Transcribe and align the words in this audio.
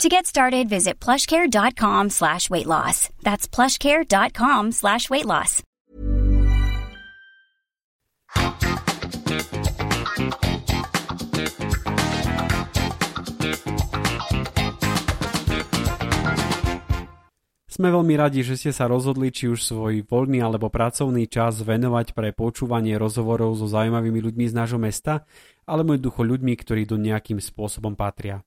To 0.00 0.08
get 0.08 0.26
started, 0.26 0.68
visit 0.68 0.98
plushcare.com 0.98 2.10
slash 2.10 2.50
weight 2.50 2.66
loss. 2.66 3.10
That's 3.22 3.46
plushcare.com 3.46 4.72
slash 4.72 5.10
weight 5.10 5.26
loss. 5.26 5.62
Sme 17.72 17.88
veľmi 17.88 18.14
radi, 18.20 18.44
že 18.44 18.60
ste 18.60 18.68
sa 18.68 18.84
rozhodli 18.84 19.32
či 19.32 19.48
už 19.48 19.64
svoj 19.64 20.04
voľný 20.04 20.44
alebo 20.44 20.68
pracovný 20.68 21.24
čas 21.24 21.64
venovať 21.64 22.12
pre 22.12 22.30
počúvanie 22.30 23.00
rozhovorov 23.00 23.56
so 23.56 23.64
zaujímavými 23.64 24.20
ľuďmi 24.22 24.44
z 24.44 24.54
nášho 24.54 24.76
mesta, 24.76 25.24
alebo 25.64 25.96
jednoducho 25.96 26.20
ľuďmi, 26.20 26.52
ktorí 26.52 26.84
do 26.84 27.00
nejakým 27.00 27.40
spôsobom 27.40 27.96
patria. 27.96 28.44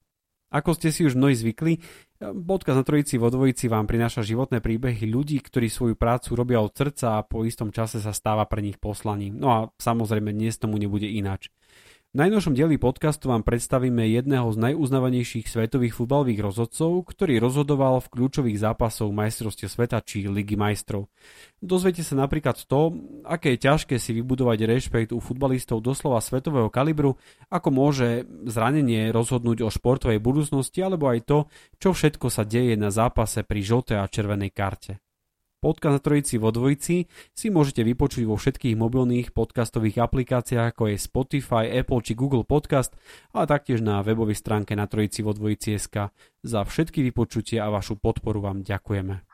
Ako 0.54 0.78
ste 0.78 0.94
si 0.94 1.02
už 1.04 1.18
mnohí 1.18 1.34
zvykli, 1.34 1.82
podcast 2.22 2.78
na 2.80 2.86
Trojici 2.86 3.18
vo 3.20 3.28
Dvojici 3.34 3.66
vám 3.68 3.90
prináša 3.90 4.22
životné 4.24 4.62
príbehy 4.62 5.10
ľudí, 5.10 5.42
ktorí 5.42 5.68
svoju 5.68 5.96
prácu 5.98 6.38
robia 6.38 6.62
od 6.62 6.72
srdca 6.72 7.20
a 7.20 7.26
po 7.26 7.44
istom 7.44 7.74
čase 7.74 8.00
sa 8.00 8.16
stáva 8.16 8.46
pre 8.48 8.62
nich 8.64 8.80
poslaním. 8.80 9.36
No 9.36 9.48
a 9.52 9.60
samozrejme 9.76 10.32
dnes 10.32 10.56
tomu 10.56 10.80
nebude 10.80 11.10
ináč. 11.10 11.52
Najnovšom 12.16 12.56
dieli 12.56 12.80
podcastu 12.80 13.28
vám 13.28 13.44
predstavíme 13.44 14.08
jedného 14.08 14.48
z 14.48 14.72
najuznávanejších 14.72 15.52
svetových 15.52 16.00
futbalových 16.00 16.48
rozhodcov, 16.48 17.12
ktorý 17.12 17.44
rozhodoval 17.44 18.00
v 18.00 18.08
kľúčových 18.08 18.56
zápasoch 18.56 19.12
majstrovstiev 19.12 19.68
sveta 19.68 20.00
či 20.00 20.24
ligy 20.24 20.56
majstrov. 20.56 21.12
Dozviete 21.60 22.08
sa 22.08 22.16
napríklad 22.16 22.56
to, 22.72 22.96
aké 23.28 23.60
je 23.60 23.68
ťažké 23.68 24.00
si 24.00 24.16
vybudovať 24.16 24.64
rešpekt 24.64 25.12
u 25.12 25.20
futbalistov 25.20 25.84
doslova 25.84 26.24
svetového 26.24 26.72
kalibru, 26.72 27.20
ako 27.52 27.68
môže 27.76 28.24
zranenie 28.48 29.12
rozhodnúť 29.12 29.68
o 29.68 29.70
športovej 29.70 30.24
budúcnosti, 30.24 30.80
alebo 30.88 31.12
aj 31.12 31.20
to, 31.28 31.38
čo 31.84 31.92
všetko 31.92 32.32
sa 32.32 32.48
deje 32.48 32.80
na 32.80 32.96
zápase 32.96 33.44
pri 33.44 33.60
žltej 33.60 34.00
a 34.00 34.08
červenej 34.08 34.56
karte. 34.56 35.04
Podcast 35.66 35.98
na 35.98 36.02
Trojici 36.06 36.38
vo 36.38 36.54
Dvojici 36.54 37.10
si 37.34 37.50
môžete 37.50 37.82
vypočuť 37.82 38.22
vo 38.30 38.38
všetkých 38.38 38.78
mobilných 38.78 39.34
podcastových 39.34 39.98
aplikáciách 39.98 40.78
ako 40.78 40.94
je 40.94 40.98
Spotify, 41.02 41.66
Apple 41.74 42.06
či 42.06 42.14
Google 42.14 42.46
Podcast, 42.46 42.94
ale 43.34 43.50
taktiež 43.50 43.82
na 43.82 44.06
webovej 44.06 44.38
stránke 44.38 44.78
na 44.78 44.86
Trojici 44.86 45.26
vo 45.26 45.34
Dvojici.sk. 45.34 46.14
Za 46.46 46.62
všetky 46.62 47.02
vypočutie 47.10 47.58
a 47.58 47.74
vašu 47.74 47.98
podporu 47.98 48.46
vám 48.46 48.62
ďakujeme. 48.62 49.26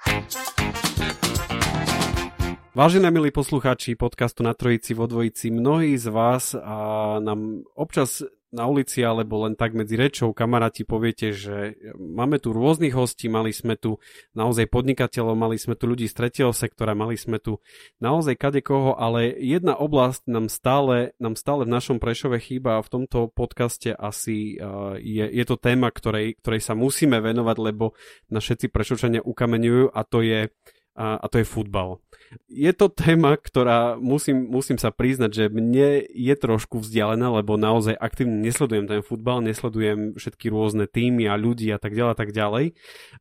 Vážení 2.72 3.12
milí 3.12 3.36
poslucháči 3.36 4.00
podcastu 4.00 4.48
na 4.48 4.56
Trojici 4.56 4.96
vo 4.96 5.12
Dvojici, 5.12 5.52
mnohí 5.52 6.00
z 6.00 6.08
vás 6.08 6.56
a 6.56 7.20
nám 7.20 7.68
občas 7.76 8.24
na 8.52 8.68
ulici 8.68 9.00
alebo 9.00 9.48
len 9.48 9.56
tak 9.56 9.72
medzi 9.72 9.96
rečou 9.96 10.36
kamaráti 10.36 10.84
poviete, 10.84 11.32
že 11.32 11.80
máme 11.96 12.36
tu 12.38 12.52
rôznych 12.52 12.92
hostí, 12.92 13.32
mali 13.32 13.56
sme 13.56 13.80
tu 13.80 13.98
naozaj 14.36 14.68
podnikateľov, 14.68 15.40
mali 15.40 15.56
sme 15.56 15.80
tu 15.80 15.88
ľudí 15.88 16.06
z 16.12 16.16
tretieho 16.16 16.52
sektora, 16.52 16.92
mali 16.92 17.16
sme 17.16 17.40
tu 17.40 17.64
naozaj 18.04 18.36
kadekoho, 18.36 19.00
ale 19.00 19.32
jedna 19.40 19.80
oblasť 19.80 20.28
nám 20.28 20.52
stále, 20.52 21.16
nám 21.18 21.40
stále 21.40 21.64
v 21.64 21.74
našom 21.74 21.98
Prešove 22.04 22.44
chýba 22.44 22.78
a 22.78 22.86
v 22.86 22.92
tomto 22.92 23.32
podcaste 23.32 23.96
asi 23.96 24.60
uh, 24.60 25.00
je, 25.00 25.24
je 25.24 25.46
to 25.48 25.56
téma, 25.56 25.88
ktorej, 25.88 26.36
ktorej 26.44 26.62
sa 26.62 26.76
musíme 26.76 27.24
venovať, 27.24 27.58
lebo 27.58 27.96
na 28.28 28.44
všetci 28.44 28.68
Prešovčania 28.68 29.24
ukameňujú 29.24 29.96
a 29.96 30.02
to 30.04 30.20
je, 30.20 30.52
uh, 30.52 31.18
a 31.18 31.26
to 31.32 31.40
je 31.40 31.48
futbal 31.48 32.04
je 32.48 32.72
to 32.76 32.88
téma, 32.92 33.36
ktorá 33.36 33.96
musím, 34.00 34.48
musím 34.48 34.80
sa 34.80 34.92
priznať, 34.92 35.32
že 35.32 35.46
mne 35.52 36.04
je 36.08 36.36
trošku 36.36 36.80
vzdialená, 36.80 37.42
lebo 37.42 37.60
naozaj 37.60 37.96
aktívne 37.96 38.40
nesledujem 38.44 38.88
ten 38.88 39.02
futbal, 39.04 39.44
nesledujem 39.44 40.16
všetky 40.16 40.52
rôzne 40.52 40.88
týmy 40.88 41.28
a 41.28 41.36
ľudí 41.36 41.68
a 41.72 41.80
tak 41.80 41.96
ďalej 41.96 42.12
a 42.12 42.18
tak 42.20 42.32
ďalej. 42.32 42.66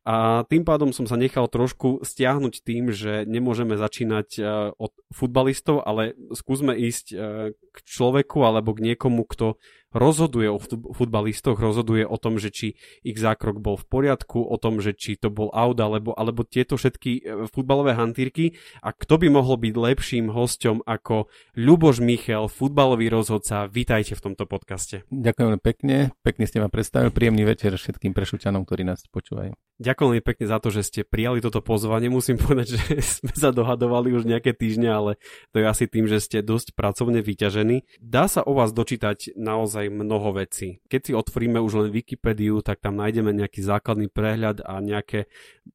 A 0.07 0.15
tým 0.47 0.63
pádom 0.63 0.95
som 0.95 1.07
sa 1.07 1.19
nechal 1.19 1.47
trošku 1.51 2.03
stiahnuť 2.03 2.63
tým, 2.63 2.91
že 2.91 3.23
nemôžeme 3.27 3.75
začínať 3.75 4.27
e, 4.39 4.41
od 4.75 4.91
futbalistov, 5.11 5.83
ale 5.83 6.15
skúsme 6.31 6.75
ísť 6.75 7.05
e, 7.11 7.15
k 7.55 7.77
človeku 7.87 8.43
alebo 8.43 8.75
k 8.75 8.83
niekomu, 8.91 9.27
kto 9.27 9.59
rozhoduje 9.91 10.47
o 10.47 10.59
futbalistoch, 10.95 11.59
rozhoduje 11.59 12.07
o 12.07 12.15
tom, 12.15 12.39
že 12.39 12.49
či 12.49 12.67
ich 13.03 13.19
zákrok 13.19 13.59
bol 13.59 13.75
v 13.75 13.85
poriadku, 13.91 14.39
o 14.39 14.55
tom, 14.55 14.79
že 14.79 14.95
či 14.95 15.19
to 15.19 15.27
bol 15.27 15.51
out, 15.51 15.77
alebo, 15.83 16.15
alebo 16.15 16.47
tieto 16.47 16.79
všetky 16.79 17.11
e, 17.19 17.21
futbalové 17.51 17.95
hantírky 17.99 18.55
a 18.79 18.95
kto 19.01 19.17
by 19.17 19.27
mohol 19.33 19.57
byť 19.57 19.73
lepším 19.73 20.29
hosťom 20.29 20.85
ako 20.85 21.25
Ľuboš 21.57 22.05
Michal, 22.05 22.45
futbalový 22.45 23.09
rozhodca. 23.09 23.65
Vítajte 23.65 24.13
v 24.13 24.21
tomto 24.29 24.45
podcaste. 24.45 25.01
Ďakujem 25.09 25.57
pekne, 25.57 26.13
pekne 26.21 26.45
ste 26.45 26.61
ma 26.61 26.69
predstavili, 26.69 27.09
príjemný 27.09 27.49
večer 27.49 27.73
všetkým 27.73 28.13
prešučanom, 28.13 28.61
ktorí 28.61 28.85
nás 28.85 29.01
počúvajú. 29.09 29.57
Ďakujem 29.81 30.07
veľmi 30.13 30.21
pekne 30.21 30.45
za 30.45 30.61
to, 30.61 30.69
že 30.69 30.85
ste 30.85 31.01
prijali 31.01 31.41
toto 31.41 31.57
pozvanie. 31.57 32.05
Musím 32.05 32.37
povedať, 32.37 32.77
že 32.77 33.01
sme 33.25 33.33
sa 33.33 33.49
dohadovali 33.49 34.13
už 34.13 34.29
nejaké 34.29 34.53
týždne, 34.53 34.93
ale 34.93 35.11
to 35.49 35.57
je 35.57 35.65
asi 35.65 35.89
tým, 35.89 36.05
že 36.05 36.21
ste 36.21 36.45
dosť 36.45 36.77
pracovne 36.77 37.25
vyťažení. 37.25 37.89
Dá 37.97 38.29
sa 38.29 38.45
o 38.45 38.53
vás 38.53 38.69
dočítať 38.69 39.33
naozaj 39.33 39.89
mnoho 39.89 40.37
vecí. 40.37 40.85
Keď 40.85 41.01
si 41.01 41.11
otvoríme 41.17 41.57
už 41.57 41.81
len 41.81 41.89
Wikipédiu, 41.89 42.61
tak 42.61 42.77
tam 42.85 42.93
nájdeme 43.01 43.33
nejaký 43.33 43.65
základný 43.65 44.05
prehľad 44.13 44.61
a 44.61 44.77
nejaké 44.77 45.25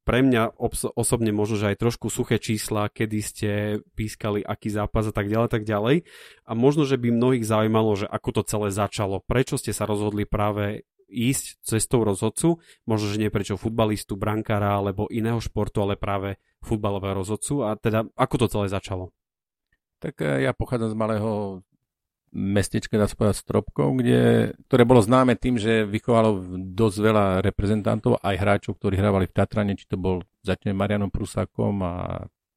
pre 0.06 0.22
mňa 0.22 0.54
obs- 0.54 0.86
osobne 0.94 1.34
možno, 1.34 1.59
že 1.59 1.75
aj 1.75 1.82
trošku 1.82 2.06
suché 2.06 2.38
čísla, 2.38 2.86
kedy 2.86 3.16
ste 3.21 3.50
pískali 3.94 4.43
aký 4.43 4.72
zápas 4.72 5.06
a 5.09 5.15
tak 5.15 5.28
ďalej, 5.31 5.49
tak 5.53 5.65
ďalej. 5.65 6.04
A 6.44 6.53
možno, 6.56 6.88
že 6.88 6.97
by 6.97 7.12
mnohých 7.12 7.44
zaujímalo, 7.44 7.94
že 7.94 8.06
ako 8.09 8.41
to 8.41 8.43
celé 8.49 8.69
začalo. 8.72 9.22
Prečo 9.25 9.60
ste 9.60 9.71
sa 9.71 9.84
rozhodli 9.84 10.25
práve 10.25 10.88
ísť 11.06 11.62
cestou 11.62 12.03
rozhodcu, 12.03 12.59
možno, 12.82 13.06
že 13.15 13.22
nie 13.22 13.31
prečo 13.31 13.54
futbalistu, 13.54 14.19
brankára 14.19 14.78
alebo 14.78 15.06
iného 15.06 15.38
športu, 15.38 15.82
ale 15.82 15.94
práve 15.94 16.43
futbalového 16.66 17.22
rozhodcu 17.22 17.62
a 17.62 17.78
teda 17.78 18.10
ako 18.19 18.34
to 18.43 18.47
celé 18.50 18.66
začalo? 18.66 19.15
Tak 20.03 20.19
eh, 20.21 20.44
ja 20.44 20.53
pochádzam 20.53 20.93
z 20.93 20.98
malého 20.98 21.31
mestečke, 22.37 23.00
dá 23.00 23.09
povedať, 23.09 23.41
Stropkov, 23.41 23.97
kde, 24.03 24.53
ktoré 24.69 24.83
bolo 24.84 25.00
známe 25.00 25.41
tým, 25.41 25.56
že 25.56 25.88
vychovalo 25.88 26.59
dosť 26.75 26.97
veľa 27.00 27.27
reprezentantov, 27.41 28.21
aj 28.21 28.37
hráčov, 28.37 28.77
ktorí 28.77 29.00
hrávali 29.00 29.25
v 29.31 29.34
Tatrane, 29.37 29.72
či 29.72 29.88
to 29.88 29.97
bol 29.97 30.21
začne 30.44 30.77
Marianom 30.77 31.09
Prusákom 31.09 31.81
a 31.81 31.94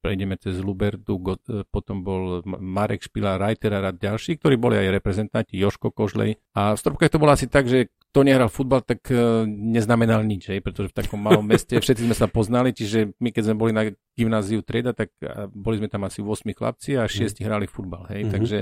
prejdeme 0.00 0.34
cez 0.40 0.58
Lubertu, 0.58 1.20
e, 1.20 1.62
potom 1.68 2.00
bol 2.00 2.40
Marek 2.44 3.04
Špila, 3.04 3.36
Reiter 3.36 3.76
a 3.76 3.92
ďalší, 3.92 4.40
ktorí 4.40 4.56
boli 4.56 4.80
aj 4.80 4.96
reprezentanti, 4.96 5.60
Joško 5.60 5.92
Kožlej. 5.92 6.40
A 6.56 6.74
v 6.74 6.80
Stropkách 6.80 7.12
to 7.12 7.20
bolo 7.20 7.36
asi 7.36 7.46
tak, 7.46 7.68
že 7.68 7.92
kto 8.10 8.26
nehral 8.26 8.50
futbal, 8.50 8.82
tak 8.82 9.06
uh, 9.14 9.46
neznamenal 9.46 10.26
nič, 10.26 10.50
hej, 10.50 10.58
pretože 10.58 10.90
v 10.90 10.98
takom 10.98 11.22
malom 11.22 11.46
meste 11.46 11.78
všetci 11.84 12.10
sme 12.10 12.16
sa 12.18 12.26
poznali, 12.26 12.74
čiže 12.74 13.14
my 13.22 13.30
keď 13.30 13.42
sme 13.46 13.56
boli 13.60 13.70
na 13.70 13.86
gymnáziu 14.18 14.66
Treda, 14.66 14.90
tak 14.90 15.14
boli 15.54 15.78
sme 15.78 15.86
tam 15.86 16.02
asi 16.10 16.18
8 16.18 16.42
chlapci 16.50 16.98
a 16.98 17.06
6 17.06 17.38
mm. 17.38 17.46
hrali 17.46 17.70
futbal, 17.70 18.10
hej, 18.10 18.26
mm-hmm. 18.26 18.34
takže 18.34 18.58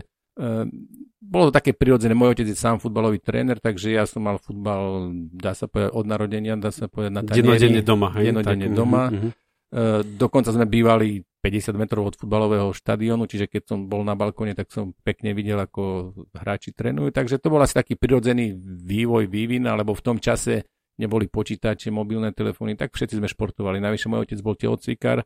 bolo 1.18 1.50
to 1.50 1.52
také 1.52 1.74
prirodzené. 1.74 2.14
Môj 2.14 2.38
otec 2.38 2.46
je 2.46 2.54
sám 2.54 2.78
futbalový 2.78 3.18
tréner, 3.18 3.58
takže 3.58 3.90
ja 3.90 4.06
som 4.06 4.22
mal 4.22 4.38
futbal, 4.38 5.10
dá 5.34 5.52
sa 5.52 5.66
povedať, 5.66 5.90
od 5.90 6.06
narodenia, 6.06 6.54
dá 6.54 6.70
sa 6.70 6.86
povedať 6.86 7.12
na 7.12 7.22
tanieri. 7.26 7.58
Denodenne 7.58 7.82
doma. 7.82 8.08
Hej? 8.14 8.24
Denodenne 8.30 8.68
tak, 8.70 8.76
doma. 8.78 9.02
Uh-huh. 9.10 9.30
Uh, 9.68 10.00
dokonca 10.00 10.48
sme 10.48 10.64
bývali 10.64 11.20
50 11.44 11.76
metrov 11.76 12.08
od 12.08 12.16
futbalového 12.16 12.72
štadiónu, 12.72 13.28
čiže 13.28 13.52
keď 13.52 13.62
som 13.68 13.78
bol 13.84 14.00
na 14.00 14.16
balkóne, 14.16 14.56
tak 14.56 14.72
som 14.72 14.96
pekne 15.04 15.36
videl, 15.36 15.60
ako 15.60 16.16
hráči 16.32 16.72
trénujú. 16.72 17.12
Takže 17.12 17.36
to 17.36 17.52
bol 17.52 17.60
asi 17.60 17.76
taký 17.76 17.94
prirodzený 17.94 18.56
vývoj, 18.64 19.28
vývin, 19.28 19.68
alebo 19.68 19.92
v 19.92 20.04
tom 20.04 20.16
čase 20.16 20.64
neboli 20.98 21.30
počítače, 21.30 21.92
mobilné 21.94 22.34
telefóny, 22.34 22.74
tak 22.74 22.96
všetci 22.96 23.20
sme 23.20 23.28
športovali. 23.30 23.78
Najvyššie 23.78 24.08
môj 24.10 24.24
otec 24.26 24.38
bol 24.42 24.56
telocvikár, 24.58 25.22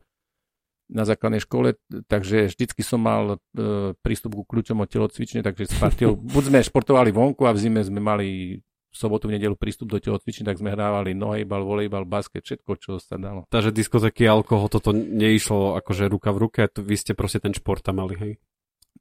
na 0.91 1.03
základnej 1.07 1.41
škole, 1.41 1.79
takže 2.11 2.51
vždycky 2.51 2.83
som 2.83 2.99
mal 2.99 3.35
e, 3.35 3.37
prístup 4.03 4.35
ku 4.35 4.43
kľúčom 4.43 4.83
od 4.83 4.89
telocvične, 4.91 5.39
takže 5.39 5.71
s 5.71 5.75
partiou, 5.79 6.13
buď 6.33 6.43
sme 6.51 6.59
športovali 6.59 7.09
vonku 7.15 7.47
a 7.47 7.55
v 7.55 7.61
zime 7.61 7.81
sme 7.81 8.03
mali 8.03 8.59
v 8.93 8.97
sobotu, 8.97 9.25
v 9.25 9.41
nedelu 9.41 9.57
prístup 9.57 9.89
do 9.89 9.97
telocvične, 9.97 10.45
tak 10.45 10.61
sme 10.61 10.69
hrávali 10.69 11.17
nohejbal, 11.17 11.65
volejbal, 11.65 12.05
basket, 12.05 12.45
všetko, 12.45 12.71
čo 12.77 12.91
sa 13.01 13.17
dalo. 13.17 13.49
Takže 13.49 13.73
diskotéky, 13.73 14.29
alkohol, 14.29 14.69
toto 14.69 14.93
neišlo 14.93 15.81
akože 15.81 16.05
ruka 16.05 16.29
v 16.29 16.37
ruke, 16.45 16.61
to 16.69 16.85
vy 16.85 16.93
ste 16.93 17.17
proste 17.17 17.41
ten 17.41 17.57
šport 17.57 17.81
tam 17.81 17.97
mali, 17.97 18.13
hej? 18.15 18.33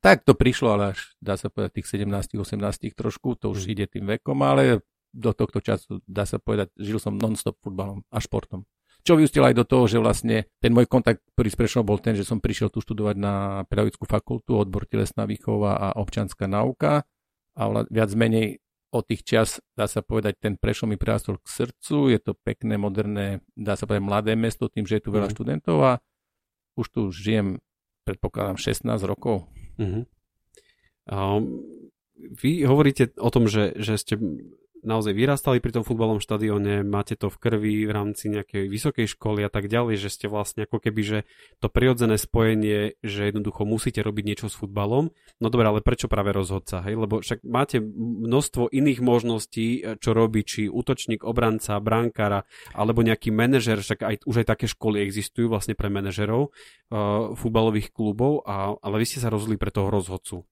Tak 0.01 0.25
to 0.25 0.33
prišlo, 0.33 0.75
ale 0.75 0.97
až 0.97 1.13
dá 1.21 1.37
sa 1.37 1.53
povedať 1.53 1.85
tých 1.85 2.01
17, 2.01 2.09
18 2.41 2.97
trošku, 2.97 3.37
to 3.37 3.53
už 3.53 3.69
mm. 3.69 3.73
ide 3.77 3.85
tým 3.87 4.09
vekom, 4.09 4.41
ale 4.41 4.81
do 5.13 5.37
tohto 5.37 5.61
času 5.61 6.01
dá 6.09 6.25
sa 6.25 6.41
povedať, 6.41 6.73
žil 6.81 6.97
som 6.97 7.15
non-stop 7.15 7.61
futbalom 7.61 8.01
a 8.09 8.19
športom. 8.19 8.65
Čo 9.03 9.19
vyústilo 9.19 9.51
aj 9.51 9.59
do 9.59 9.67
toho, 9.67 9.85
že 9.91 9.99
vlastne 9.99 10.47
ten 10.63 10.71
môj 10.71 10.87
kontakt 10.87 11.27
prvý 11.35 11.51
s 11.51 11.59
Prešovom 11.59 11.91
bol 11.91 11.99
ten, 11.99 12.15
že 12.15 12.23
som 12.23 12.39
prišiel 12.39 12.71
tu 12.71 12.79
študovať 12.79 13.17
na 13.19 13.67
pedagogickú 13.67 14.07
fakultu, 14.07 14.55
odbor 14.55 14.87
telesná 14.87 15.27
výchova 15.27 15.75
a 15.75 15.87
občanská 15.99 16.47
nauka 16.47 17.03
a 17.59 17.63
viac 17.91 18.11
menej 18.15 18.62
od 18.93 19.09
tých 19.09 19.25
čas, 19.25 19.49
dá 19.73 19.89
sa 19.89 20.05
povedať, 20.05 20.37
ten 20.37 20.55
Prešov 20.61 20.93
mi 20.93 21.01
prirastol 21.01 21.41
k 21.41 21.49
srdcu, 21.49 22.13
je 22.13 22.21
to 22.21 22.37
pekné, 22.37 22.77
moderné, 22.77 23.41
dá 23.57 23.73
sa 23.73 23.89
povedať, 23.89 24.05
mladé 24.05 24.33
mesto 24.37 24.69
tým, 24.69 24.85
že 24.85 25.01
je 25.01 25.05
tu 25.09 25.11
veľa 25.11 25.33
mm. 25.33 25.35
študentov 25.35 25.77
a 25.81 25.93
už 26.77 26.87
tu 26.93 27.01
žijem, 27.09 27.57
predpokladám, 28.05 28.61
16 28.61 28.85
rokov. 29.09 29.49
Mm-hmm. 29.81 30.05
Um, 31.09 31.65
vy 32.37 32.69
hovoríte 32.69 33.17
o 33.17 33.33
tom, 33.33 33.49
že, 33.49 33.73
že 33.81 33.97
ste 33.97 34.15
naozaj 34.83 35.15
vyrastali 35.15 35.63
pri 35.63 35.79
tom 35.79 35.87
futbalom 35.87 36.19
štadióne, 36.19 36.83
máte 36.83 37.15
to 37.15 37.31
v 37.31 37.39
krvi 37.39 37.75
v 37.87 37.93
rámci 37.95 38.29
nejakej 38.29 38.67
vysokej 38.67 39.07
školy 39.15 39.47
a 39.47 39.51
tak 39.51 39.71
ďalej, 39.71 39.99
že 39.99 40.11
ste 40.11 40.27
vlastne 40.27 40.67
ako 40.67 40.83
keby, 40.83 41.01
že 41.03 41.19
to 41.63 41.71
prirodzené 41.71 42.19
spojenie, 42.19 42.99
že 43.01 43.31
jednoducho 43.31 43.63
musíte 43.63 44.03
robiť 44.03 44.25
niečo 44.27 44.47
s 44.51 44.59
futbalom. 44.59 45.15
No 45.39 45.47
dobre, 45.49 45.71
ale 45.71 45.81
prečo 45.81 46.11
práve 46.11 46.35
rozhodca, 46.35 46.83
hej? 46.83 46.99
Lebo 46.99 47.23
však 47.23 47.47
máte 47.47 47.79
množstvo 47.81 48.69
iných 48.75 49.01
možností, 49.01 49.83
čo 50.03 50.11
robí, 50.13 50.43
či 50.43 50.67
útočník, 50.67 51.23
obranca, 51.23 51.79
brankára, 51.79 52.45
alebo 52.75 53.07
nejaký 53.07 53.31
manažer, 53.31 53.79
však 53.81 54.03
aj, 54.03 54.17
už 54.27 54.43
aj 54.43 54.47
také 54.51 54.67
školy 54.67 55.01
existujú 55.01 55.47
vlastne 55.47 55.79
pre 55.79 55.89
manažerov 55.89 56.51
uh, 56.51 57.33
futbalových 57.39 57.95
klubov, 57.95 58.43
a, 58.45 58.75
ale 58.79 59.01
vy 59.01 59.07
ste 59.07 59.23
sa 59.23 59.31
rozhodli 59.31 59.55
pre 59.55 59.71
toho 59.71 59.89
rozhodcu. 59.89 60.43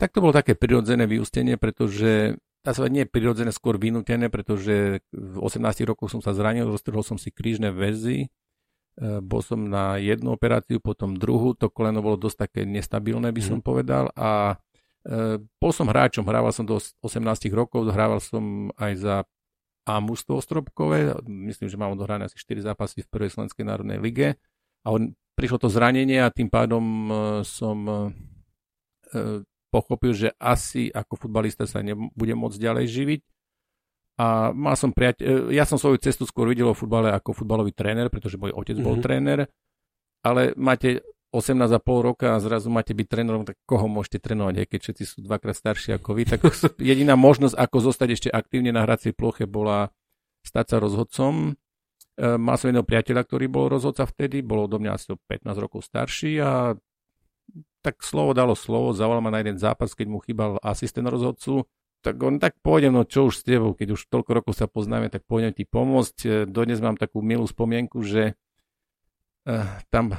Tak 0.00 0.16
to 0.16 0.24
bolo 0.24 0.32
také 0.32 0.56
prirodzené 0.56 1.04
vyústenie, 1.04 1.60
pretože 1.60 2.40
sa 2.64 2.88
nie 2.92 3.08
prirodzené, 3.08 3.50
skôr 3.56 3.80
vynútené, 3.80 4.28
pretože 4.28 5.00
v 5.10 5.36
18 5.40 5.88
rokoch 5.88 6.12
som 6.12 6.20
sa 6.20 6.36
zranil, 6.36 6.68
roztrhol 6.68 7.00
som 7.00 7.16
si 7.16 7.32
krížne 7.32 7.72
väzy, 7.72 8.28
e, 8.28 8.28
bol 9.24 9.40
som 9.40 9.64
na 9.64 9.96
jednu 9.96 10.36
operáciu, 10.36 10.76
potom 10.76 11.16
druhú, 11.16 11.56
to 11.56 11.72
koleno 11.72 12.04
bolo 12.04 12.20
dosť 12.20 12.36
také 12.48 12.60
nestabilné, 12.68 13.32
by 13.32 13.42
som 13.42 13.58
mm. 13.60 13.64
povedal. 13.64 14.12
A 14.12 14.60
e, 15.08 15.40
bol 15.40 15.72
som 15.72 15.88
hráčom, 15.88 16.28
hrával 16.28 16.52
som 16.52 16.68
do 16.68 16.76
18 16.76 17.48
rokov, 17.56 17.88
hrával 17.88 18.20
som 18.20 18.68
aj 18.76 18.92
za 18.96 19.16
a 19.88 19.96
mužstvo 19.96 20.38
Ostropkové, 20.38 21.16
myslím, 21.26 21.66
že 21.72 21.80
mám 21.80 21.96
odohrané 21.96 22.28
asi 22.28 22.36
4 22.36 22.62
zápasy 22.62 23.02
v 23.02 23.10
prvej 23.10 23.32
Slovenskej 23.32 23.64
národnej 23.64 23.98
lige. 23.98 24.36
A 24.84 24.92
on, 24.92 25.16
prišlo 25.34 25.56
to 25.56 25.72
zranenie 25.72 26.20
a 26.20 26.28
tým 26.28 26.52
pádom 26.52 26.84
e, 26.84 27.12
som 27.42 28.12
pochopil, 29.70 30.12
že 30.12 30.28
asi 30.36 30.90
ako 30.90 31.26
futbalista 31.26 31.64
sa 31.64 31.80
nebudem 31.80 32.36
môcť 32.36 32.58
ďalej 32.58 32.86
živiť. 32.90 33.20
A 34.20 34.52
mal 34.52 34.76
som 34.76 34.92
priateľ, 34.92 35.48
ja 35.48 35.64
som 35.64 35.80
svoju 35.80 35.96
cestu 35.96 36.28
skôr 36.28 36.52
videl 36.52 36.68
o 36.68 36.76
futbale 36.76 37.08
ako 37.08 37.32
futbalový 37.32 37.72
tréner, 37.72 38.12
pretože 38.12 38.36
môj 38.36 38.52
otec 38.52 38.76
mm-hmm. 38.76 38.84
bol 38.84 38.96
mhm. 39.00 39.04
tréner, 39.06 39.40
ale 40.20 40.52
máte 40.60 41.00
18,5 41.30 41.78
roka 42.02 42.34
a 42.34 42.42
zrazu 42.42 42.68
máte 42.74 42.90
byť 42.90 43.06
trénerom, 43.06 43.46
tak 43.46 43.54
koho 43.62 43.86
môžete 43.86 44.18
trénovať, 44.18 44.54
aj 44.60 44.66
keď 44.66 44.80
všetci 44.82 45.04
sú 45.06 45.16
dvakrát 45.22 45.54
starší 45.54 45.96
ako 45.96 46.18
vy, 46.18 46.26
tak 46.26 46.42
jediná 46.90 47.14
možnosť, 47.14 47.54
ako 47.54 47.76
zostať 47.80 48.08
ešte 48.18 48.28
aktívne 48.28 48.74
na 48.74 48.82
hracej 48.82 49.14
ploche, 49.14 49.46
bola 49.46 49.94
stať 50.42 50.74
sa 50.74 50.76
rozhodcom. 50.82 51.54
E, 52.18 52.34
mal 52.34 52.58
som 52.58 52.74
jedného 52.74 52.82
priateľa, 52.82 53.22
ktorý 53.24 53.46
bol 53.46 53.70
rozhodca 53.70 54.10
vtedy, 54.10 54.42
bol 54.42 54.66
odo 54.66 54.82
mňa 54.82 54.90
asi 54.90 55.14
15 55.14 55.62
rokov 55.62 55.86
starší 55.86 56.42
a 56.42 56.74
tak 57.80 58.04
slovo 58.04 58.36
dalo 58.36 58.52
slovo, 58.52 58.92
zavolal 58.92 59.24
ma 59.24 59.32
na 59.32 59.40
jeden 59.40 59.56
zápas, 59.56 59.96
keď 59.96 60.06
mu 60.08 60.18
chýbal 60.20 60.60
asistent 60.60 61.08
rozhodcu, 61.08 61.64
tak 62.00 62.16
on 62.24 62.40
tak 62.40 62.56
pôjdem, 62.64 62.96
no 62.96 63.04
čo 63.04 63.28
už 63.28 63.40
s 63.40 63.42
tebou, 63.44 63.76
keď 63.76 63.92
už 63.96 64.08
toľko 64.08 64.30
rokov 64.32 64.52
sa 64.56 64.64
poznáme, 64.64 65.12
tak 65.12 65.24
pôjdem 65.28 65.52
ti 65.52 65.68
pomôcť. 65.68 66.48
Dodnes 66.48 66.80
mám 66.80 66.96
takú 66.96 67.20
milú 67.20 67.44
spomienku, 67.44 68.00
že 68.00 68.32
uh, 69.44 69.68
tam 69.92 70.16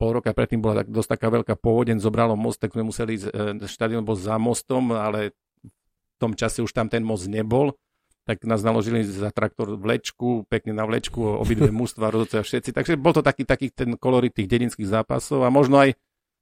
pol 0.00 0.10
roka 0.16 0.32
predtým 0.32 0.64
bola 0.64 0.80
tak, 0.80 0.88
dosť 0.88 1.20
taká 1.20 1.28
veľká 1.28 1.54
povodeň, 1.60 2.00
zobralo 2.00 2.40
most, 2.40 2.60
tak 2.60 2.72
sme 2.72 2.88
museli 2.88 3.20
ísť, 3.20 3.26
uh, 3.36 3.68
štadión 3.68 4.04
bol 4.04 4.16
za 4.16 4.40
mostom, 4.40 4.96
ale 4.96 5.36
v 5.60 6.16
tom 6.16 6.32
čase 6.32 6.64
už 6.64 6.72
tam 6.72 6.88
ten 6.88 7.04
most 7.04 7.28
nebol, 7.28 7.76
tak 8.24 8.44
nás 8.48 8.64
naložili 8.64 9.04
za 9.04 9.28
traktor 9.28 9.76
vlečku, 9.76 10.48
pekne 10.48 10.72
na 10.76 10.84
vlečku, 10.88 11.20
obidve 11.20 11.68
mústva, 11.68 12.12
rozhodcovia 12.12 12.44
všetci. 12.44 12.70
Takže 12.72 12.92
bol 12.96 13.12
to 13.12 13.20
taký, 13.20 13.44
taký 13.44 13.72
ten 13.72 13.96
kolorit 13.96 14.32
tých 14.36 14.48
dedinských 14.48 14.88
zápasov 14.88 15.44
a 15.44 15.52
možno 15.52 15.80
aj 15.80 15.96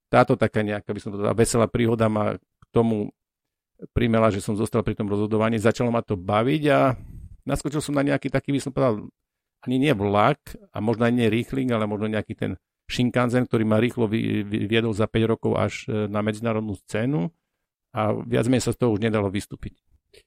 táto 0.08 0.34
taká 0.34 0.64
nejaká, 0.64 0.90
by 0.93 1.00
som 1.00 1.10
to 1.12 1.20
povedal, 1.20 1.37
veselá 1.37 1.66
príhoda 1.69 2.08
ma 2.08 2.37
k 2.37 2.64
tomu 2.72 3.12
primela, 3.94 4.32
že 4.32 4.43
som 4.43 4.58
zostal 4.58 4.82
pri 4.82 4.99
tom 4.99 5.06
rozhodovaní. 5.06 5.60
Začalo 5.60 5.93
ma 5.93 6.02
to 6.02 6.19
baviť 6.19 6.62
a 6.72 6.99
naskočil 7.46 7.78
som 7.78 7.94
na 7.94 8.02
nejaký 8.02 8.32
taký, 8.32 8.50
by 8.50 8.60
som 8.60 8.72
povedal, 8.75 9.06
ani 9.62 9.76
nie 9.78 9.93
vlak 9.94 10.38
a 10.75 10.78
možno 10.78 11.06
aj 11.06 11.14
nie 11.14 11.28
rýchling, 11.31 11.70
ale 11.70 11.87
možno 11.87 12.10
nejaký 12.10 12.34
ten 12.34 12.52
Shinkansen, 12.88 13.44
ktorý 13.44 13.69
ma 13.69 13.76
rýchlo 13.78 14.08
viedol 14.08 14.96
za 14.96 15.05
5 15.05 15.32
rokov 15.37 15.52
až 15.60 15.84
e, 15.87 16.08
na 16.08 16.25
medzinárodnú 16.25 16.72
scénu 16.88 17.28
a 17.93 18.16
viac 18.25 18.49
menej 18.49 18.64
sa 18.64 18.72
z 18.72 18.81
toho 18.81 18.96
už 18.96 19.05
nedalo 19.05 19.28
vystúpiť. 19.28 19.76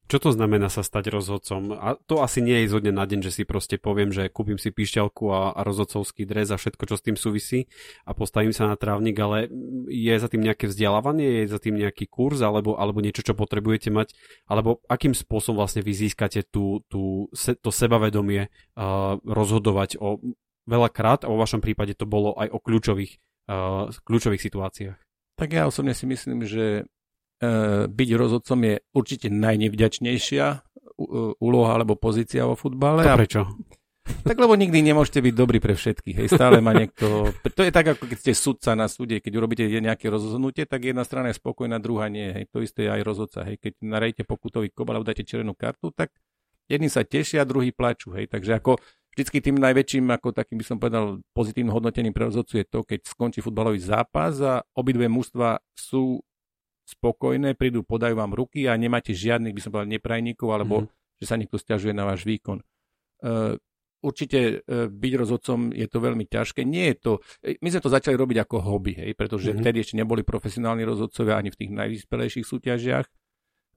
Čo 0.06 0.18
to 0.22 0.30
znamená 0.36 0.68
sa 0.68 0.84
stať 0.86 1.10
rozhodcom? 1.10 1.74
A 1.74 1.98
to 2.06 2.22
asi 2.22 2.44
nie 2.44 2.64
je 2.64 2.72
zo 2.76 2.80
dňa 2.84 2.94
na 2.94 3.06
deň, 3.08 3.26
že 3.26 3.32
si 3.32 3.44
proste 3.48 3.82
poviem, 3.82 4.14
že 4.14 4.30
kúpim 4.30 4.60
si 4.60 4.70
píšťalku 4.70 5.32
a, 5.32 5.56
a 5.56 5.62
rozhodcovský 5.66 6.28
dres 6.28 6.52
a 6.52 6.60
všetko, 6.60 6.84
čo 6.86 6.96
s 7.00 7.06
tým 7.06 7.18
súvisí 7.18 7.72
a 8.06 8.14
postavím 8.14 8.54
sa 8.54 8.70
na 8.70 8.78
trávnik, 8.78 9.18
ale 9.18 9.50
je 9.90 10.12
za 10.12 10.28
tým 10.30 10.44
nejaké 10.46 10.70
vzdelávanie, 10.70 11.44
je 11.44 11.56
za 11.56 11.60
tým 11.64 11.80
nejaký 11.80 12.12
kurz 12.12 12.44
alebo, 12.44 12.78
alebo 12.78 13.02
niečo, 13.02 13.26
čo 13.26 13.34
potrebujete 13.34 13.90
mať, 13.90 14.14
alebo 14.46 14.84
akým 14.86 15.16
spôsobom 15.16 15.64
vlastne 15.64 15.82
vy 15.82 15.94
získate 15.96 16.46
tú, 16.46 16.86
tú, 16.92 17.32
se, 17.34 17.58
to 17.58 17.74
sebavedomie 17.74 18.52
uh, 18.52 19.18
rozhodovať 19.24 19.98
o 19.98 20.22
veľakrát 20.70 21.26
a 21.26 21.32
vo 21.32 21.42
vašom 21.42 21.64
prípade 21.64 21.98
to 21.98 22.06
bolo 22.06 22.38
aj 22.38 22.54
o 22.54 22.60
kľúčových, 22.62 23.18
uh, 23.50 23.90
kľúčových 24.06 24.44
situáciách. 24.44 25.00
Tak 25.40 25.50
ja 25.58 25.66
osobne 25.66 25.98
si 25.98 26.06
myslím, 26.06 26.46
že 26.46 26.86
byť 27.90 28.10
rozhodcom 28.14 28.60
je 28.70 28.76
určite 28.94 29.28
najnevďačnejšia 29.34 30.46
úloha 31.42 31.72
alebo 31.74 31.98
pozícia 31.98 32.46
vo 32.46 32.54
futbale. 32.54 33.02
A 33.02 33.18
prečo? 33.18 33.50
Tak 34.02 34.34
lebo 34.34 34.58
nikdy 34.58 34.82
nemôžete 34.82 35.22
byť 35.22 35.34
dobrý 35.34 35.62
pre 35.62 35.78
všetkých. 35.78 36.26
Hej. 36.26 36.28
Stále 36.34 36.58
má 36.58 36.74
niekto... 36.74 37.30
To 37.42 37.62
je 37.62 37.70
tak, 37.70 37.98
ako 37.98 38.10
keď 38.10 38.18
ste 38.18 38.34
sudca 38.34 38.74
na 38.74 38.90
súde. 38.90 39.22
Keď 39.22 39.34
urobíte 39.38 39.66
nejaké 39.66 40.10
rozhodnutie, 40.10 40.66
tak 40.66 40.90
jedna 40.90 41.06
strana 41.06 41.30
je 41.30 41.38
spokojná, 41.38 41.78
druhá 41.78 42.10
nie. 42.10 42.30
Hej. 42.34 42.50
To 42.50 42.66
isté 42.66 42.90
je 42.90 42.94
aj 42.98 43.02
rozhodca. 43.06 43.46
Hej. 43.46 43.62
Keď 43.62 43.74
narejte 43.86 44.22
pokutový 44.26 44.74
kobal 44.74 45.00
alebo 45.00 45.08
dáte 45.10 45.22
červenú 45.22 45.54
kartu, 45.54 45.94
tak 45.94 46.10
jedni 46.66 46.90
sa 46.90 47.06
tešia, 47.06 47.46
druhí 47.46 47.70
plačú. 47.70 48.18
Hej. 48.18 48.34
Takže 48.34 48.58
ako 48.58 48.82
vždycky 49.14 49.38
tým 49.38 49.62
najväčším, 49.62 50.10
ako 50.18 50.34
takým 50.34 50.58
by 50.60 50.66
som 50.66 50.78
povedal, 50.82 51.22
pozitívnym 51.38 51.74
hodnotením 51.74 52.14
pre 52.14 52.26
rozhodcu 52.26 52.62
je 52.62 52.66
to, 52.68 52.82
keď 52.82 53.06
skončí 53.06 53.40
futbalový 53.40 53.80
zápas 53.80 54.38
a 54.42 54.66
obidve 54.74 55.06
mužstva 55.10 55.62
sú 55.78 56.26
spokojné, 56.92 57.56
prídu, 57.56 57.88
podajú 57.88 58.20
vám 58.20 58.36
ruky 58.36 58.68
a 58.68 58.76
nemáte 58.76 59.16
žiadnych, 59.16 59.56
by 59.56 59.62
som 59.64 59.72
povedal, 59.72 59.90
neprajníkov, 59.90 60.50
alebo 60.52 60.76
mm-hmm. 60.84 61.20
že 61.24 61.26
sa 61.26 61.36
niekto 61.40 61.56
stiažuje 61.56 61.96
na 61.96 62.04
váš 62.04 62.28
výkon. 62.28 62.60
Uh, 63.22 63.56
určite 64.04 64.66
uh, 64.66 64.90
byť 64.90 65.14
rozhodcom 65.16 65.72
je 65.72 65.88
to 65.88 65.98
veľmi 66.02 66.26
ťažké. 66.28 66.66
Nie 66.68 66.94
je 66.94 66.96
to, 66.98 67.12
e, 67.46 67.56
my 67.62 67.70
sme 67.70 67.82
to 67.86 67.94
začali 67.94 68.16
robiť 68.18 68.38
ako 68.44 68.56
hobby, 68.66 68.98
hej, 68.98 69.12
pretože 69.16 69.54
mm-hmm. 69.54 69.62
vtedy 69.62 69.78
ešte 69.80 69.96
neboli 69.96 70.22
profesionálni 70.26 70.84
rozhodcovia 70.84 71.38
ani 71.38 71.54
v 71.54 71.60
tých 71.64 71.72
najvyspelejších 71.72 72.46
súťažiach. 72.46 73.06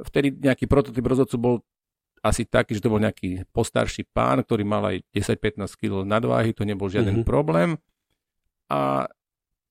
Vtedy 0.02 0.35
nejaký 0.35 0.66
prototyp 0.66 1.04
rozhodcu 1.06 1.37
bol 1.38 1.54
asi 2.25 2.49
taký, 2.49 2.80
že 2.80 2.83
to 2.83 2.90
bol 2.90 2.99
nejaký 2.99 3.44
postarší 3.52 4.09
pán, 4.09 4.40
ktorý 4.40 4.64
mal 4.64 4.80
aj 4.88 5.04
10-15 5.12 5.68
kg 5.76 6.09
nadváhy, 6.09 6.56
to 6.56 6.64
nebol 6.64 6.88
žiaden 6.88 7.21
mm-hmm. 7.21 7.28
problém. 7.28 7.76
A 8.73 9.12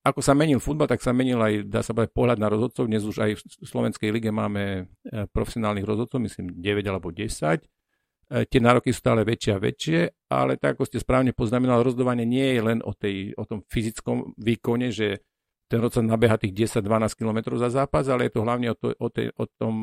ako 0.04 0.20
sa 0.20 0.36
menil 0.36 0.60
futbal, 0.60 0.84
tak 0.84 1.00
sa 1.00 1.16
menil 1.16 1.40
aj, 1.40 1.64
dá 1.64 1.80
sa 1.80 1.96
povedať, 1.96 2.12
pohľad 2.12 2.36
na 2.36 2.52
rozhodcov. 2.52 2.84
Dnes 2.84 3.08
už 3.08 3.24
aj 3.24 3.30
v 3.40 3.64
Slovenskej 3.64 4.12
lige 4.12 4.28
máme 4.28 4.84
e, 4.84 5.24
profesionálnych 5.32 5.88
rozhodcov, 5.88 6.20
myslím 6.20 6.60
9 6.60 6.84
alebo 6.84 7.08
10. 7.08 7.24
E, 7.24 8.44
tie 8.44 8.60
nároky 8.60 8.92
sú 8.92 9.00
stále 9.00 9.24
väčšie 9.24 9.52
a 9.56 9.58
väčšie, 9.64 9.98
ale 10.28 10.60
tak 10.60 10.76
ako 10.76 10.84
ste 10.84 11.00
správne 11.00 11.32
poznamenali, 11.32 11.80
rozhodovanie 11.80 12.28
nie 12.28 12.52
je 12.52 12.60
len 12.60 12.78
o, 12.84 12.92
tej, 12.92 13.32
o 13.40 13.48
tom 13.48 13.64
fyzickom 13.64 14.36
výkone, 14.36 14.92
že 14.92 15.24
ten 15.72 15.80
rozhodca 15.80 16.04
nabeha 16.04 16.36
tých 16.36 16.84
10-12 16.84 17.16
km 17.16 17.56
za 17.56 17.72
zápas, 17.72 18.04
ale 18.12 18.28
je 18.28 18.32
to 18.36 18.44
hlavne 18.44 18.68
o, 18.72 18.76
to, 18.76 18.92
o, 18.92 19.08
tej, 19.08 19.32
o, 19.40 19.44
tom, 19.48 19.74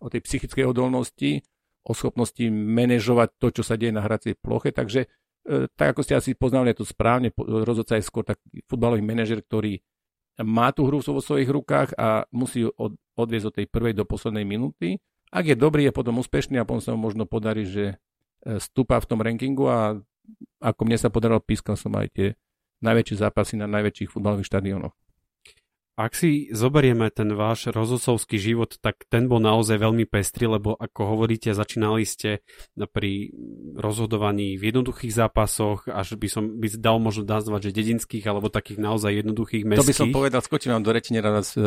o 0.00 0.08
tej 0.08 0.24
psychickej 0.24 0.64
odolnosti, 0.64 1.44
o 1.84 1.92
schopnosti 1.92 2.48
manažovať 2.48 3.28
to, 3.36 3.52
čo 3.52 3.62
sa 3.62 3.76
deje 3.76 3.92
na 3.92 4.00
hracej 4.00 4.40
ploche. 4.40 4.72
Takže 4.72 5.06
tak 5.78 5.94
ako 5.94 6.02
ste 6.02 6.18
asi 6.18 6.34
poznali, 6.34 6.74
to 6.74 6.82
správne, 6.82 7.30
rozhodca 7.38 7.94
je 7.94 8.04
skôr 8.04 8.26
taký 8.26 8.66
futbalový 8.66 9.02
manažer, 9.02 9.40
ktorý 9.46 9.78
má 10.42 10.74
tú 10.74 10.84
hru 10.84 11.00
vo 11.00 11.22
svojich 11.22 11.48
rukách 11.48 11.96
a 11.96 12.28
musí 12.34 12.68
ju 12.68 12.70
od, 12.76 12.98
odviezť 13.16 13.46
od 13.48 13.54
tej 13.56 13.66
prvej 13.70 13.94
do 13.96 14.04
poslednej 14.04 14.44
minúty. 14.44 15.00
Ak 15.32 15.48
je 15.48 15.56
dobrý, 15.56 15.88
je 15.88 15.96
potom 15.96 16.20
úspešný 16.20 16.60
a 16.60 16.68
potom 16.68 16.82
sa 16.84 16.92
mu 16.92 17.08
možno 17.08 17.24
podarí, 17.24 17.64
že 17.64 17.96
e, 18.44 18.60
stúpa 18.60 19.00
v 19.00 19.08
tom 19.08 19.22
rankingu 19.24 19.64
a 19.70 19.96
ako 20.60 20.82
mne 20.84 20.98
sa 21.00 21.08
podarilo, 21.08 21.40
pískal 21.40 21.78
som 21.78 21.94
aj 21.96 22.08
tie 22.12 22.28
najväčšie 22.84 23.16
zápasy 23.22 23.54
na 23.56 23.70
najväčších 23.70 24.12
futbalových 24.12 24.50
štadiónoch. 24.50 24.92
Ak 25.96 26.12
si 26.12 26.52
zoberieme 26.52 27.08
ten 27.08 27.32
váš 27.32 27.72
rozhodcovský 27.72 28.36
život, 28.36 28.76
tak 28.84 29.08
ten 29.08 29.32
bol 29.32 29.40
naozaj 29.40 29.80
veľmi 29.80 30.04
pestrý, 30.04 30.44
lebo 30.44 30.76
ako 30.76 31.16
hovoríte, 31.16 31.56
začínali 31.56 32.04
ste 32.04 32.44
pri 32.76 33.32
rozhodovaní 33.80 34.60
v 34.60 34.68
jednoduchých 34.68 35.16
zápasoch, 35.16 35.88
až 35.88 36.20
by 36.20 36.28
som 36.28 36.60
by 36.60 36.68
dal 36.76 37.00
možno 37.00 37.24
nazvať, 37.24 37.72
že 37.72 37.80
dedinských, 37.80 38.28
alebo 38.28 38.52
takých 38.52 38.76
naozaj 38.76 39.24
jednoduchých 39.24 39.64
mestských. 39.64 39.88
To 39.88 39.88
by 39.88 39.96
som 39.96 40.12
povedal, 40.12 40.40
skočím 40.44 40.76
vám 40.76 40.84
do 40.84 40.92
reči, 40.92 41.16
vás 41.16 41.56
e, 41.56 41.64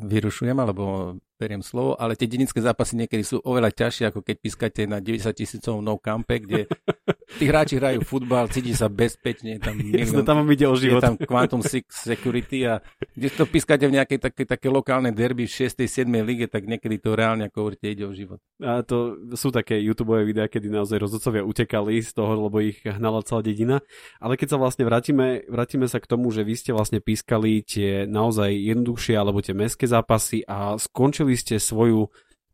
vyrušujem, 0.00 0.56
alebo 0.56 1.20
beriem 1.38 1.60
slovo, 1.60 1.92
ale 2.00 2.16
tie 2.16 2.26
dedinské 2.26 2.64
zápasy 2.64 2.98
niekedy 2.98 3.20
sú 3.20 3.38
oveľa 3.44 3.70
ťažšie, 3.70 4.10
ako 4.10 4.24
keď 4.26 4.36
pískate 4.42 4.82
na 4.88 4.98
90 4.98 5.28
tisícov 5.36 5.78
no 5.84 6.00
kampe, 6.00 6.40
kde 6.40 6.66
tí 7.36 7.44
hráči 7.44 7.76
hrajú 7.76 8.00
futbal, 8.00 8.48
cíti 8.48 8.72
sa 8.72 8.88
bezpečne, 8.88 9.60
tam, 9.60 9.76
milión, 9.84 10.24
tam 10.24 10.48
ide 10.48 10.64
o 10.64 10.72
život. 10.72 11.04
Je 11.04 11.06
tam 11.12 11.16
Quantum 11.20 11.60
Six 11.60 12.08
Security 12.08 12.64
a 12.64 12.80
kde 13.12 13.28
to 13.28 13.44
pískate 13.44 13.84
v 13.84 14.00
nejakej 14.00 14.18
také, 14.24 14.48
také 14.48 14.72
lokálne 14.72 15.12
derby 15.12 15.44
v 15.44 15.52
6. 15.68 15.84
7. 15.84 16.08
lige, 16.24 16.48
tak 16.48 16.64
niekedy 16.64 16.96
to 16.96 17.12
reálne, 17.12 17.52
ako 17.52 17.68
hovoríte, 17.68 17.92
ide 17.92 18.08
o 18.08 18.16
život. 18.16 18.40
A 18.64 18.80
to 18.80 19.20
sú 19.36 19.52
také 19.52 19.76
YouTube 19.76 20.16
videá, 20.24 20.48
kedy 20.48 20.72
naozaj 20.72 20.96
rozhodcovia 20.96 21.44
utekali 21.44 22.00
z 22.00 22.16
toho, 22.16 22.48
lebo 22.48 22.64
ich 22.64 22.80
hnala 22.80 23.20
celá 23.20 23.44
dedina. 23.44 23.84
Ale 24.16 24.40
keď 24.40 24.56
sa 24.56 24.58
vlastne 24.58 24.88
vrátime, 24.88 25.44
vrátime 25.52 25.84
sa 25.84 26.00
k 26.00 26.08
tomu, 26.08 26.32
že 26.32 26.46
vy 26.46 26.54
ste 26.56 26.72
vlastne 26.72 27.04
pískali 27.04 27.60
tie 27.60 28.08
naozaj 28.08 28.48
jednoduchšie 28.48 29.14
alebo 29.18 29.44
tie 29.44 29.52
mestské 29.52 29.84
zápasy 29.84 30.46
a 30.48 30.80
skončili 30.80 31.36
ste 31.36 31.60
svoju 31.60 32.08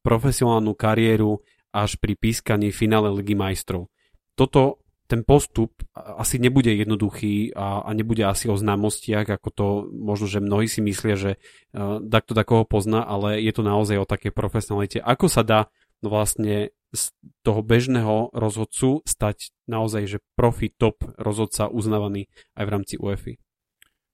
profesionálnu 0.05 0.77
kariéru 0.77 1.41
až 1.75 1.99
pri 1.99 2.15
pískaní 2.15 2.71
finále 2.71 3.11
Ligy 3.11 3.35
majstrov. 3.35 3.91
Toto, 4.35 4.83
ten 5.05 5.21
postup 5.23 5.71
asi 5.95 6.41
nebude 6.41 6.73
jednoduchý 6.73 7.53
a, 7.55 7.85
a 7.85 7.91
nebude 7.93 8.25
asi 8.25 8.49
o 8.49 8.57
známostiach, 8.57 9.29
ako 9.29 9.49
to 9.53 9.67
možno, 9.93 10.27
že 10.27 10.41
mnohí 10.41 10.67
si 10.67 10.81
myslia, 10.81 11.15
že 11.15 11.33
uh, 11.37 12.01
takto 12.03 12.33
takoho 12.33 12.65
pozná, 12.65 13.05
ale 13.05 13.39
je 13.39 13.53
to 13.53 13.63
naozaj 13.63 14.01
o 14.01 14.09
také 14.09 14.33
profesionalite. 14.33 14.99
Ako 15.05 15.29
sa 15.29 15.45
dá 15.45 15.61
vlastne 16.01 16.73
z 16.95 17.03
toho 17.45 17.61
bežného 17.61 18.33
rozhodcu 18.33 19.05
stať 19.05 19.53
naozaj, 19.69 20.03
že 20.09 20.19
profi 20.39 20.73
top 20.73 21.05
rozhodca 21.19 21.69
uznávaný 21.69 22.31
aj 22.57 22.65
v 22.65 22.73
rámci 22.73 22.95
UEFI? 22.97 23.35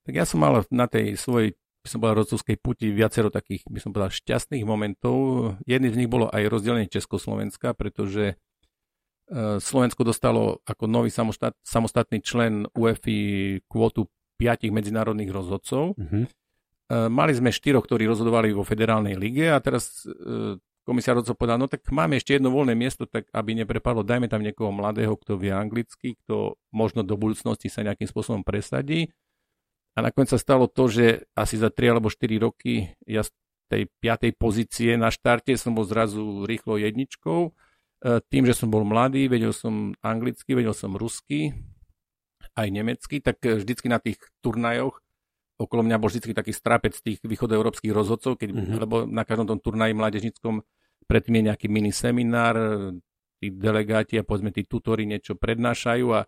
Tak 0.08 0.12
ja 0.16 0.26
som 0.26 0.42
mal 0.42 0.64
na 0.72 0.90
tej 0.90 1.14
svojej 1.14 1.54
by 1.80 1.88
som 1.88 1.98
povedal, 2.04 2.20
rodcovskej 2.20 2.56
puti 2.60 2.92
viacero 2.92 3.32
takých, 3.32 3.64
by 3.64 3.80
som 3.80 3.96
povedal, 3.96 4.12
šťastných 4.12 4.68
momentov. 4.68 5.16
Jedný 5.64 5.88
z 5.88 5.98
nich 6.04 6.12
bolo 6.12 6.28
aj 6.28 6.52
rozdelenie 6.52 6.92
Československa, 6.92 7.72
pretože 7.72 8.36
Slovensko 9.62 10.02
dostalo 10.02 10.58
ako 10.66 10.90
nový 10.90 11.10
samostat, 11.14 11.54
samostatný 11.62 12.18
člen 12.18 12.66
UEFI 12.74 13.18
kvotu 13.70 14.10
piatich 14.34 14.74
medzinárodných 14.74 15.30
rozhodcov. 15.30 15.94
Mm-hmm. 15.94 16.24
Mali 16.90 17.32
sme 17.38 17.54
štyroch, 17.54 17.86
ktorí 17.86 18.10
rozhodovali 18.10 18.50
vo 18.50 18.66
federálnej 18.66 19.14
lige 19.14 19.46
a 19.46 19.62
teraz 19.62 20.02
e, 20.02 20.58
komisia 20.82 21.14
rozhodcov 21.14 21.38
povedala, 21.38 21.62
no 21.62 21.70
tak 21.70 21.86
máme 21.86 22.18
ešte 22.18 22.34
jedno 22.34 22.50
voľné 22.50 22.74
miesto, 22.74 23.06
tak 23.06 23.30
aby 23.30 23.62
neprepadlo, 23.62 24.02
dajme 24.02 24.26
tam 24.26 24.42
niekoho 24.42 24.74
mladého, 24.74 25.14
kto 25.14 25.38
vie 25.38 25.54
anglicky, 25.54 26.18
kto 26.26 26.58
možno 26.74 27.06
do 27.06 27.14
budúcnosti 27.14 27.70
sa 27.70 27.86
nejakým 27.86 28.10
spôsobom 28.10 28.42
presadí 28.42 29.14
a 29.94 29.98
nakoniec 30.06 30.30
sa 30.30 30.38
stalo 30.38 30.70
to, 30.70 30.86
že 30.86 31.26
asi 31.34 31.58
za 31.58 31.68
3 31.68 31.98
alebo 31.98 32.08
4 32.08 32.40
roky 32.40 32.94
ja 33.06 33.26
z 33.26 33.30
tej 33.70 33.90
5. 34.02 34.34
pozície 34.38 34.94
na 34.94 35.10
štarte 35.10 35.54
som 35.54 35.74
bol 35.74 35.86
zrazu 35.86 36.42
rýchlo 36.46 36.78
jedničkou. 36.78 37.54
E, 38.00 38.20
tým, 38.32 38.48
že 38.48 38.56
som 38.56 38.72
bol 38.72 38.84
mladý, 38.84 39.28
vedel 39.28 39.52
som 39.52 39.92
anglicky, 40.00 40.56
vedel 40.56 40.72
som 40.72 40.96
rusky, 40.96 41.52
aj 42.56 42.68
nemecky, 42.72 43.20
tak 43.20 43.40
vždycky 43.44 43.86
na 43.86 44.00
tých 44.00 44.18
turnajoch 44.40 44.98
okolo 45.60 45.84
mňa 45.84 46.00
bol 46.00 46.08
vždy 46.08 46.32
taký 46.32 46.56
strapec 46.56 46.96
tých 46.96 47.20
východoeurópskych 47.20 47.92
rozhodcov, 47.92 48.40
keď, 48.40 48.48
mm-hmm. 48.56 48.80
lebo 48.80 49.04
na 49.04 49.28
každom 49.28 49.44
tom 49.44 49.60
turnaji 49.60 49.92
mládežnickom 49.92 50.64
predtým 51.04 51.36
je 51.36 51.46
nejaký 51.52 51.66
mini 51.68 51.92
seminár, 51.92 52.56
tí 53.40 53.52
delegáti 53.52 54.16
a 54.16 54.24
povedzme 54.24 54.52
tí 54.52 54.64
tutori 54.64 55.04
niečo 55.08 55.36
prednášajú 55.36 56.06
a 56.12 56.24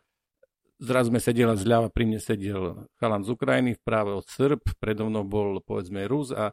zrazu 0.80 1.12
sme 1.12 1.20
sedeli 1.20 1.56
zľava, 1.56 1.88
pri 1.92 2.04
mne 2.08 2.20
sedel 2.20 2.88
chalan 3.00 3.22
z 3.24 3.28
Ukrajiny, 3.32 3.70
vpravo 3.80 4.24
Srb, 4.24 4.76
predo 4.80 5.08
mnou 5.08 5.24
bol 5.24 5.60
povedzme 5.64 6.04
Rus 6.08 6.32
a 6.32 6.52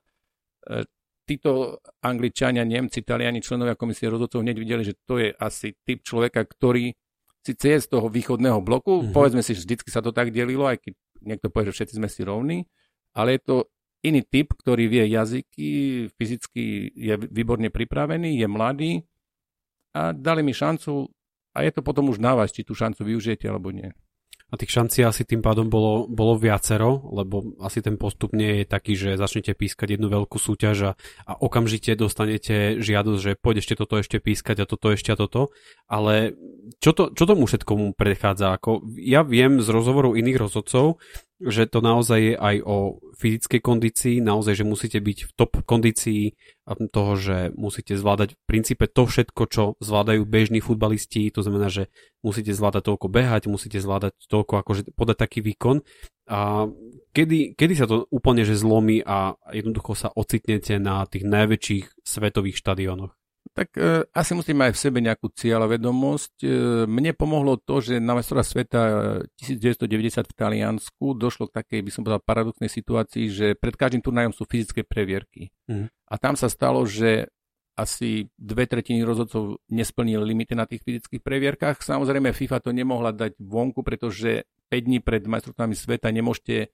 títo 1.29 1.77
Angličania, 2.01 2.65
Nemci, 2.65 3.05
Taliani, 3.05 3.45
členovia 3.45 3.77
komisie 3.77 4.09
rozhodcov 4.09 4.41
hneď 4.41 4.57
videli, 4.57 4.81
že 4.81 4.98
to 5.05 5.21
je 5.21 5.29
asi 5.38 5.77
typ 5.86 6.01
človeka, 6.01 6.41
ktorý 6.41 6.98
síce 7.45 7.65
je 7.69 7.79
z 7.86 7.88
toho 7.88 8.09
východného 8.09 8.57
bloku, 8.65 9.00
mm-hmm. 9.00 9.13
povedzme 9.13 9.45
si, 9.45 9.53
že 9.53 9.69
vždycky 9.69 9.89
sa 9.93 10.01
to 10.01 10.09
tak 10.09 10.33
delilo, 10.33 10.65
aj 10.65 10.81
keď 10.81 10.93
niekto 11.21 11.48
povie, 11.53 11.69
že 11.69 11.75
všetci 11.77 11.98
sme 12.01 12.09
si 12.09 12.21
rovní, 12.25 12.57
ale 13.13 13.38
je 13.38 13.41
to 13.45 13.55
iný 14.01 14.25
typ, 14.25 14.55
ktorý 14.57 14.89
vie 14.89 15.05
jazyky, 15.12 15.69
fyzicky 16.15 16.89
je 16.95 17.13
výborne 17.29 17.69
pripravený, 17.69 18.39
je 18.39 18.48
mladý 18.48 18.91
a 19.93 20.15
dali 20.15 20.41
mi 20.41 20.55
šancu 20.55 21.07
a 21.53 21.57
je 21.62 21.71
to 21.75 21.81
potom 21.83 22.07
už 22.09 22.17
na 22.17 22.33
vás, 22.33 22.55
či 22.55 22.63
tú 22.63 22.74
šancu 22.74 23.03
využijete 23.03 23.45
alebo 23.45 23.69
nie. 23.69 23.91
A 24.50 24.58
tých 24.58 24.74
šancí 24.74 25.06
asi 25.06 25.24
tým 25.29 25.46
pádom 25.46 25.70
bolo, 25.70 26.10
bolo 26.10 26.34
viacero, 26.34 27.06
lebo 27.13 27.53
asi 27.62 27.86
ten 27.86 28.01
postup 28.01 28.34
nie 28.34 28.62
je 28.62 28.65
taký, 28.65 28.98
že 28.98 29.13
začnete 29.13 29.53
pískať 29.53 29.98
jednu 29.98 30.10
veľkú 30.10 30.41
súťaž 30.41 30.77
a, 30.82 30.91
a 31.29 31.34
okamžite 31.38 31.94
dostanete 31.94 32.82
žiadosť, 32.82 33.22
že 33.22 33.32
poď 33.38 33.62
ešte 33.62 33.77
toto 33.77 34.01
ešte 34.01 34.18
pískať 34.18 34.65
a 34.65 34.70
toto 34.70 34.89
ešte 34.89 35.13
a 35.13 35.18
toto. 35.18 35.53
Ale 35.86 36.34
čo, 36.82 36.98
to, 36.98 37.13
čo 37.13 37.24
tomu 37.29 37.46
všetkomu 37.46 37.94
predchádza? 37.94 38.58
Ako, 38.58 38.82
ja 38.98 39.22
viem 39.22 39.62
z 39.62 39.70
rozhovorov 39.70 40.18
iných 40.18 40.41
rozhodcov, 40.41 40.98
že 41.39 41.72
to 41.72 41.79
naozaj 41.79 42.20
je 42.20 42.36
aj 42.36 42.56
o 42.68 43.00
fyzickej 43.15 43.62
kondícii, 43.63 44.15
naozaj, 44.20 44.60
že 44.60 44.68
musíte 44.68 45.00
byť 45.00 45.18
v 45.24 45.32
top 45.39 45.63
kondícii 45.63 46.36
toho, 46.94 47.18
že 47.18 47.50
musíte 47.58 47.98
zvládať 47.98 48.38
v 48.38 48.44
princípe 48.46 48.86
to 48.86 49.10
všetko, 49.10 49.42
čo 49.50 49.64
zvládajú 49.82 50.22
bežní 50.30 50.62
futbalisti, 50.62 51.34
to 51.34 51.42
znamená, 51.42 51.74
že 51.74 51.90
musíte 52.22 52.54
zvládať 52.54 52.86
toľko 52.94 53.08
behať, 53.10 53.50
musíte 53.50 53.82
zvládať 53.82 54.14
toľko, 54.30 54.54
akože 54.62 54.82
podať 54.94 55.18
taký 55.18 55.40
výkon. 55.42 55.82
A 56.30 56.70
kedy, 57.12 57.58
kedy 57.58 57.74
sa 57.74 57.90
to 57.90 58.06
úplne 58.14 58.46
že 58.46 58.54
zlomí 58.54 59.02
a 59.02 59.34
jednoducho 59.50 59.98
sa 59.98 60.14
ocitnete 60.14 60.78
na 60.78 61.02
tých 61.10 61.26
najväčších 61.26 62.06
svetových 62.06 62.62
štadionoch? 62.62 63.19
Tak 63.53 63.75
e, 63.75 64.06
asi 64.13 64.32
musím 64.38 64.62
mať 64.62 64.77
v 64.77 64.82
sebe 64.82 65.00
nejakú 65.01 65.27
cieľavedomosť. 65.34 66.36
E, 66.46 66.50
mne 66.86 67.12
pomohlo 67.18 67.58
to, 67.58 67.82
že 67.82 67.98
na 67.98 68.13
majstra 68.15 68.46
sveta 68.46 68.82
1990 69.41 70.29
v 70.29 70.34
Taliansku 70.38 71.18
došlo 71.18 71.50
k 71.50 71.63
takej, 71.63 71.79
by 71.82 71.91
som 71.91 72.01
povedal, 72.06 72.22
paradoxnej 72.24 72.70
situácii, 72.70 73.25
že 73.27 73.48
pred 73.58 73.74
každým 73.74 74.06
turnajom 74.06 74.32
sú 74.32 74.46
fyzické 74.46 74.86
previerky. 74.86 75.50
Mm. 75.65 75.89
A 75.89 76.15
tam 76.22 76.38
sa 76.38 76.48
stalo, 76.48 76.86
že 76.86 77.27
asi 77.79 78.27
dve 78.36 78.68
tretiny 78.68 79.08
rozhodcov 79.08 79.63
nesplnili 79.72 80.20
limity 80.20 80.51
na 80.51 80.68
tých 80.68 80.84
fyzických 80.84 81.24
previerkách. 81.24 81.79
Samozrejme 81.79 82.36
FIFA 82.36 82.60
to 82.60 82.75
nemohla 82.75 83.15
dať 83.15 83.39
vonku, 83.39 83.88
pretože 83.88 84.44
5 84.68 84.86
dní 84.86 85.00
pred 85.00 85.24
majstrovstvami 85.24 85.74
sveta 85.74 86.12
nemôžete 86.12 86.70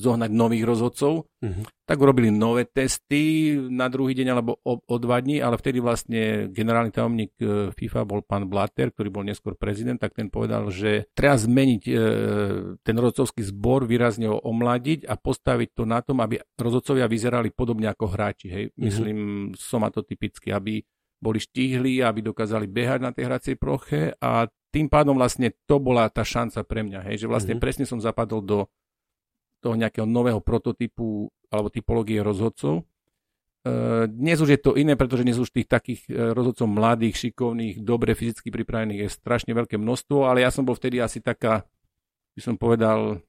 zohnať 0.00 0.30
nových 0.32 0.64
rozhodcov, 0.64 1.28
uh-huh. 1.28 1.64
tak 1.84 2.00
urobili 2.00 2.32
nové 2.32 2.64
testy 2.64 3.52
na 3.68 3.92
druhý 3.92 4.16
deň 4.16 4.26
alebo 4.32 4.56
o, 4.64 4.80
o 4.80 4.96
dva 4.96 5.20
dní, 5.20 5.44
ale 5.44 5.60
vtedy 5.60 5.84
vlastne 5.84 6.48
generálny 6.48 6.88
tajomník 6.88 7.32
e, 7.36 7.44
FIFA 7.76 8.00
bol 8.08 8.24
pán 8.24 8.48
Blatter, 8.48 8.88
ktorý 8.90 9.12
bol 9.12 9.24
neskôr 9.28 9.60
prezident, 9.60 10.00
tak 10.00 10.16
ten 10.16 10.32
povedal, 10.32 10.72
že 10.72 11.12
treba 11.12 11.36
zmeniť 11.36 11.82
e, 11.84 11.92
ten 12.80 12.96
rozhodcovský 12.96 13.44
zbor, 13.44 13.84
výrazne 13.84 14.32
ho 14.32 14.40
omladiť 14.40 15.04
a 15.04 15.20
postaviť 15.20 15.68
to 15.76 15.84
na 15.84 16.00
tom, 16.00 16.24
aby 16.24 16.40
rozhodcovia 16.56 17.04
vyzerali 17.04 17.52
podobne 17.52 17.92
ako 17.92 18.08
hráči. 18.08 18.48
Hej? 18.48 18.64
Uh-huh. 18.72 18.88
Myslím, 18.88 19.18
somatotypicky, 19.52 20.50
aby 20.56 20.80
boli 21.20 21.36
štíhli, 21.36 22.00
aby 22.00 22.24
dokázali 22.24 22.64
behať 22.64 23.00
na 23.04 23.12
tej 23.12 23.28
hracej 23.28 23.54
ploche 23.60 24.16
a 24.24 24.48
tým 24.70 24.86
pádom 24.88 25.18
vlastne 25.18 25.52
to 25.66 25.82
bola 25.82 26.06
tá 26.08 26.22
šanca 26.22 26.62
pre 26.62 26.80
mňa, 26.86 27.10
hej, 27.10 27.26
že 27.26 27.30
vlastne 27.30 27.58
uh-huh. 27.58 27.64
presne 27.66 27.84
som 27.84 27.98
zapadol 27.98 28.40
do 28.40 28.58
toho 29.60 29.76
nejakého 29.76 30.08
nového 30.08 30.40
prototypu 30.40 31.28
alebo 31.52 31.68
typológie 31.68 32.24
rozhodcov. 32.24 32.80
E, 32.80 32.84
dnes 34.08 34.40
už 34.40 34.56
je 34.56 34.60
to 34.60 34.74
iné, 34.80 34.96
pretože 34.96 35.22
dnes 35.22 35.36
už 35.36 35.52
tých 35.52 35.68
takých 35.68 36.08
e, 36.08 36.32
rozhodcov 36.32 36.66
mladých, 36.66 37.28
šikovných, 37.28 37.84
dobre 37.84 38.16
fyzicky 38.16 38.48
pripravených 38.48 39.04
je 39.04 39.08
strašne 39.12 39.52
veľké 39.52 39.76
množstvo, 39.76 40.24
ale 40.24 40.42
ja 40.42 40.50
som 40.50 40.64
bol 40.64 40.72
vtedy 40.72 40.96
asi 40.98 41.20
taká, 41.20 41.68
by 42.32 42.40
som 42.40 42.56
povedal, 42.56 43.20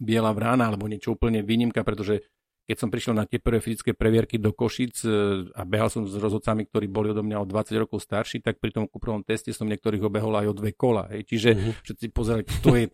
biela 0.00 0.32
vrána 0.32 0.72
alebo 0.72 0.88
niečo 0.88 1.14
úplne 1.14 1.44
výnimka, 1.44 1.84
pretože 1.84 2.24
keď 2.62 2.76
som 2.78 2.88
prišiel 2.88 3.14
na 3.18 3.26
tie 3.26 3.42
prvé 3.42 3.58
fyzické 3.58 3.90
previerky 3.90 4.38
do 4.38 4.54
Košic 4.54 5.02
e, 5.02 5.08
a 5.50 5.62
behal 5.66 5.90
som 5.90 6.06
s 6.06 6.14
rozhodcami, 6.14 6.70
ktorí 6.70 6.86
boli 6.86 7.10
odo 7.10 7.26
mňa 7.26 7.42
o 7.42 7.46
20 7.46 7.82
rokov 7.82 8.06
starší, 8.06 8.38
tak 8.38 8.62
pri 8.62 8.70
tom 8.70 8.86
kuprovom 8.86 9.26
teste 9.26 9.50
som 9.50 9.66
niektorých 9.66 10.06
obehol 10.06 10.38
aj 10.38 10.46
o 10.46 10.54
dve 10.54 10.70
kola. 10.70 11.10
Hej. 11.10 11.26
Čiže 11.26 11.50
uh-huh. 11.52 11.72
všetci 11.82 12.06
pozerali, 12.14 12.42
to 12.62 12.70
je 12.78 12.84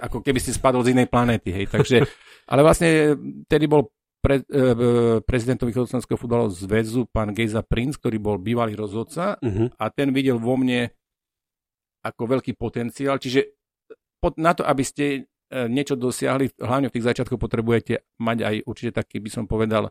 ako 0.00 0.24
keby 0.24 0.40
si 0.40 0.56
spadol 0.56 0.80
z 0.80 0.96
inej 0.96 1.12
planéty. 1.12 1.52
Hej. 1.52 1.68
Takže, 1.68 2.08
ale 2.50 2.60
vlastne 2.64 3.20
tedy 3.44 3.68
bol 3.68 3.92
pre, 4.18 4.42
e, 4.48 5.20
prezidentom 5.22 5.68
východoslovenského 5.68 6.18
futbalového 6.18 6.56
zväzu 6.56 7.04
pán 7.12 7.36
Gejza 7.36 7.60
Prince, 7.60 8.00
ktorý 8.00 8.16
bol 8.16 8.36
bývalý 8.40 8.74
rozhodca 8.74 9.36
uh-huh. 9.38 9.70
a 9.76 9.84
ten 9.92 10.10
videl 10.10 10.40
vo 10.40 10.56
mne 10.56 10.88
ako 12.00 12.38
veľký 12.38 12.56
potenciál. 12.56 13.20
Čiže 13.20 13.54
pod, 14.18 14.40
na 14.40 14.56
to, 14.56 14.64
aby 14.64 14.82
ste 14.82 15.28
niečo 15.48 15.96
dosiahli, 15.96 16.60
hlavne 16.60 16.92
v 16.92 16.94
tých 16.98 17.06
začiatkoch 17.08 17.40
potrebujete 17.40 18.04
mať 18.20 18.38
aj 18.44 18.54
určite 18.68 18.92
taký, 19.00 19.20
by 19.24 19.30
som 19.32 19.44
povedal, 19.48 19.88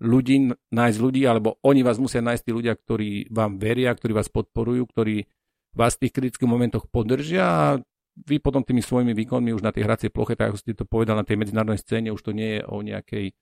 ľudí, 0.00 0.50
nájsť 0.72 0.98
ľudí, 0.98 1.22
alebo 1.28 1.60
oni 1.62 1.86
vás 1.86 2.00
musia 2.00 2.24
nájsť 2.24 2.42
tí 2.42 2.50
ľudia, 2.50 2.74
ktorí 2.74 3.10
vám 3.30 3.60
veria, 3.60 3.94
ktorí 3.94 4.16
vás 4.16 4.32
podporujú, 4.32 4.88
ktorí 4.90 5.28
vás 5.76 5.98
v 5.98 6.06
tých 6.06 6.12
kritických 6.14 6.50
momentoch 6.50 6.88
podržia 6.88 7.44
a 7.44 7.66
vy 8.14 8.38
potom 8.38 8.62
tými 8.62 8.78
svojimi 8.78 9.10
výkonmi 9.10 9.50
už 9.54 9.62
na 9.62 9.74
tej 9.74 9.90
hracej 9.90 10.10
ploche, 10.14 10.38
tak 10.38 10.54
ako 10.54 10.58
ste 10.58 10.78
to 10.78 10.86
povedal, 10.86 11.18
na 11.18 11.26
tej 11.26 11.34
medzinárodnej 11.34 11.82
scéne, 11.82 12.14
už 12.14 12.22
to 12.22 12.32
nie 12.32 12.58
je 12.58 12.62
o 12.64 12.78
nejakej 12.80 13.34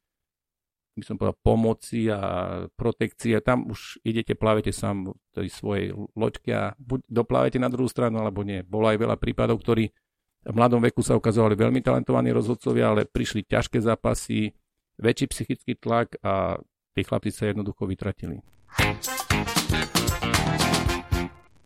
by 0.93 1.05
som 1.09 1.17
povedal, 1.17 1.41
pomoci 1.41 2.13
a 2.13 2.21
protekcie. 2.77 3.41
Tam 3.41 3.65
už 3.73 4.05
idete, 4.05 4.37
plávete 4.37 4.77
sám 4.77 5.17
v 5.17 5.29
tej 5.33 5.49
svojej 5.49 5.97
loďke 6.13 6.53
a 6.53 6.77
buď 6.77 7.09
doplávate 7.09 7.57
na 7.57 7.73
druhú 7.73 7.89
stranu, 7.89 8.21
alebo 8.21 8.45
nie. 8.45 8.61
Bolo 8.61 8.93
aj 8.93 9.01
veľa 9.01 9.17
prípadov, 9.17 9.65
ktorí 9.65 9.89
v 10.43 10.55
mladom 10.55 10.83
veku 10.83 11.07
sa 11.07 11.15
ukazovali 11.15 11.55
veľmi 11.55 11.81
talentovaní 11.83 12.35
rozhodcovia, 12.35 12.91
ale 12.91 13.07
prišli 13.07 13.47
ťažké 13.47 13.79
zápasy, 13.79 14.51
väčší 14.99 15.27
psychický 15.31 15.79
tlak 15.79 16.19
a 16.23 16.59
tí 16.93 17.01
chlapci 17.07 17.31
sa 17.31 17.51
jednoducho 17.51 17.87
vytratili. 17.87 18.43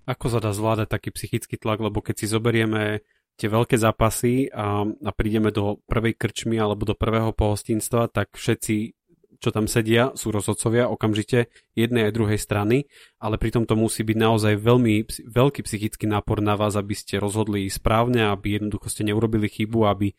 Ako 0.06 0.26
sa 0.30 0.38
dá 0.38 0.54
zvládať 0.54 0.86
taký 0.92 1.10
psychický 1.10 1.56
tlak, 1.58 1.82
lebo 1.82 1.98
keď 1.98 2.14
si 2.22 2.26
zoberieme 2.30 3.02
tie 3.36 3.48
veľké 3.50 3.76
zápasy 3.76 4.48
a, 4.54 4.86
a 4.86 5.10
prídeme 5.12 5.50
do 5.50 5.82
prvej 5.88 6.14
krčmy 6.14 6.56
alebo 6.56 6.86
do 6.86 6.94
prvého 6.94 7.34
pohostinstva, 7.34 8.08
tak 8.08 8.32
všetci 8.38 8.96
čo 9.38 9.52
tam 9.52 9.70
sedia, 9.70 10.12
sú 10.16 10.32
rozhodcovia 10.32 10.88
okamžite 10.88 11.52
jednej 11.76 12.08
aj 12.08 12.16
druhej 12.16 12.38
strany, 12.40 12.88
ale 13.20 13.36
pritom 13.36 13.68
to 13.68 13.76
musí 13.76 14.02
byť 14.02 14.16
naozaj 14.16 14.54
veľmi 14.56 15.06
veľký 15.28 15.60
psychický 15.64 16.08
nápor 16.08 16.40
na 16.40 16.56
vás, 16.56 16.74
aby 16.74 16.96
ste 16.96 17.20
rozhodli 17.20 17.68
správne, 17.68 18.32
aby 18.32 18.58
jednoducho 18.60 18.88
ste 18.88 19.06
neurobili 19.08 19.48
chybu, 19.48 19.88
aby 19.88 20.16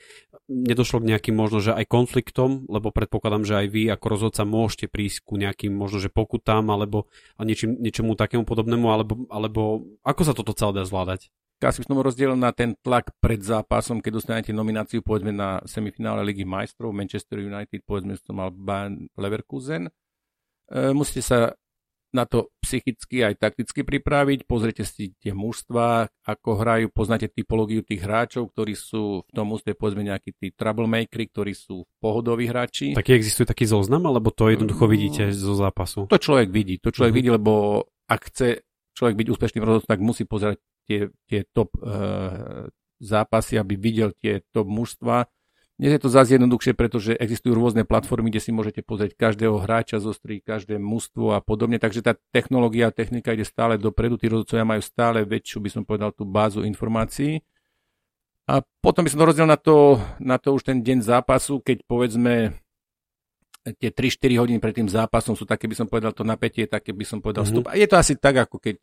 nedošlo 0.47 1.03
k 1.03 1.09
nejakým 1.13 1.36
možno, 1.36 1.59
že 1.59 1.75
aj 1.75 1.86
konfliktom, 1.91 2.63
lebo 2.71 2.89
predpokladám, 2.95 3.43
že 3.43 3.53
aj 3.59 3.67
vy 3.67 3.83
ako 3.91 4.05
rozhodca 4.07 4.47
môžete 4.47 4.88
prísť 4.88 5.27
ku 5.27 5.36
nejakým 5.36 5.75
možno, 5.75 6.00
že 6.00 6.13
pokutám 6.13 6.71
alebo 6.71 7.12
niečím, 7.38 7.75
niečomu 7.77 8.15
takému 8.15 8.47
podobnému, 8.47 8.88
alebo, 8.88 9.13
alebo 9.27 9.62
ako 10.07 10.21
sa 10.24 10.33
toto 10.33 10.55
celé 10.55 10.81
dá 10.81 10.83
zvládať? 10.88 11.27
Asi 11.61 11.81
by 11.81 11.85
som 11.89 12.05
rozdielil 12.05 12.37
na 12.37 12.53
ten 12.53 12.77
tlak 12.85 13.09
pred 13.17 13.41
zápasom, 13.41 13.97
keď 13.97 14.11
dostanete 14.21 14.51
nomináciu 14.53 15.01
povedzme 15.01 15.33
na 15.33 15.57
semifinále 15.65 16.21
Ligy 16.21 16.45
majstrov, 16.45 16.93
Manchester 16.93 17.41
United, 17.41 17.81
povedzme, 17.81 18.13
že 18.13 18.21
to 18.21 18.33
mal 18.37 18.53
Bayern 18.53 19.09
Leverkusen. 19.17 19.89
E, 20.69 20.93
musíte 20.93 21.25
sa 21.25 21.57
na 22.15 22.23
to 22.23 22.49
psychicky 22.63 23.19
aj 23.21 23.35
takticky 23.37 23.83
pripraviť, 23.83 24.47
pozrite 24.47 24.87
si 24.87 25.11
tie 25.19 25.35
mužstva, 25.35 26.07
ako 26.23 26.49
hrajú, 26.55 26.85
poznáte 26.89 27.27
typológiu 27.27 27.83
tých 27.83 27.99
hráčov, 27.99 28.53
ktorí 28.55 28.73
sú 28.73 29.27
v 29.27 29.31
tom 29.35 29.51
úste 29.51 29.75
povedzme 29.75 30.07
nejakí 30.07 30.31
tí 30.39 30.55
troublemakery, 30.55 31.27
ktorí 31.27 31.51
sú 31.51 31.83
pohodoví 31.99 32.47
hráči. 32.47 32.95
Taký 32.95 33.17
existuje 33.17 33.45
taký 33.45 33.67
zoznam, 33.67 34.07
alebo 34.07 34.31
to 34.31 34.47
jednoducho 34.47 34.87
mm. 34.87 34.91
vidíte 34.91 35.23
zo 35.35 35.53
zápasu? 35.57 36.07
To 36.07 36.19
človek 36.21 36.47
vidí, 36.47 36.79
to 36.79 36.95
človek 36.95 37.11
mm-hmm. 37.11 37.19
vidí, 37.19 37.29
lebo 37.29 37.83
ak 38.07 38.21
chce 38.31 38.63
človek 38.95 39.15
byť 39.19 39.27
úspešným 39.27 39.63
rozhodcom, 39.67 39.91
tak 39.91 40.01
musí 40.01 40.23
pozerať 40.23 40.57
tie, 40.88 41.12
tie 41.27 41.44
top 41.51 41.75
uh, 41.77 42.72
zápasy, 42.98 43.60
aby 43.60 43.75
videl 43.77 44.15
tie 44.15 44.41
top 44.56 44.65
mužstva. 44.65 45.27
Dnes 45.77 45.94
je 45.94 46.01
to 46.01 46.10
zase 46.10 46.41
jednoduchšie, 46.41 46.74
pretože 46.74 47.13
existujú 47.13 47.53
rôzne 47.53 47.86
platformy, 47.86 48.34
kde 48.34 48.41
si 48.41 48.50
môžete 48.50 48.82
pozrieť 48.82 49.13
každého 49.13 49.62
hráča 49.62 50.01
zo 50.01 50.10
strí, 50.10 50.41
každé 50.41 50.82
mužstvo 50.82 51.38
a 51.38 51.39
podobne. 51.44 51.77
Takže 51.77 52.01
tá 52.01 52.17
technológia 52.34 52.89
a 52.89 52.96
technika 52.96 53.38
ide 53.38 53.46
stále 53.46 53.77
dopredu. 53.77 54.17
Tí 54.17 54.25
rozhodcovia 54.25 54.65
majú 54.65 54.82
stále 54.82 55.22
väčšiu, 55.22 55.62
by 55.62 55.70
som 55.70 55.84
povedal, 55.86 56.10
tú 56.17 56.25
bázu 56.25 56.65
informácií. 56.65 57.46
A 58.50 58.65
potom 58.82 59.06
by 59.06 59.12
som 59.13 59.22
to 59.22 59.29
rozdiel 59.29 59.46
na 59.46 59.60
to, 59.60 60.01
na 60.17 60.41
to 60.41 60.58
už 60.58 60.65
ten 60.65 60.82
deň 60.82 61.06
zápasu, 61.06 61.62
keď 61.62 61.86
povedzme 61.86 62.58
tie 63.75 63.91
3-4 63.91 64.39
hodiny 64.39 64.60
pred 64.63 64.72
tým 64.72 64.88
zápasom 64.88 65.36
sú 65.36 65.44
také, 65.44 65.67
by 65.67 65.75
som 65.75 65.88
povedal, 65.91 66.15
to 66.15 66.24
napätie, 66.24 66.63
také 66.65 66.96
by 66.96 67.03
som 67.03 67.20
povedal 67.20 67.44
mm-hmm. 67.44 67.67
vstup. 67.67 67.70
A 67.70 67.75
je 67.75 67.86
to 67.86 68.00
asi 68.00 68.15
tak, 68.15 68.39
ako 68.48 68.58
keď 68.58 68.79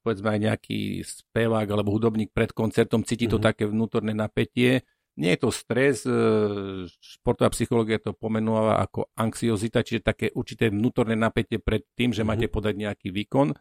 povedzme 0.00 0.28
aj 0.32 0.40
nejaký 0.40 1.04
spevák 1.04 1.68
alebo 1.68 1.92
hudobník 1.92 2.32
pred 2.32 2.56
koncertom 2.56 3.04
cíti 3.04 3.28
mm-hmm. 3.28 3.36
to 3.36 3.38
mhm. 3.38 3.46
také 3.46 3.64
vnútorné 3.68 4.12
napätie. 4.16 4.84
Nie 5.12 5.36
je 5.36 5.44
to 5.44 5.50
stres, 5.52 6.08
uh, 6.08 6.88
športová 6.88 7.52
psychológia 7.52 8.00
to 8.00 8.16
pomenúva 8.16 8.80
ako 8.80 9.12
anxiozita, 9.12 9.84
čiže 9.84 10.00
také 10.00 10.32
určité 10.32 10.72
vnútorné 10.72 11.12
napätie 11.12 11.60
pred 11.60 11.84
tým, 11.92 12.16
že 12.16 12.24
mm-hmm. 12.24 12.28
máte 12.32 12.46
podať 12.48 12.74
nejaký 12.80 13.08
výkon. 13.12 13.52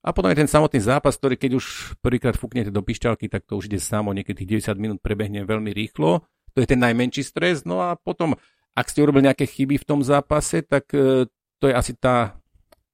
A 0.00 0.08
potom 0.12 0.28
je 0.28 0.44
ten 0.44 0.48
samotný 0.48 0.80
zápas, 0.80 1.16
ktorý 1.16 1.40
keď 1.40 1.56
už 1.56 1.96
prvýkrát 2.04 2.36
fúknete 2.36 2.68
do 2.68 2.84
pišťalky, 2.84 3.32
tak 3.32 3.48
to 3.48 3.56
už 3.56 3.72
ide 3.72 3.80
samo, 3.80 4.12
niekedy 4.12 4.44
tých 4.44 4.76
90 4.76 4.76
minút 4.76 4.98
prebehne 5.00 5.44
veľmi 5.44 5.72
rýchlo. 5.72 6.24
To 6.52 6.58
je 6.60 6.68
ten 6.68 6.80
najmenší 6.80 7.24
stres. 7.24 7.64
No 7.64 7.80
a 7.80 7.96
potom, 7.96 8.36
ak 8.76 8.88
ste 8.92 9.00
urobili 9.00 9.28
nejaké 9.28 9.48
chyby 9.48 9.80
v 9.80 9.88
tom 9.88 10.00
zápase, 10.04 10.60
tak 10.68 10.88
uh, 10.92 11.24
to 11.60 11.64
je 11.68 11.74
asi 11.76 11.96
tá 11.96 12.39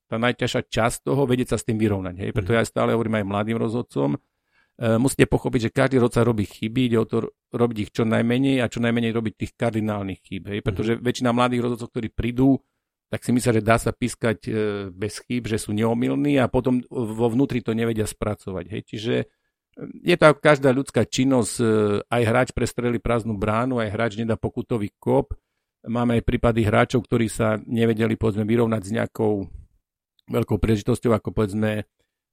tá 0.07 0.17
najťažšia 0.23 0.63
časť 0.71 0.99
toho, 1.03 1.27
vedieť 1.27 1.55
sa 1.55 1.57
s 1.59 1.67
tým 1.67 1.77
vyrovnať. 1.77 2.15
Hej? 2.23 2.31
Preto 2.31 2.55
mhm. 2.55 2.57
ja 2.59 2.63
stále 2.63 2.95
hovorím 2.95 3.23
aj 3.23 3.27
mladým 3.27 3.59
rozhodcom, 3.59 4.15
e, 4.15 4.19
musíte 5.03 5.27
pochopiť, 5.27 5.71
že 5.71 5.75
každý 5.75 5.95
rozhodca 5.99 6.23
robí 6.23 6.47
chyby, 6.47 6.81
ide 6.87 6.99
o 7.03 7.07
to 7.07 7.35
robiť 7.51 7.77
ich 7.83 7.91
čo 7.91 8.07
najmenej 8.07 8.63
a 8.63 8.71
čo 8.71 8.79
najmenej 8.79 9.11
robiť 9.11 9.35
tých 9.35 9.53
kardinálnych 9.59 10.21
chýb. 10.23 10.45
Hej? 10.51 10.61
Pretože 10.63 10.93
mhm. 10.97 11.03
väčšina 11.03 11.31
mladých 11.35 11.63
rozhodcov, 11.67 11.91
ktorí 11.91 12.09
prídu, 12.15 12.63
tak 13.07 13.23
si 13.23 13.31
myslia, 13.31 13.63
že 13.63 13.63
dá 13.63 13.79
sa 13.79 13.91
pískať 13.91 14.39
e, 14.47 14.51
bez 14.95 15.23
chýb, 15.27 15.51
že 15.51 15.59
sú 15.59 15.75
neomilní 15.75 16.39
a 16.39 16.51
potom 16.51 16.83
vo 16.91 17.27
vnútri 17.31 17.63
to 17.63 17.75
nevedia 17.75 18.07
spracovať. 18.07 18.65
Hej? 18.71 18.83
Čiže 18.87 19.15
e, 19.23 19.27
je 20.07 20.15
to 20.15 20.25
ako 20.31 20.39
každá 20.39 20.71
ľudská 20.71 21.03
činnosť, 21.03 21.55
aj 22.07 22.23
hráč 22.23 22.49
prestreli 22.55 23.03
prázdnu 23.03 23.35
bránu, 23.35 23.83
aj 23.83 23.91
hráč 23.91 24.13
nedá 24.23 24.39
pokutový 24.39 24.95
kop. 25.03 25.35
Máme 25.87 26.19
aj 26.19 26.27
prípady 26.27 26.67
hráčov, 26.67 27.07
ktorí 27.07 27.31
sa 27.31 27.63
nevedeli 27.63 28.19
povedzme 28.19 28.43
vyrovnať 28.43 28.83
s 28.83 28.91
nejakou 28.91 29.47
veľkou 30.27 30.59
príležitosťou, 30.59 31.15
ako 31.15 31.31
povedzme 31.31 31.87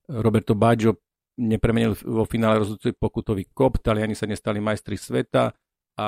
Roberto 0.09 0.57
Baggio 0.57 0.99
nepremenil 1.37 1.97
vo 2.05 2.25
finále 2.29 2.61
rozhodujúci 2.61 2.93
pokutový 2.97 3.49
kop, 3.53 3.81
Taliani 3.81 4.13
sa 4.13 4.29
nestali 4.29 4.61
majstri 4.61 4.97
sveta 4.99 5.53
a 5.97 6.07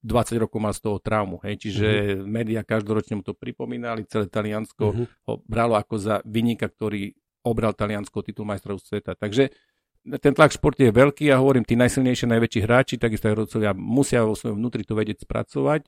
20 0.00 0.40
rokov 0.40 0.58
mal 0.60 0.72
z 0.72 0.80
toho 0.80 0.96
traumu. 0.96 1.36
Hej. 1.44 1.68
Čiže 1.68 1.88
uh-huh. 1.88 2.24
médiá 2.24 2.64
každoročne 2.64 3.20
mu 3.20 3.22
to 3.24 3.36
pripomínali, 3.36 4.08
celé 4.08 4.32
Taliansko 4.32 4.84
uh-huh. 4.88 5.06
ho 5.28 5.34
bralo 5.44 5.76
ako 5.76 6.00
za 6.00 6.14
vynika, 6.24 6.72
ktorý 6.72 7.12
obral 7.44 7.76
Taliansko 7.76 8.24
titul 8.24 8.48
majstrov 8.48 8.80
sveta. 8.80 9.12
Takže 9.12 9.52
ten 10.00 10.32
tlak 10.32 10.56
v 10.56 10.56
športe 10.56 10.82
je 10.88 10.92
veľký 10.96 11.28
a 11.28 11.36
ja 11.36 11.40
hovorím, 11.44 11.68
tí 11.68 11.76
najsilnejšie, 11.76 12.24
najväčší 12.24 12.60
hráči, 12.64 12.94
takisto 12.96 13.28
aj 13.28 13.44
rodcovia, 13.44 13.76
musia 13.76 14.24
vo 14.24 14.32
svojom 14.32 14.56
vnútri 14.56 14.88
to 14.88 14.96
vedieť 14.96 15.28
spracovať 15.28 15.84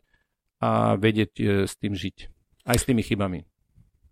a 0.60 1.00
vedieť 1.00 1.32
e, 1.40 1.44
s 1.64 1.80
tým 1.80 1.96
žiť. 1.96 2.28
Aj 2.68 2.76
s 2.76 2.84
tými 2.84 3.00
chybami 3.00 3.48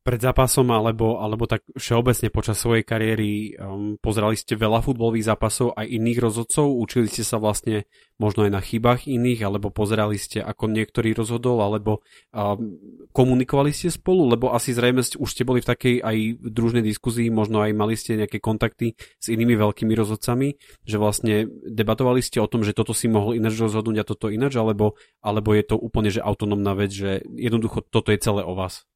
pred 0.00 0.16
zápasom 0.16 0.72
alebo, 0.72 1.20
alebo 1.20 1.44
tak 1.44 1.60
všeobecne 1.76 2.32
počas 2.32 2.56
svojej 2.56 2.80
kariéry 2.88 3.54
um, 3.60 4.00
pozerali 4.00 4.32
ste 4.32 4.56
veľa 4.56 4.80
futbolových 4.80 5.28
zápasov 5.28 5.76
aj 5.76 5.92
iných 5.92 6.18
rozhodcov, 6.24 6.72
učili 6.72 7.04
ste 7.04 7.20
sa 7.20 7.36
vlastne 7.36 7.84
možno 8.16 8.48
aj 8.48 8.52
na 8.52 8.60
chybách 8.64 9.08
iných, 9.08 9.44
alebo 9.44 9.68
pozerali 9.68 10.16
ste 10.16 10.40
ako 10.40 10.72
niektorý 10.72 11.12
rozhodol, 11.12 11.60
alebo 11.60 12.00
um, 12.32 12.80
komunikovali 13.12 13.76
ste 13.76 13.92
spolu, 13.92 14.28
lebo 14.32 14.56
asi 14.56 14.72
zrejme 14.72 15.04
už 15.04 15.28
ste 15.28 15.44
boli 15.44 15.60
v 15.60 15.68
takej 15.68 15.96
aj 16.00 16.16
družnej 16.48 16.84
diskuzii, 16.84 17.28
možno 17.28 17.60
aj 17.60 17.72
mali 17.76 17.92
ste 17.96 18.16
nejaké 18.16 18.40
kontakty 18.40 18.96
s 18.96 19.26
inými 19.28 19.56
veľkými 19.56 19.92
rozhodcami, 19.92 20.56
že 20.84 20.96
vlastne 20.96 21.48
debatovali 21.64 22.24
ste 22.24 22.40
o 22.40 22.48
tom, 22.48 22.64
že 22.64 22.72
toto 22.72 22.96
si 22.96 23.08
mohol 23.08 23.36
ináč 23.36 23.60
rozhodnúť 23.60 23.96
a 24.00 24.08
toto 24.08 24.32
ináč, 24.32 24.56
alebo, 24.56 24.96
alebo 25.20 25.52
je 25.52 25.64
to 25.64 25.76
úplne 25.76 26.08
že 26.08 26.24
autonómna 26.24 26.72
vec, 26.72 26.88
že 26.92 27.20
jednoducho 27.36 27.84
toto 27.84 28.12
je 28.12 28.20
celé 28.20 28.44
o 28.44 28.56
vás? 28.56 28.88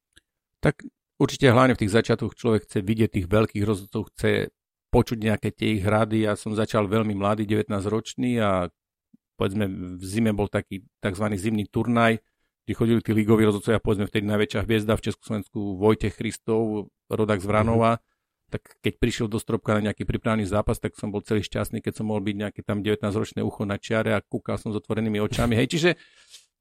Tak 0.64 0.81
určite 1.20 1.50
hlavne 1.50 1.74
v 1.74 1.83
tých 1.85 1.94
začiatkoch 1.94 2.35
človek 2.35 2.66
chce 2.68 2.79
vidieť 2.83 3.11
tých 3.20 3.27
veľkých 3.29 3.64
rozhodcov, 3.64 4.12
chce 4.14 4.55
počuť 4.90 5.18
nejaké 5.18 5.50
tie 5.50 5.79
ich 5.79 5.83
hrady. 5.83 6.27
Ja 6.27 6.38
som 6.38 6.55
začal 6.55 6.87
veľmi 6.87 7.18
mladý, 7.18 7.46
19 7.46 7.70
ročný 7.90 8.38
a 8.38 8.70
povedzme 9.35 9.66
v 9.98 10.05
zime 10.07 10.31
bol 10.31 10.46
taký 10.46 10.87
tzv. 11.03 11.27
zimný 11.35 11.66
turnaj, 11.66 12.22
kde 12.64 12.72
chodili 12.72 13.00
tí 13.03 13.11
ligoví 13.11 13.42
rozhodcovia, 13.42 13.83
povedzme 13.83 14.07
vtedy 14.07 14.24
najväčšia 14.31 14.62
hviezda 14.62 14.94
v 14.94 15.05
Československu 15.11 15.83
Vojtech 15.83 16.14
Christov, 16.14 16.90
rodak 17.11 17.42
z 17.42 17.46
Vranova. 17.50 17.98
Mm-hmm 17.98 18.12
tak 18.55 18.79
keď 18.87 18.94
prišiel 19.03 19.27
do 19.27 19.42
stropka 19.42 19.74
na 19.74 19.90
nejaký 19.90 20.07
pripravený 20.07 20.46
zápas, 20.46 20.79
tak 20.79 20.94
som 20.94 21.11
bol 21.11 21.18
celý 21.27 21.42
šťastný, 21.42 21.83
keď 21.83 21.98
som 21.98 22.07
mohol 22.07 22.22
byť 22.22 22.37
nejaké 22.38 22.61
tam 22.62 22.87
19-ročné 22.87 23.42
ucho 23.42 23.66
na 23.66 23.83
čiare 23.83 24.14
a 24.14 24.22
kúkal 24.22 24.62
som 24.62 24.70
s 24.70 24.79
otvorenými 24.79 25.18
očami. 25.18 25.59
Hej, 25.59 25.74
čiže 25.74 25.90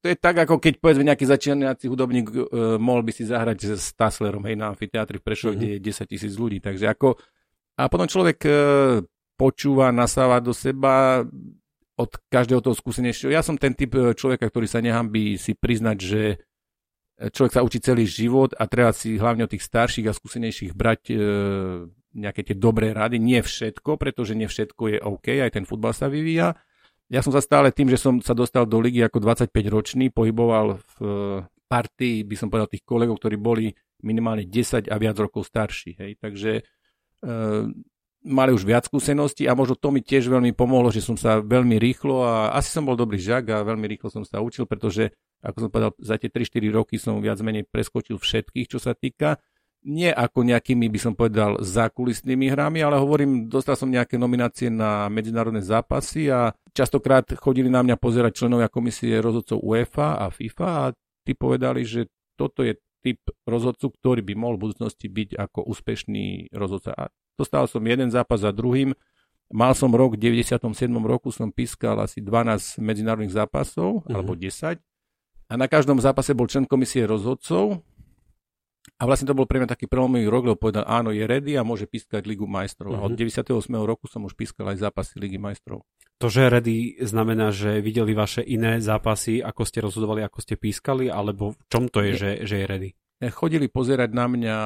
to 0.04 0.12
je 0.12 0.20
tak, 0.20 0.36
ako 0.36 0.60
keď 0.60 0.84
povedzme 0.84 1.08
nejaký 1.08 1.24
začínací 1.24 1.88
hudobník 1.88 2.28
uh, 2.28 2.76
mohol 2.76 3.08
by 3.08 3.16
si 3.16 3.24
zahrať 3.24 3.80
s 3.80 3.96
Taslerom 3.96 4.44
hej, 4.44 4.60
na 4.60 4.76
amfiteátri 4.76 5.24
v 5.24 5.24
Prešove, 5.24 5.56
mm-hmm. 5.56 5.80
kde 5.80 5.80
je 5.80 6.04
10 6.04 6.12
tisíc 6.12 6.34
ľudí. 6.36 6.60
Takže 6.60 6.92
ako, 6.92 7.16
a 7.80 7.88
potom 7.88 8.12
človek 8.12 8.40
uh, 8.44 9.00
počúva, 9.40 9.96
nasáva 9.96 10.44
do 10.44 10.52
seba 10.52 11.24
od 11.96 12.12
každého 12.28 12.60
toho 12.60 12.76
skúsenejšieho. 12.76 13.32
Ja 13.32 13.46
som 13.46 13.54
ten 13.54 13.78
typ 13.78 13.94
e, 13.94 14.18
človeka, 14.18 14.50
ktorý 14.50 14.66
sa 14.66 14.82
nehambí 14.82 15.38
si 15.38 15.54
priznať, 15.54 15.98
že 16.02 16.42
človek 17.22 17.54
sa 17.54 17.62
učí 17.62 17.78
celý 17.86 18.10
život 18.10 18.58
a 18.58 18.66
treba 18.66 18.90
si 18.90 19.14
hlavne 19.14 19.46
od 19.46 19.54
tých 19.54 19.62
starších 19.62 20.10
a 20.10 20.18
skúsenejších 20.18 20.74
brať 20.74 21.02
uh, 21.14 21.86
nejaké 22.18 22.42
tie 22.50 22.58
dobré 22.58 22.98
rady. 22.98 23.22
Nie 23.22 23.46
všetko, 23.46 24.02
pretože 24.02 24.34
nie 24.34 24.50
všetko 24.50 24.84
je 24.90 24.98
OK, 25.06 25.28
aj 25.38 25.54
ten 25.54 25.70
futbal 25.70 25.94
sa 25.94 26.10
vyvíja 26.10 26.58
ja 27.14 27.22
som 27.22 27.30
sa 27.30 27.46
stále 27.46 27.70
tým, 27.70 27.94
že 27.94 28.02
som 28.02 28.18
sa 28.18 28.34
dostal 28.34 28.66
do 28.66 28.82
ligy 28.82 29.06
ako 29.06 29.22
25-ročný, 29.22 30.10
pohyboval 30.10 30.82
v 30.82 30.94
e, 30.98 31.10
partii, 31.70 32.26
by 32.26 32.34
som 32.34 32.50
povedal, 32.50 32.66
tých 32.66 32.82
kolegov, 32.82 33.22
ktorí 33.22 33.38
boli 33.38 33.70
minimálne 34.02 34.50
10 34.50 34.90
a 34.90 34.96
viac 34.98 35.14
rokov 35.22 35.46
starší. 35.46 35.94
Hej. 36.02 36.12
Takže 36.18 36.52
e, 36.58 36.62
mali 38.26 38.52
už 38.58 38.66
viac 38.66 38.90
skúseností 38.90 39.46
a 39.46 39.54
možno 39.54 39.78
to 39.78 39.94
mi 39.94 40.02
tiež 40.02 40.26
veľmi 40.26 40.58
pomohlo, 40.58 40.90
že 40.90 41.06
som 41.06 41.14
sa 41.14 41.38
veľmi 41.38 41.78
rýchlo 41.78 42.26
a 42.26 42.34
asi 42.58 42.74
som 42.74 42.82
bol 42.82 42.98
dobrý 42.98 43.22
žak 43.22 43.46
a 43.54 43.62
veľmi 43.62 43.86
rýchlo 43.94 44.10
som 44.10 44.26
sa 44.26 44.42
učil, 44.42 44.66
pretože, 44.66 45.14
ako 45.46 45.68
som 45.68 45.70
povedal, 45.70 45.94
za 46.02 46.18
tie 46.18 46.34
3-4 46.34 46.74
roky 46.74 46.98
som 46.98 47.22
viac 47.22 47.38
menej 47.46 47.70
preskočil 47.70 48.18
všetkých, 48.18 48.66
čo 48.66 48.82
sa 48.82 48.98
týka 48.98 49.38
nie 49.84 50.10
ako 50.10 50.48
nejakými, 50.48 50.88
by 50.88 51.00
som 51.00 51.14
povedal, 51.14 51.60
zákulisnými 51.60 52.48
hrami, 52.52 52.80
ale 52.80 53.00
hovorím, 53.00 53.52
dostal 53.52 53.76
som 53.76 53.92
nejaké 53.92 54.16
nominácie 54.16 54.72
na 54.72 55.12
medzinárodné 55.12 55.60
zápasy 55.60 56.32
a 56.32 56.56
častokrát 56.72 57.28
chodili 57.36 57.68
na 57.68 57.84
mňa 57.84 58.00
pozerať 58.00 58.44
členovia 58.44 58.72
komisie 58.72 59.20
rozhodcov 59.20 59.60
UEFA 59.60 60.24
a 60.24 60.32
FIFA 60.32 60.68
a 60.68 60.86
tí 61.28 61.36
povedali, 61.36 61.84
že 61.84 62.08
toto 62.40 62.64
je 62.64 62.80
typ 63.04 63.20
rozhodcu, 63.44 63.92
ktorý 64.00 64.22
by 64.24 64.34
mohol 64.40 64.56
v 64.56 64.72
budúcnosti 64.72 65.12
byť 65.12 65.30
ako 65.36 65.60
úspešný 65.68 66.56
rozhodca. 66.56 66.96
A 66.96 67.04
dostal 67.36 67.68
som 67.68 67.84
jeden 67.84 68.08
zápas 68.08 68.40
za 68.40 68.56
druhým. 68.56 68.96
Mal 69.52 69.76
som 69.76 69.92
rok, 69.92 70.16
v 70.16 70.40
97. 70.40 70.88
roku 71.04 71.30
som 71.30 71.52
pískal 71.52 72.00
asi 72.00 72.24
12 72.24 72.80
medzinárodných 72.80 73.36
zápasov, 73.36 74.02
mm-hmm. 74.02 74.16
alebo 74.16 74.34
10. 74.40 74.80
A 75.52 75.54
na 75.60 75.68
každom 75.68 76.00
zápase 76.00 76.32
bol 76.32 76.48
člen 76.48 76.64
komisie 76.66 77.04
rozhodcov 77.04 77.84
a 79.00 79.04
vlastne 79.08 79.28
to 79.28 79.36
bol 79.36 79.48
pre 79.48 79.64
mňa 79.64 79.70
taký 79.72 79.88
prelomový 79.88 80.28
rok, 80.28 80.44
lebo 80.48 80.58
povedal, 80.60 80.84
áno, 80.84 81.16
je 81.16 81.24
ready 81.24 81.56
a 81.56 81.64
môže 81.64 81.88
pískať 81.88 82.28
Ligu 82.28 82.44
majstrov. 82.44 82.96
Uh-huh. 82.96 83.04
A 83.04 83.08
od 83.08 83.16
98. 83.16 83.52
Mhm. 83.72 83.84
roku 83.88 84.06
som 84.12 84.24
už 84.28 84.36
pískal 84.36 84.72
aj 84.76 84.84
zápasy 84.84 85.20
Ligy 85.20 85.40
majstrov. 85.40 85.88
To, 86.22 86.32
že 86.32 86.48
ready 86.48 87.00
znamená, 87.04 87.52
že 87.52 87.84
videli 87.84 88.16
vaše 88.16 88.44
iné 88.46 88.80
zápasy, 88.80 89.44
ako 89.44 89.62
ste 89.68 89.84
rozhodovali, 89.84 90.24
ako 90.24 90.40
ste 90.40 90.56
pískali, 90.56 91.12
alebo 91.12 91.52
v 91.52 91.64
čom 91.68 91.92
to 91.92 92.00
je, 92.00 92.16
je. 92.16 92.20
Že, 92.20 92.32
že 92.48 92.56
je 92.56 92.66
ready? 92.68 92.90
Chodili 93.24 93.68
pozerať 93.72 94.12
na 94.12 94.26
mňa 94.28 94.58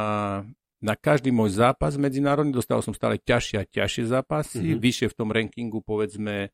na 0.78 0.94
každý 0.94 1.34
môj 1.34 1.58
zápas 1.58 1.98
medzinárodný, 1.98 2.54
dostal 2.54 2.86
som 2.86 2.94
stále 2.94 3.18
ťažšie 3.18 3.58
a 3.58 3.66
ťažšie 3.66 4.04
zápasy, 4.14 4.78
uh-huh. 4.78 4.82
vyššie 4.82 5.08
v 5.10 5.18
tom 5.18 5.34
rankingu, 5.34 5.82
povedzme, 5.82 6.54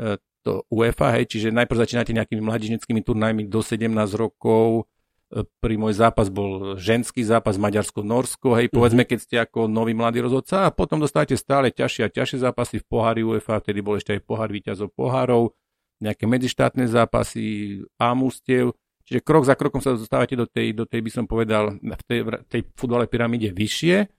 e, 0.00 0.12
to 0.40 0.64
UEFA, 0.72 1.20
hej, 1.20 1.28
čiže 1.28 1.52
najprv 1.52 1.84
začínate 1.84 2.16
nejakými 2.16 2.40
mladížnickými 2.40 3.04
turnajmi 3.04 3.44
do 3.52 3.60
17 3.60 3.92
rokov, 4.16 4.88
pri 5.30 5.74
môj 5.78 5.94
zápas 5.94 6.26
bol 6.26 6.74
ženský 6.74 7.22
zápas 7.22 7.54
Maďarsko-Norsko, 7.54 8.58
hej, 8.58 8.66
povedzme, 8.66 9.06
keď 9.06 9.18
ste 9.22 9.36
ako 9.38 9.70
nový 9.70 9.94
mladý 9.94 10.26
rozhodca 10.26 10.66
a 10.66 10.74
potom 10.74 10.98
dostávate 10.98 11.38
stále 11.38 11.70
ťažšie 11.70 12.02
a 12.02 12.10
ťažšie 12.10 12.42
zápasy 12.42 12.82
v 12.82 12.88
pohári 12.90 13.22
UEFA, 13.22 13.62
vtedy 13.62 13.78
bol 13.78 13.94
ešte 13.94 14.18
aj 14.18 14.26
pohár 14.26 14.50
víťazov 14.50 14.90
pohárov, 14.90 15.54
nejaké 16.02 16.26
medzištátne 16.26 16.90
zápasy, 16.90 17.78
Amustiev, 17.94 18.74
čiže 19.06 19.22
krok 19.22 19.46
za 19.46 19.54
krokom 19.54 19.78
sa 19.78 19.94
dostávate 19.94 20.34
do 20.34 20.50
tej, 20.50 20.74
do 20.74 20.82
tej 20.82 21.00
by 21.06 21.10
som 21.14 21.24
povedal, 21.30 21.78
v 21.78 22.02
tej, 22.10 22.20
v 22.26 22.30
tej 22.50 22.62
futbale 22.74 23.06
pyramíde 23.06 23.54
vyššie. 23.54 24.10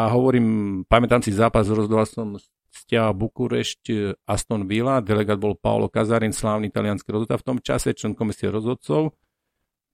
A 0.00 0.02
hovorím, 0.08 0.80
pamätám 0.88 1.20
si 1.20 1.36
zápas, 1.36 1.68
rozhodoval 1.68 2.08
som 2.08 2.40
Stia 2.72 3.12
Bukurešť, 3.12 4.16
Aston 4.24 4.64
Villa, 4.64 5.04
delegát 5.04 5.36
bol 5.36 5.58
Paolo 5.58 5.92
Kazarin, 5.92 6.32
slávny 6.32 6.72
italianský 6.72 7.12
rozhodca 7.12 7.36
v 7.36 7.44
tom 7.44 7.58
čase, 7.60 7.92
člen 7.92 8.16
komisie 8.16 8.48
rozhodcov 8.48 9.12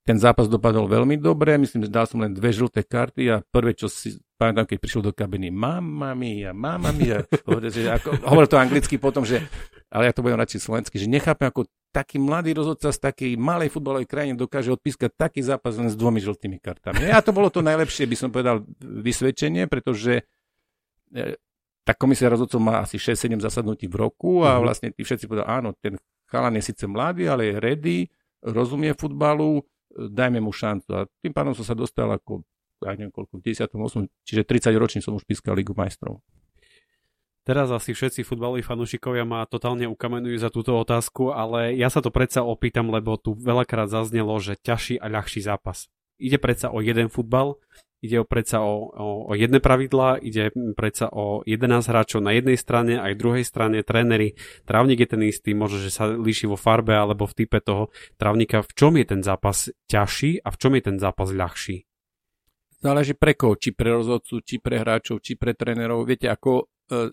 ten 0.06 0.22
zápas 0.22 0.46
dopadol 0.46 0.86
veľmi 0.86 1.18
dobre, 1.18 1.58
myslím, 1.58 1.90
že 1.90 1.90
dal 1.90 2.06
som 2.06 2.22
len 2.22 2.30
dve 2.30 2.54
žlté 2.54 2.86
karty 2.86 3.26
a 3.26 3.42
prvé, 3.42 3.74
čo 3.74 3.90
si 3.90 4.14
pamätám, 4.38 4.70
keď 4.70 4.78
prišiel 4.78 5.02
do 5.02 5.10
kabiny, 5.10 5.50
mama 5.50 6.14
mia, 6.14 6.54
mama 6.54 6.94
mia. 6.94 7.26
hovoril 8.30 8.46
to 8.46 8.54
anglicky 8.54 9.02
potom, 9.02 9.26
že, 9.26 9.42
ale 9.90 10.06
ja 10.06 10.12
to 10.14 10.22
budem 10.22 10.38
radšej 10.38 10.62
slovensky, 10.62 11.02
že 11.02 11.10
nechápem, 11.10 11.50
ako 11.50 11.66
taký 11.90 12.22
mladý 12.22 12.54
rozhodca 12.54 12.94
z 12.94 13.02
takej 13.02 13.32
malej 13.34 13.72
futbalovej 13.74 14.06
krajine 14.06 14.38
dokáže 14.38 14.70
odpískať 14.70 15.10
taký 15.16 15.42
zápas 15.42 15.74
len 15.74 15.90
s 15.90 15.98
dvomi 15.98 16.22
žltými 16.22 16.62
kartami. 16.62 17.10
A 17.10 17.18
to 17.18 17.34
bolo 17.34 17.50
to 17.50 17.64
najlepšie, 17.64 18.06
by 18.06 18.16
som 18.20 18.28
povedal, 18.30 18.62
vysvedčenie, 18.78 19.66
pretože 19.66 20.22
e, 21.10 21.34
tá 21.82 21.96
komisia 21.98 22.30
rozhodcov 22.30 22.60
má 22.62 22.84
asi 22.84 23.00
6-7 23.00 23.42
zasadnutí 23.42 23.90
v 23.90 23.96
roku 23.96 24.46
a 24.46 24.54
mhm. 24.54 24.62
vlastne 24.62 24.88
tí 24.94 25.02
všetci 25.02 25.26
povedali, 25.26 25.50
áno, 25.50 25.74
ten 25.82 25.98
chalan 26.30 26.54
je 26.60 26.68
síce 26.70 26.84
mladý, 26.86 27.26
ale 27.26 27.50
je 27.50 27.54
ready, 27.58 27.98
rozumie 28.44 28.92
futbalu, 28.92 29.64
dajme 29.96 30.44
mu 30.44 30.52
šancu. 30.52 30.88
A 30.92 31.00
tým 31.24 31.32
pádom 31.32 31.56
som 31.56 31.64
sa 31.64 31.72
dostal 31.72 32.06
ako, 32.12 32.44
ja 32.84 32.92
neviem 32.92 33.10
koľko, 33.10 33.40
v 33.40 33.52
98, 33.56 34.06
čiže 34.28 34.42
30 34.44 34.76
ročný 34.76 35.00
som 35.00 35.16
už 35.16 35.24
pískal 35.24 35.56
Ligu 35.56 35.72
majstrov. 35.72 36.20
Teraz 37.46 37.70
asi 37.70 37.94
všetci 37.94 38.26
futbaloví 38.26 38.58
fanúšikovia 38.66 39.22
ma 39.22 39.46
totálne 39.46 39.86
ukamenujú 39.86 40.34
za 40.42 40.50
túto 40.50 40.74
otázku, 40.74 41.30
ale 41.30 41.78
ja 41.78 41.86
sa 41.86 42.02
to 42.02 42.10
predsa 42.10 42.42
opýtam, 42.42 42.90
lebo 42.90 43.14
tu 43.14 43.38
veľakrát 43.38 43.86
zaznelo, 43.86 44.34
že 44.42 44.58
ťažší 44.58 44.98
a 44.98 45.06
ľahší 45.06 45.46
zápas. 45.46 45.86
Ide 46.18 46.42
predsa 46.42 46.74
o 46.74 46.82
jeden 46.82 47.06
futbal, 47.06 47.54
ide 48.06 48.22
o 48.22 48.26
predsa 48.26 48.62
o, 48.62 48.88
o, 48.94 49.08
o 49.28 49.32
jedné 49.34 49.58
pravidlá, 49.58 50.22
ide 50.22 50.54
predsa 50.78 51.10
o 51.10 51.42
11 51.42 51.82
hráčov 51.82 52.22
na 52.22 52.32
jednej 52.32 52.54
strane, 52.54 53.02
aj 53.02 53.18
druhej 53.18 53.42
strane 53.42 53.82
tréneri. 53.82 54.38
Trávnik 54.62 55.02
je 55.02 55.08
ten 55.10 55.22
istý, 55.26 55.52
možno, 55.52 55.82
že 55.82 55.90
sa 55.90 56.06
líši 56.06 56.46
vo 56.46 56.54
farbe 56.54 56.94
alebo 56.94 57.26
v 57.26 57.36
type 57.44 57.58
toho 57.58 57.90
trávnika. 58.16 58.62
V 58.62 58.72
čom 58.72 58.94
je 58.96 59.04
ten 59.04 59.20
zápas 59.26 59.68
ťažší 59.90 60.40
a 60.40 60.48
v 60.54 60.56
čom 60.56 60.72
je 60.78 60.82
ten 60.86 60.96
zápas 61.02 61.34
ľahší? 61.34 61.82
Záleží 62.78 63.18
pre 63.18 63.34
koho, 63.34 63.58
či 63.58 63.74
pre 63.74 63.90
rozhodcu, 63.90 64.44
či 64.46 64.62
pre 64.62 64.78
hráčov, 64.78 65.18
či 65.18 65.34
pre 65.34 65.58
trénerov. 65.58 66.06
Viete, 66.06 66.30
ako 66.30 66.70
e, 66.86 67.10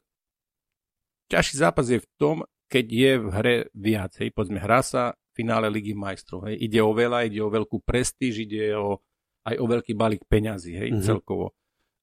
ťažší 1.32 1.56
zápas 1.58 1.88
je 1.89 1.97
v 1.97 2.08
tom, 2.19 2.45
keď 2.67 2.86
je 2.86 3.12
v 3.17 3.27
hre 3.32 3.56
viac. 3.73 4.12
Hej, 4.19 4.36
povedzme, 4.36 4.60
hrá 4.60 4.84
sa 4.84 5.15
finále 5.34 5.71
Ligy 5.71 5.97
majstrov. 5.97 6.45
Hej. 6.45 6.62
Ide 6.62 6.79
o 6.84 6.93
veľa, 6.93 7.25
ide 7.25 7.41
o 7.41 7.49
veľkú 7.49 7.82
prestíž, 7.82 8.45
ide 8.45 8.75
o 8.77 9.01
aj 9.43 9.56
o 9.60 9.65
veľký 9.67 9.93
balík 9.93 10.23
peňazí, 10.27 10.73
hej, 10.75 10.89
mm-hmm. 10.95 11.06
celkovo. 11.06 11.56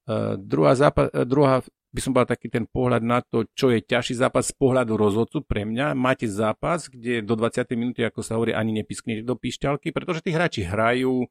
Uh, 0.09 0.37
druhá, 0.40 0.72
zápa- 0.76 1.12
uh, 1.12 1.24
druhá 1.24 1.61
by 1.90 2.00
som 2.00 2.14
bol 2.14 2.22
taký 2.22 2.46
ten 2.46 2.70
pohľad 2.70 3.03
na 3.03 3.18
to, 3.18 3.42
čo 3.53 3.74
je 3.74 3.83
ťažší 3.83 4.14
zápas 4.14 4.46
z 4.50 4.55
pohľadu 4.55 4.94
rozhodcu 4.94 5.42
pre 5.42 5.66
mňa. 5.66 5.98
Máte 5.98 6.31
zápas, 6.31 6.87
kde 6.87 7.18
do 7.20 7.35
20. 7.35 7.66
minúty, 7.74 8.07
ako 8.07 8.22
sa 8.22 8.38
hovorí, 8.38 8.55
ani 8.55 8.70
nepisknete 8.79 9.26
do 9.26 9.35
píšťalky, 9.35 9.90
pretože 9.90 10.22
tí 10.22 10.31
hráči 10.31 10.62
hrajú, 10.62 11.26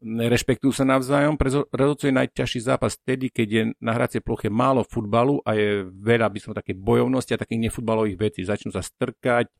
rešpektujú 0.00 0.72
sa 0.72 0.88
navzájom. 0.88 1.36
Pre 1.36 1.68
rozhodcu 1.68 2.08
je 2.08 2.14
najťažší 2.16 2.60
zápas 2.64 2.96
vtedy, 2.96 3.28
keď 3.28 3.48
je 3.52 3.62
na 3.76 3.92
hracie 3.92 4.24
ploche 4.24 4.48
málo 4.48 4.80
futbalu 4.88 5.44
a 5.44 5.52
je 5.52 5.84
veľa, 5.84 6.32
by 6.32 6.40
som 6.40 6.56
také 6.56 6.72
bojovnosti 6.72 7.36
a 7.36 7.42
takých 7.44 7.68
nefutbalových 7.68 8.16
vecí. 8.16 8.40
Začnú 8.40 8.72
sa 8.72 8.80
strkať, 8.80 9.52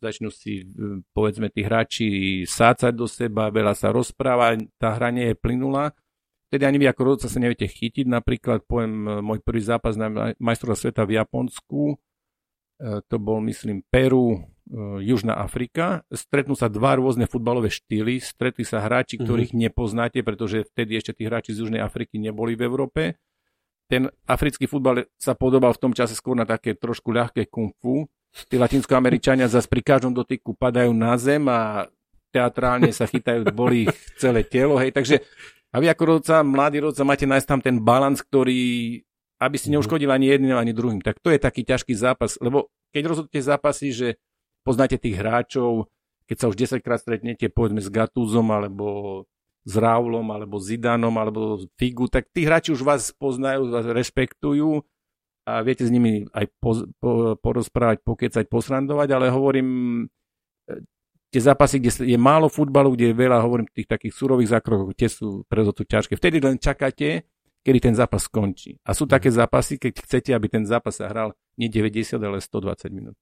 začnú 0.00 0.32
si, 0.32 0.64
povedzme, 1.12 1.52
tí 1.52 1.60
hráči 1.60 2.08
sácať 2.48 2.92
do 2.96 3.04
seba, 3.04 3.52
veľa 3.52 3.76
sa 3.76 3.92
rozpráva, 3.92 4.56
tá 4.80 4.96
hra 4.96 5.12
nie 5.12 5.30
je 5.30 5.36
plynulá. 5.36 5.92
Vtedy 6.50 6.66
ani 6.66 6.82
vy 6.82 6.86
ako 6.90 7.02
rodca 7.14 7.28
sa 7.30 7.38
neviete 7.38 7.70
chytiť. 7.70 8.10
Napríklad, 8.10 8.66
poviem, 8.66 9.22
môj 9.22 9.38
prvý 9.44 9.62
zápas 9.62 9.94
na 9.94 10.34
majstrova 10.42 10.74
sveta 10.74 11.06
v 11.06 11.22
Japonsku, 11.22 11.94
e, 11.94 11.96
to 13.06 13.16
bol, 13.22 13.38
myslím, 13.46 13.86
Peru, 13.86 14.34
e, 14.34 14.38
Južná 15.06 15.38
Afrika. 15.38 16.02
Stretnú 16.10 16.58
sa 16.58 16.66
dva 16.66 16.98
rôzne 16.98 17.30
futbalové 17.30 17.70
štýly. 17.70 18.18
Stretli 18.18 18.66
sa 18.66 18.82
hráči, 18.82 19.14
mhm. 19.14 19.22
ktorých 19.22 19.52
mm-hmm. 19.54 19.66
nepoznáte, 19.70 20.18
pretože 20.26 20.66
vtedy 20.74 20.98
ešte 20.98 21.22
tí 21.22 21.30
hráči 21.30 21.54
z 21.54 21.62
Južnej 21.62 21.86
Afriky 21.86 22.18
neboli 22.18 22.58
v 22.58 22.66
Európe. 22.66 23.02
Ten 23.86 24.10
africký 24.26 24.66
futbal 24.66 25.06
sa 25.18 25.38
podobal 25.38 25.74
v 25.74 25.82
tom 25.86 25.92
čase 25.94 26.14
skôr 26.18 26.34
na 26.34 26.46
také 26.46 26.78
trošku 26.78 27.10
ľahké 27.10 27.46
kung 27.50 27.74
fu 27.78 28.06
tí 28.46 28.56
latinskoameričania 28.58 29.50
zase 29.50 29.66
pri 29.66 29.82
každom 29.82 30.14
dotyku 30.14 30.54
padajú 30.54 30.94
na 30.94 31.18
zem 31.18 31.42
a 31.50 31.90
teatrálne 32.30 32.94
sa 32.94 33.10
chytajú, 33.10 33.50
boli 33.50 33.90
celé 34.22 34.46
telo, 34.46 34.78
hej, 34.78 34.94
takže 34.94 35.18
a 35.70 35.78
vy 35.78 35.86
ako 35.86 36.18
rodca, 36.18 36.42
mladý 36.42 36.82
rodca, 36.82 37.06
máte 37.06 37.26
nájsť 37.30 37.46
tam 37.46 37.60
ten 37.62 37.78
balans, 37.78 38.18
ktorý, 38.18 38.98
aby 39.38 39.56
si 39.58 39.70
neuškodil 39.70 40.10
ani 40.10 40.34
jedným, 40.34 40.58
ani 40.58 40.74
druhým. 40.74 40.98
Tak 40.98 41.22
to 41.22 41.30
je 41.30 41.38
taký 41.38 41.62
ťažký 41.62 41.94
zápas, 41.94 42.34
lebo 42.42 42.74
keď 42.90 43.02
rozhodnete 43.06 43.38
zápasy, 43.38 43.94
že 43.94 44.08
poznáte 44.66 44.98
tých 44.98 45.14
hráčov, 45.14 45.86
keď 46.26 46.36
sa 46.42 46.46
už 46.50 46.56
10 46.58 46.82
krát 46.82 46.98
stretnete, 46.98 47.46
povedzme 47.50 47.78
s 47.78 47.86
Gatúzom, 47.86 48.50
alebo 48.50 48.86
s 49.62 49.74
Raulom, 49.78 50.26
alebo 50.34 50.58
s 50.58 50.74
Zidanom, 50.74 51.14
alebo 51.14 51.62
Figu, 51.78 52.10
tak 52.10 52.26
tí 52.34 52.46
hráči 52.46 52.74
už 52.74 52.82
vás 52.82 53.14
poznajú, 53.14 53.70
vás 53.70 53.86
rešpektujú 53.86 54.82
a 55.56 55.62
viete 55.66 55.82
s 55.82 55.90
nimi 55.90 56.26
aj 56.30 56.46
po, 56.62 56.86
po, 57.02 57.10
porozprávať, 57.38 58.06
pokecať, 58.06 58.44
posrandovať, 58.46 59.08
ale 59.10 59.26
hovorím, 59.34 59.68
e, 60.68 60.72
tie 61.30 61.40
zápasy, 61.42 61.82
kde 61.82 62.10
je 62.10 62.18
málo 62.18 62.46
futbalu, 62.46 62.94
kde 62.94 63.10
je 63.10 63.16
veľa, 63.18 63.42
hovorím, 63.42 63.66
tých 63.70 63.90
takých 63.90 64.14
surových 64.14 64.54
zákrokoch, 64.54 64.94
tie 64.94 65.10
sú 65.10 65.46
prezotu 65.46 65.86
ťažké. 65.86 66.18
Vtedy 66.18 66.42
len 66.42 66.58
čakáte, 66.58 67.26
kedy 67.62 67.78
ten 67.78 67.94
zápas 67.94 68.26
skončí. 68.26 68.78
A 68.86 68.94
sú 68.96 69.04
také 69.04 69.28
zápasy, 69.28 69.76
keď 69.76 70.02
chcete, 70.06 70.30
aby 70.32 70.46
ten 70.48 70.64
zápas 70.64 70.98
sa 70.98 71.10
hral 71.10 71.36
nie 71.60 71.68
90, 71.68 72.18
ale 72.18 72.40
120 72.40 72.90
minút. 72.90 73.16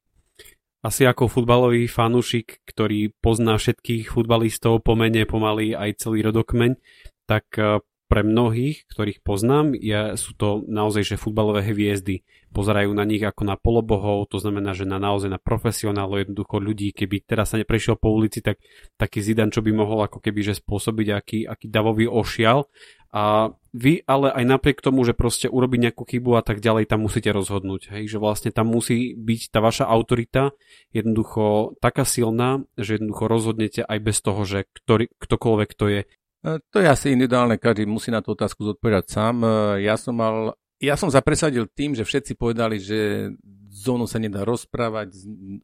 Asi 0.79 1.03
ako 1.03 1.27
futbalový 1.27 1.91
fanúšik, 1.91 2.63
ktorý 2.63 3.11
pozná 3.19 3.59
všetkých 3.59 4.15
futbalistov, 4.15 4.87
pomene 4.87 5.27
pomaly 5.27 5.75
aj 5.75 6.07
celý 6.07 6.23
rodokmeň, 6.23 6.79
tak 7.27 7.51
e, 7.59 7.83
pre 8.09 8.25
mnohých, 8.25 8.89
ktorých 8.89 9.21
poznám, 9.21 9.77
je, 9.77 10.17
sú 10.17 10.33
to 10.33 10.65
naozaj 10.65 11.05
že 11.05 11.21
futbalové 11.21 11.61
hviezdy. 11.61 12.25
Pozerajú 12.49 12.97
na 12.97 13.05
nich 13.05 13.21
ako 13.21 13.45
na 13.45 13.61
polobohov, 13.61 14.33
to 14.33 14.41
znamená, 14.41 14.73
že 14.73 14.89
na 14.89 14.97
naozaj 14.97 15.29
na 15.29 15.37
profesionálov, 15.37 16.25
jednoducho 16.25 16.57
ľudí, 16.57 16.97
keby 16.97 17.29
teraz 17.29 17.53
sa 17.53 17.61
neprešiel 17.61 18.01
po 18.01 18.09
ulici, 18.09 18.41
tak 18.41 18.65
taký 18.97 19.21
Zidan, 19.21 19.53
čo 19.53 19.61
by 19.61 19.71
mohol 19.77 20.09
ako 20.09 20.25
keby 20.25 20.41
že 20.41 20.57
spôsobiť 20.57 21.07
aký, 21.13 21.39
aký 21.45 21.69
davový 21.69 22.09
ošial. 22.09 22.65
A 23.09 23.57
vy 23.73 24.05
ale 24.05 24.29
aj 24.29 24.45
napriek 24.45 24.85
tomu, 24.85 25.01
že 25.01 25.17
proste 25.17 25.49
urobiť 25.49 25.81
nejakú 25.89 26.05
chybu 26.05 26.37
a 26.37 26.43
tak 26.45 26.61
ďalej, 26.61 26.93
tam 26.93 27.09
musíte 27.09 27.33
rozhodnúť. 27.33 27.93
Hej? 27.97 28.13
Že 28.13 28.19
vlastne 28.21 28.51
tam 28.53 28.69
musí 28.69 29.17
byť 29.17 29.49
tá 29.49 29.65
vaša 29.65 29.89
autorita 29.89 30.53
jednoducho 30.93 31.77
taká 31.81 32.05
silná, 32.05 32.65
že 32.77 33.01
jednoducho 33.01 33.25
rozhodnete 33.29 33.81
aj 33.81 33.99
bez 34.01 34.21
toho, 34.21 34.45
že 34.45 34.69
ktorý, 34.77 35.09
ktokoľvek 35.21 35.71
to 35.73 35.85
je. 35.89 36.01
E, 36.45 36.63
to 36.71 36.79
je 36.83 36.89
asi 36.89 37.15
individuálne, 37.15 37.59
každý 37.59 37.89
musí 37.89 38.13
na 38.13 38.23
tú 38.23 38.35
otázku 38.35 38.63
zodpovedať 38.63 39.05
sám. 39.11 39.37
E, 39.43 39.49
ja 39.87 39.99
som 39.99 40.15
mal 40.15 40.55
ja 40.79 40.95
som 40.95 41.11
sa 41.11 41.19
presadil 41.19 41.67
tým, 41.67 41.99
že 41.99 42.07
všetci 42.07 42.39
povedali, 42.39 42.79
že 42.79 43.31
zónu 43.67 44.07
sa 44.07 44.23
nedá 44.23 44.47
rozprávať, 44.47 45.11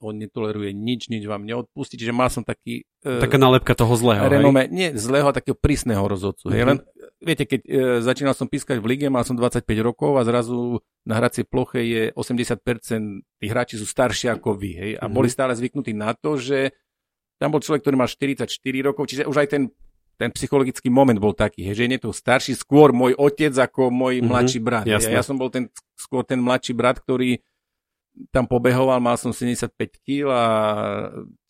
on 0.03 0.15
netoleruje 0.19 0.75
nič, 0.75 1.07
nič 1.07 1.23
vám 1.27 1.47
neodpustí, 1.47 1.95
čiže 1.95 2.11
mal 2.11 2.31
som 2.31 2.43
taký... 2.43 2.83
Uh, 3.07 3.23
Taká 3.23 3.39
nálepka 3.39 3.79
toho 3.79 3.95
zlého, 3.95 4.27
renome, 4.27 4.67
Nie 4.71 4.91
zlého, 4.99 5.31
takého 5.31 5.55
prísneho 5.55 6.03
rozhodcu. 6.03 6.51
Mm-hmm. 6.51 6.67
Len, 6.67 6.79
viete, 7.23 7.47
keď 7.47 7.61
uh, 7.63 7.71
začínal 8.03 8.35
som 8.35 8.51
pískať 8.51 8.83
v 8.83 8.87
lige, 8.91 9.07
mal 9.07 9.23
som 9.23 9.39
25 9.39 9.63
rokov 9.87 10.19
a 10.19 10.27
zrazu 10.27 10.83
na 11.07 11.15
hracej 11.23 11.47
ploche 11.47 11.87
je 11.87 12.03
80% 12.11 13.39
tých 13.39 13.51
hráči 13.51 13.79
sú 13.79 13.87
starší 13.87 14.35
ako 14.35 14.59
vy, 14.59 14.71
hej, 14.75 14.93
a 14.99 15.07
mm-hmm. 15.07 15.15
boli 15.15 15.31
stále 15.31 15.55
zvyknutí 15.55 15.95
na 15.95 16.11
to, 16.19 16.35
že 16.35 16.75
tam 17.39 17.55
bol 17.55 17.63
človek, 17.63 17.87
ktorý 17.87 17.97
mal 17.99 18.11
44 18.11 18.51
rokov, 18.83 19.11
čiže 19.11 19.31
už 19.31 19.47
aj 19.47 19.49
ten 19.51 19.63
ten 20.15 20.31
psychologický 20.31 20.89
moment 20.91 21.19
bol 21.19 21.35
taký, 21.35 21.67
že 21.75 21.91
nie 21.91 21.99
to 21.99 22.15
starší, 22.15 22.55
skôr 22.55 22.95
môj 22.95 23.19
otec 23.19 23.51
ako 23.51 23.91
môj 23.91 24.21
mm-hmm, 24.21 24.31
mladší 24.31 24.59
brat. 24.63 24.87
Ja, 24.87 25.03
ja 25.03 25.23
som 25.27 25.37
bol 25.37 25.51
ten, 25.51 25.71
skôr 25.99 26.23
ten 26.23 26.39
mladší 26.39 26.73
brat, 26.75 27.03
ktorý 27.03 27.43
tam 28.31 28.47
pobehoval, 28.47 29.03
mal 29.03 29.19
som 29.19 29.35
75 29.35 29.75
kg 29.99 30.31
a 30.31 30.45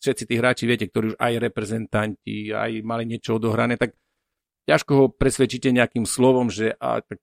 všetci 0.01 0.23
tí 0.25 0.33
hráči, 0.33 0.63
viete, 0.65 0.89
ktorí 0.89 1.13
už 1.13 1.17
aj 1.21 1.33
reprezentanti, 1.37 2.49
aj 2.49 2.81
mali 2.81 3.05
niečo 3.05 3.37
odohrané, 3.37 3.77
tak 3.77 3.93
ťažko 4.65 4.91
ho 4.97 5.05
presvedčíte 5.13 5.69
nejakým 5.69 6.09
slovom, 6.09 6.49
že 6.49 6.73
a, 6.81 7.05
tak 7.05 7.21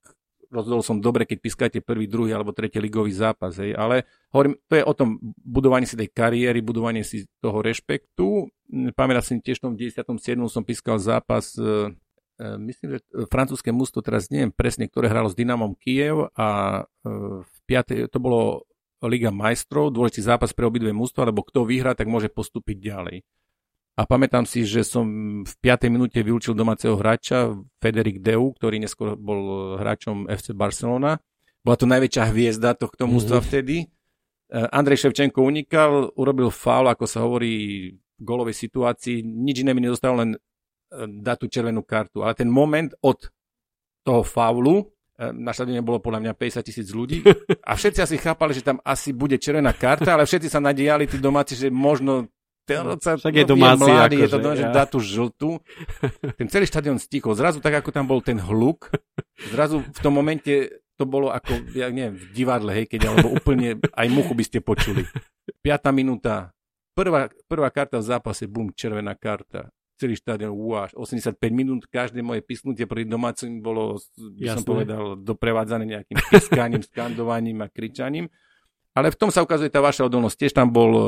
rozhodol 0.53 0.85
som 0.85 1.01
dobre, 1.01 1.25
keď 1.25 1.38
pískate 1.41 1.79
prvý, 1.81 2.05
druhý 2.05 2.37
alebo 2.37 2.53
tretí 2.53 2.77
ligový 2.77 3.11
zápas. 3.17 3.57
Hej. 3.57 3.73
Ale 3.73 4.05
hovorím, 4.31 4.61
to 4.69 4.77
je 4.77 4.85
o 4.85 4.93
tom 4.93 5.17
budovaní 5.41 5.88
si 5.88 5.97
tej 5.97 6.12
kariéry, 6.12 6.61
budovanie 6.61 7.01
si 7.03 7.25
toho 7.41 7.65
rešpektu. 7.65 8.53
Pamätám 8.93 9.25
si 9.25 9.33
tiež 9.41 9.65
v 9.65 9.65
tom 9.65 9.75
97. 9.75 10.37
som 10.53 10.62
pískal 10.62 11.01
zápas 11.01 11.57
e, 11.57 11.97
e, 12.37 12.47
myslím, 12.61 12.97
že 12.97 12.99
francúzske 13.33 13.73
mužstvo, 13.73 14.05
teraz 14.05 14.29
neviem 14.29 14.53
presne, 14.53 14.87
ktoré 14.87 15.09
hralo 15.09 15.33
s 15.33 15.37
Dynamom 15.37 15.73
Kiev 15.81 16.29
a 16.37 16.81
e, 16.85 17.11
v 17.41 17.59
piatej, 17.65 18.12
to 18.12 18.21
bolo 18.21 18.69
Liga 19.03 19.35
majstrov, 19.35 19.91
dôležitý 19.91 20.23
zápas 20.31 20.55
pre 20.55 20.62
obidve 20.62 20.95
mužstva, 20.95 21.35
lebo 21.35 21.43
kto 21.43 21.67
vyhrá, 21.67 21.99
tak 21.99 22.07
môže 22.07 22.31
postúpiť 22.31 22.79
ďalej. 22.79 23.17
A 23.92 24.09
pamätám 24.09 24.48
si, 24.48 24.64
že 24.64 24.88
som 24.88 25.05
v 25.44 25.52
5. 25.61 25.92
minúte 25.92 26.16
vylúčil 26.24 26.57
domáceho 26.57 26.96
hráča 26.96 27.52
Federik 27.76 28.24
Deu, 28.24 28.57
ktorý 28.57 28.81
neskôr 28.81 29.20
bol 29.20 29.76
hráčom 29.76 30.33
FC 30.33 30.57
Barcelona. 30.57 31.20
Bola 31.61 31.76
to 31.76 31.85
najväčšia 31.85 32.24
hviezda 32.33 32.72
tohto 32.72 33.05
mústva 33.05 33.38
mm-hmm. 33.38 33.52
vtedy. 33.52 33.76
E, 33.85 33.87
Andrej 34.72 35.05
Ševčenko 35.05 35.44
unikal, 35.44 36.09
urobil 36.16 36.48
faul, 36.48 36.88
ako 36.88 37.05
sa 37.05 37.20
hovorí 37.20 37.52
v 37.92 38.22
golovej 38.24 38.57
situácii. 38.57 39.20
Nič 39.20 39.61
iné 39.61 39.76
mi 39.76 39.85
nezostalo, 39.85 40.24
len 40.24 40.31
e, 40.35 40.38
dať 41.20 41.37
tú 41.44 41.46
červenú 41.52 41.85
kartu. 41.85 42.24
Ale 42.24 42.33
ten 42.33 42.48
moment 42.48 42.96
od 43.05 43.28
toho 44.09 44.24
faulu, 44.24 44.88
e, 45.20 45.37
na 45.37 45.52
štadióne 45.52 45.85
bolo 45.85 46.00
podľa 46.00 46.24
mňa 46.24 46.33
50 46.35 46.64
tisíc 46.64 46.88
ľudí 46.96 47.20
a 47.68 47.76
všetci 47.76 48.00
asi 48.00 48.16
chápali, 48.16 48.57
že 48.57 48.64
tam 48.64 48.81
asi 48.81 49.12
bude 49.12 49.37
červená 49.37 49.76
karta, 49.76 50.16
ale 50.16 50.24
všetci 50.24 50.48
sa 50.48 50.64
nadejali, 50.64 51.05
tí 51.05 51.20
domáci, 51.20 51.61
že 51.61 51.68
možno 51.68 52.33
ten 52.62 52.79
sa 53.03 53.18
Však 53.18 53.35
je 53.35 53.44
domáci, 53.44 53.83
je 53.83 53.92
mladý, 53.92 54.16
akože, 54.16 54.25
je 54.25 54.31
to 54.31 54.38
dom, 54.38 54.55
že 54.55 54.66
dá 54.70 54.85
tú 54.87 54.98
žltú. 55.03 55.51
Ten 56.38 56.46
celý 56.46 56.64
štadión 56.70 56.98
stichol. 57.03 57.35
Zrazu 57.35 57.59
tak, 57.59 57.83
ako 57.83 57.90
tam 57.90 58.07
bol 58.07 58.22
ten 58.22 58.38
hluk, 58.38 58.90
zrazu 59.51 59.83
v 59.83 59.98
tom 59.98 60.14
momente 60.14 60.83
to 61.01 61.05
bolo 61.09 61.35
ako, 61.35 61.66
ja 61.75 61.90
neviem, 61.90 62.14
v 62.14 62.25
divadle, 62.31 62.70
hej, 62.70 62.87
keď 62.87 63.11
alebo 63.11 63.35
úplne 63.35 63.81
aj 63.81 64.07
muchu 64.12 64.33
by 64.38 64.44
ste 64.46 64.59
počuli. 64.62 65.03
Piatá 65.64 65.90
minúta, 65.90 66.55
prvá, 66.94 67.27
prvá 67.51 67.68
karta 67.75 67.98
v 67.98 68.07
zápase, 68.07 68.46
bum, 68.46 68.70
červená 68.70 69.18
karta. 69.18 69.72
Celý 69.98 70.18
štadión, 70.18 70.55
uáž, 70.55 70.94
85 70.98 71.38
minút, 71.51 71.87
každé 71.87 72.22
moje 72.22 72.42
písnutie 72.42 72.87
proti 72.87 73.07
domácim 73.07 73.62
bolo, 73.62 73.98
by 74.18 74.51
Jasne. 74.51 74.57
som 74.59 74.64
povedal, 74.66 75.03
doprevádzané 75.18 75.85
nejakým 75.98 76.18
piskaním, 76.31 76.83
skandovaním 76.83 77.62
a 77.62 77.70
kričaním. 77.70 78.27
Ale 78.92 79.09
v 79.09 79.16
tom 79.16 79.33
sa 79.33 79.40
ukazuje 79.40 79.72
tá 79.72 79.81
vaša 79.81 80.05
odolnosť. 80.05 80.37
Tiež 80.37 80.52
tam 80.52 80.68
bol 80.68 80.90
e, 80.92 81.05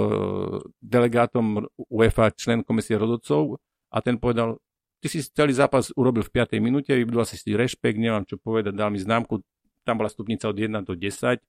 delegátom 0.80 1.68
UEFA 1.92 2.32
člen 2.32 2.64
komisie 2.64 2.96
rodocov 2.96 3.60
a 3.92 4.00
ten 4.00 4.16
povedal, 4.16 4.56
ty 5.04 5.12
si 5.12 5.20
celý 5.20 5.52
zápas 5.52 5.92
urobil 5.92 6.24
v 6.24 6.32
5. 6.32 6.64
minúte, 6.64 6.96
vybudoval 6.96 7.28
si 7.28 7.36
si 7.36 7.52
rešpekt, 7.52 8.00
nemám 8.00 8.24
čo 8.24 8.40
povedať, 8.40 8.72
dal 8.72 8.88
mi 8.88 8.96
známku, 8.96 9.44
tam 9.84 10.00
bola 10.00 10.08
stupnica 10.08 10.48
od 10.48 10.56
1 10.56 10.80
do 10.80 10.96
10, 10.96 11.44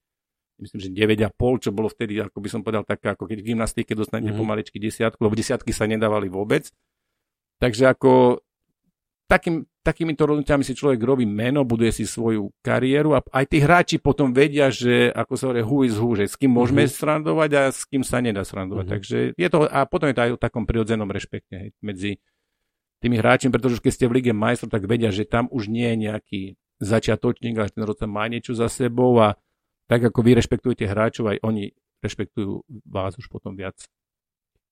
myslím, 0.60 0.80
že 0.80 0.90
9,5, 0.92 1.64
čo 1.64 1.70
bolo 1.72 1.88
vtedy, 1.88 2.20
ako 2.20 2.38
by 2.44 2.50
som 2.52 2.62
povedal, 2.68 2.84
taká, 2.84 3.16
ako 3.16 3.32
keď 3.32 3.40
v 3.40 3.56
gymnastike 3.56 3.96
dostanete 3.96 4.36
mm-hmm. 4.36 4.44
pomaličky 4.44 4.78
desiatku, 4.80 5.20
lebo 5.24 5.40
desiatky 5.40 5.72
sa 5.72 5.88
nedávali 5.88 6.28
vôbec. 6.28 6.68
Takže 7.64 7.96
ako 7.96 8.44
takým, 9.26 9.66
takýmito 9.82 10.26
rozhodnutiami 10.26 10.62
si 10.62 10.78
človek 10.78 11.02
robí 11.02 11.26
meno, 11.26 11.66
buduje 11.66 11.92
si 11.92 12.06
svoju 12.06 12.54
kariéru 12.62 13.18
a 13.18 13.20
aj 13.22 13.46
tí 13.50 13.58
hráči 13.62 13.98
potom 13.98 14.30
vedia, 14.32 14.70
že 14.70 15.10
ako 15.10 15.34
sa 15.34 15.44
hovorí 15.50 15.62
who 15.66 15.78
is 15.86 15.96
who, 15.98 16.14
že 16.14 16.30
s 16.30 16.38
kým 16.38 16.54
môžeme 16.54 16.86
mm-hmm. 16.86 16.98
srandovať 17.02 17.50
a 17.58 17.62
s 17.74 17.86
kým 17.90 18.06
sa 18.06 18.22
nedá 18.22 18.46
srandovať. 18.46 18.86
Mm-hmm. 18.86 18.96
Takže 19.02 19.18
je 19.34 19.50
to, 19.50 19.58
a 19.66 19.80
potom 19.90 20.10
je 20.10 20.16
to 20.16 20.24
aj 20.26 20.32
o 20.38 20.42
takom 20.42 20.64
prirodzenom 20.70 21.10
rešpekte 21.10 21.56
hej, 21.58 21.70
medzi 21.82 22.22
tými 23.02 23.18
hráčmi, 23.22 23.50
pretože 23.50 23.82
keď 23.82 23.92
ste 23.92 24.06
v 24.10 24.16
Lige 24.22 24.34
majstrov, 24.34 24.74
tak 24.74 24.86
vedia, 24.86 25.10
že 25.10 25.26
tam 25.28 25.50
už 25.50 25.70
nie 25.70 25.86
je 25.94 25.98
nejaký 26.10 26.42
začiatočník, 26.82 27.56
ale 27.58 27.74
ten 27.74 27.84
rodca 27.86 28.06
má 28.06 28.26
niečo 28.30 28.54
za 28.54 28.70
sebou 28.70 29.18
a 29.22 29.38
tak 29.86 30.10
ako 30.10 30.20
vy 30.26 30.42
rešpektujete 30.42 30.90
hráčov, 30.90 31.30
aj 31.30 31.38
oni 31.46 31.70
rešpektujú 32.02 32.66
vás 32.90 33.18
už 33.18 33.30
potom 33.30 33.54
viac 33.54 33.78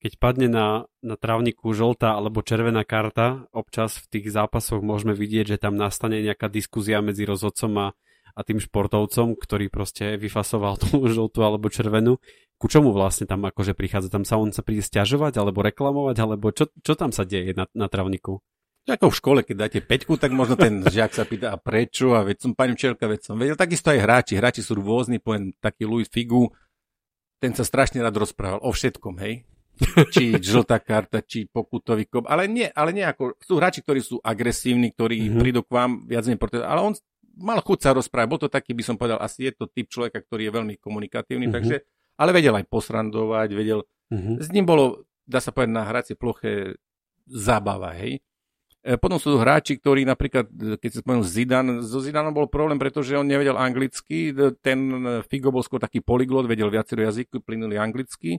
keď 0.03 0.19
padne 0.19 0.51
na, 0.51 0.67
na 0.99 1.15
trávniku 1.15 1.71
žltá 1.71 2.19
alebo 2.19 2.43
červená 2.43 2.83
karta, 2.83 3.47
občas 3.55 4.03
v 4.03 4.19
tých 4.19 4.35
zápasoch 4.35 4.83
môžeme 4.83 5.15
vidieť, 5.15 5.55
že 5.55 5.57
tam 5.63 5.79
nastane 5.79 6.19
nejaká 6.19 6.51
diskuzia 6.51 6.99
medzi 6.99 7.23
rozhodcom 7.23 7.71
a, 7.79 7.87
a 8.35 8.39
tým 8.43 8.59
športovcom, 8.59 9.39
ktorý 9.39 9.71
proste 9.71 10.19
vyfasoval 10.19 10.75
tú 10.83 11.07
žltú 11.07 11.39
alebo 11.47 11.71
červenú. 11.71 12.19
Ku 12.59 12.67
čomu 12.67 12.91
vlastne 12.91 13.31
tam 13.31 13.47
akože 13.47 13.79
prichádza? 13.79 14.11
Tam 14.11 14.27
sa 14.27 14.35
on 14.35 14.51
sa 14.51 14.59
príde 14.59 14.83
stiažovať 14.83 15.39
alebo 15.39 15.63
reklamovať, 15.63 16.15
alebo 16.19 16.51
čo, 16.51 16.67
čo 16.83 16.99
tam 16.99 17.15
sa 17.15 17.23
deje 17.23 17.55
na, 17.55 17.71
na 17.71 17.87
trávniku? 17.87 18.43
Ako 18.83 19.07
v 19.07 19.15
škole, 19.15 19.39
keď 19.47 19.55
dáte 19.55 19.79
peťku, 19.79 20.19
tak 20.19 20.35
možno 20.35 20.59
ten 20.59 20.83
žiak 20.83 21.15
sa 21.15 21.23
pýta, 21.23 21.55
a 21.55 21.57
prečo? 21.59 22.11
A 22.11 22.27
veď 22.27 22.43
som 22.43 22.51
pani 22.51 22.75
Čelka, 22.75 23.07
veď 23.07 23.31
som 23.31 23.39
vedel. 23.39 23.55
Takisto 23.55 23.95
aj 23.95 24.03
hráči. 24.03 24.35
Hráči 24.35 24.59
sú 24.59 24.75
rôzni, 24.75 25.23
poviem 25.23 25.55
taký 25.63 25.87
Louis 25.87 26.11
Figu, 26.11 26.51
ten 27.39 27.55
sa 27.55 27.63
strašne 27.63 28.03
rád 28.03 28.19
rozprával 28.19 28.59
o 28.59 28.75
všetkom, 28.75 29.15
hej 29.23 29.47
či 30.13 30.37
žltá 30.37 30.77
karta, 30.79 31.25
či 31.25 31.49
pokutový 31.49 32.05
kop, 32.05 32.29
ale 32.29 32.45
nie, 32.45 32.69
ale 32.69 32.93
nie 32.93 33.05
ako, 33.05 33.41
sú 33.41 33.57
hráči, 33.57 33.81
ktorí 33.81 33.99
sú 34.05 34.21
agresívni, 34.21 34.93
ktorí 34.93 35.17
mm-hmm. 35.17 35.41
prídu 35.41 35.61
k 35.65 35.73
vám 35.73 35.91
viac 36.05 36.23
menej 36.29 36.61
ale 36.61 36.79
on 36.81 36.93
mal 37.33 37.59
chuť 37.65 37.79
sa 37.81 37.89
rozprávať, 37.97 38.29
bol 38.29 38.41
to 38.41 38.49
taký, 38.51 38.77
by 38.77 38.83
som 38.85 38.95
povedal, 38.95 39.17
asi 39.17 39.49
je 39.49 39.53
to 39.57 39.65
typ 39.65 39.89
človeka, 39.89 40.21
ktorý 40.21 40.49
je 40.49 40.53
veľmi 40.53 40.73
komunikatívny, 40.77 41.49
mm-hmm. 41.49 41.57
takže, 41.57 41.75
ale 42.21 42.29
vedel 42.29 42.53
aj 42.53 42.69
posrandovať, 42.69 43.49
vedel, 43.57 43.81
mm-hmm. 44.13 44.35
s 44.37 44.47
ním 44.53 44.65
bolo, 44.69 45.09
dá 45.25 45.41
sa 45.41 45.49
povedať, 45.49 45.73
na 45.73 45.83
hracie 45.89 46.13
ploche 46.13 46.77
zábava, 47.25 47.97
hej. 47.97 48.21
E, 48.85 48.99
potom 49.01 49.17
sú 49.17 49.33
hráči, 49.41 49.81
ktorí 49.81 50.05
napríklad, 50.05 50.45
keď 50.77 50.89
sa 50.93 51.01
spomenul 51.01 51.25
Zidan, 51.25 51.67
so 51.81 51.97
Zidanom 51.97 52.37
bol 52.37 52.45
problém, 52.45 52.77
pretože 52.77 53.17
on 53.17 53.25
nevedel 53.25 53.57
anglicky, 53.57 54.29
ten 54.61 54.79
Figo 55.25 55.49
bol 55.49 55.65
skôr 55.65 55.81
taký 55.81 56.05
polyglot, 56.05 56.45
vedel 56.45 56.69
viacero 56.69 57.01
jazyku, 57.01 57.41
plynuli 57.41 57.81
anglicky 57.81 58.37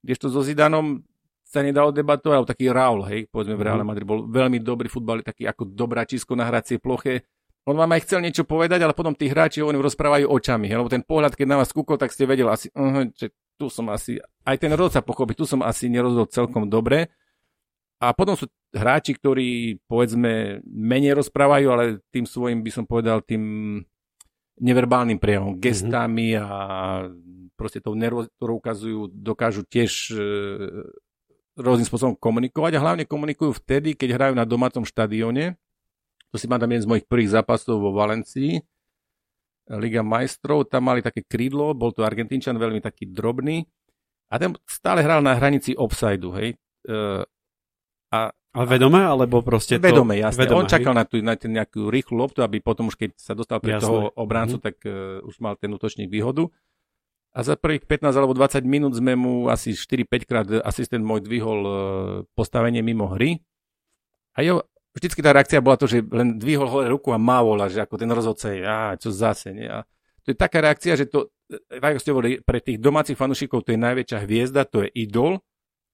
kdežto 0.00 0.32
so 0.32 0.40
Zidanom 0.40 1.04
sa 1.50 1.66
nedalo 1.66 1.90
debatovať, 1.90 2.34
alebo 2.36 2.50
taký 2.50 2.70
Raul, 2.70 3.02
hej, 3.10 3.20
povedzme 3.26 3.58
v 3.58 3.64
Reále 3.66 3.82
mhm. 3.82 3.88
Madrid, 3.90 4.06
bol 4.06 4.22
veľmi 4.30 4.62
dobrý 4.62 4.86
futbal, 4.86 5.26
taký 5.26 5.50
ako 5.50 5.66
dobrá 5.74 6.06
čisko 6.06 6.38
na 6.38 6.46
hracie 6.46 6.78
ploche. 6.78 7.26
On 7.68 7.76
vám 7.76 7.92
aj 7.92 8.08
chcel 8.08 8.24
niečo 8.24 8.48
povedať, 8.48 8.80
ale 8.80 8.96
potom 8.96 9.12
tí 9.12 9.28
hráči 9.28 9.60
oni 9.60 9.76
rozprávajú 9.76 10.30
očami, 10.30 10.70
hej, 10.70 10.78
lebo 10.80 10.88
ten 10.88 11.04
pohľad, 11.04 11.34
keď 11.34 11.46
na 11.50 11.58
vás 11.60 11.74
kúkol, 11.74 11.98
tak 12.00 12.14
ste 12.14 12.24
vedeli 12.24 12.48
asi, 12.48 12.72
uh, 12.72 13.04
že 13.12 13.34
tu 13.60 13.68
som 13.68 13.90
asi, 13.92 14.16
aj 14.48 14.56
ten 14.56 14.72
rod 14.72 14.88
sa 14.88 15.04
pochopí, 15.04 15.36
tu 15.36 15.44
som 15.44 15.60
asi 15.60 15.92
nerozhodol 15.92 16.30
celkom 16.32 16.64
dobre. 16.70 17.12
A 18.00 18.16
potom 18.16 18.32
sú 18.32 18.48
hráči, 18.72 19.12
ktorí, 19.12 19.76
povedzme, 19.84 20.64
menej 20.64 21.12
rozprávajú, 21.20 21.66
ale 21.68 21.84
tým 22.08 22.24
svojim, 22.24 22.64
by 22.64 22.70
som 22.72 22.88
povedal, 22.88 23.20
tým 23.20 23.76
neverbálnym 24.56 25.20
prejavom, 25.20 25.60
gestami 25.60 26.32
mm-hmm. 26.32 26.40
a 26.40 26.48
proste 27.60 27.84
tou 27.84 27.92
nervózou, 27.92 28.32
ktorú 28.40 28.52
ukazujú, 28.56 29.00
dokážu 29.12 29.68
tiež 29.68 30.16
e, 30.16 30.24
rôznym 31.60 31.84
spôsobom 31.84 32.16
komunikovať 32.16 32.80
a 32.80 32.82
hlavne 32.82 33.04
komunikujú 33.04 33.52
vtedy, 33.60 33.92
keď 33.92 34.16
hrajú 34.16 34.34
na 34.34 34.48
domácom 34.48 34.88
štadióne, 34.88 35.60
To 36.32 36.38
si 36.38 36.46
mám 36.46 36.62
jeden 36.62 36.80
z 36.80 36.88
mojich 36.88 37.06
prvých 37.10 37.36
zápasov 37.36 37.82
vo 37.82 37.90
Valencii. 37.92 38.62
Liga 39.70 40.02
majstrov, 40.02 40.66
tam 40.66 40.88
mali 40.90 41.02
také 41.02 41.22
krídlo, 41.22 41.74
bol 41.74 41.94
to 41.94 42.02
Argentínčan, 42.02 42.58
veľmi 42.58 42.82
taký 42.82 43.06
drobný. 43.10 43.66
A 44.30 44.38
ten 44.38 44.54
stále 44.66 45.02
hral 45.02 45.22
na 45.26 45.34
hranici 45.34 45.74
offsideu, 45.74 46.30
hej. 46.38 46.54
Uh, 46.86 47.22
a 48.14 48.30
a 48.50 48.66
vedome, 48.66 48.98
alebo 48.98 49.46
proste 49.46 49.78
to... 49.78 49.86
Vedome, 49.86 50.18
jasne. 50.18 50.42
Vedome, 50.42 50.66
On 50.66 50.66
čakal 50.66 50.90
na, 50.90 51.06
tú, 51.06 51.22
na 51.22 51.38
ten 51.38 51.54
nejakú 51.54 51.86
rýchlu 51.86 52.18
loptu, 52.18 52.42
aby 52.42 52.58
potom 52.58 52.90
už 52.90 52.98
keď 52.98 53.14
sa 53.14 53.38
dostal 53.38 53.62
pre 53.62 53.78
toho 53.78 54.10
obráncu, 54.18 54.58
mm. 54.58 54.62
tak 54.62 54.74
uh, 54.82 55.22
už 55.22 55.38
mal 55.38 55.54
ten 55.54 55.70
útočník 55.70 56.10
výhodu. 56.10 56.50
A 57.30 57.46
za 57.46 57.54
prvých 57.54 57.86
15 57.86 58.10
alebo 58.10 58.34
20 58.34 58.66
minút 58.66 58.98
sme 58.98 59.14
mu 59.14 59.46
asi 59.46 59.72
4-5 59.72 60.26
krát 60.26 60.46
asistent 60.66 61.06
môj 61.06 61.22
dvihol 61.22 61.60
uh, 61.62 61.74
postavenie 62.34 62.82
mimo 62.82 63.06
hry. 63.06 63.38
A 64.34 64.42
jo, 64.42 64.66
vždycky 64.98 65.22
tá 65.22 65.30
reakcia 65.30 65.62
bola 65.62 65.78
to, 65.78 65.86
že 65.86 66.02
len 66.10 66.42
dvihol 66.42 66.66
hore 66.66 66.90
ruku 66.90 67.14
a 67.14 67.22
mávol, 67.22 67.62
že 67.70 67.86
ako 67.86 67.94
ten 67.94 68.10
rozhodca 68.10 68.50
je, 68.50 68.60
á, 68.66 68.98
čo 68.98 69.14
zase. 69.14 69.54
Nie? 69.54 69.70
A 69.70 69.78
to 70.26 70.34
je 70.34 70.36
taká 70.36 70.58
reakcia, 70.58 70.98
že 70.98 71.06
to, 71.06 71.30
tak 71.70 72.02
ste 72.02 72.10
hovorili, 72.10 72.42
pre 72.42 72.58
tých 72.58 72.82
domácich 72.82 73.14
fanúšikov 73.14 73.62
to 73.62 73.74
je 73.74 73.78
najväčšia 73.78 74.18
hviezda, 74.26 74.66
to 74.66 74.86
je 74.86 74.90
idol, 74.98 75.38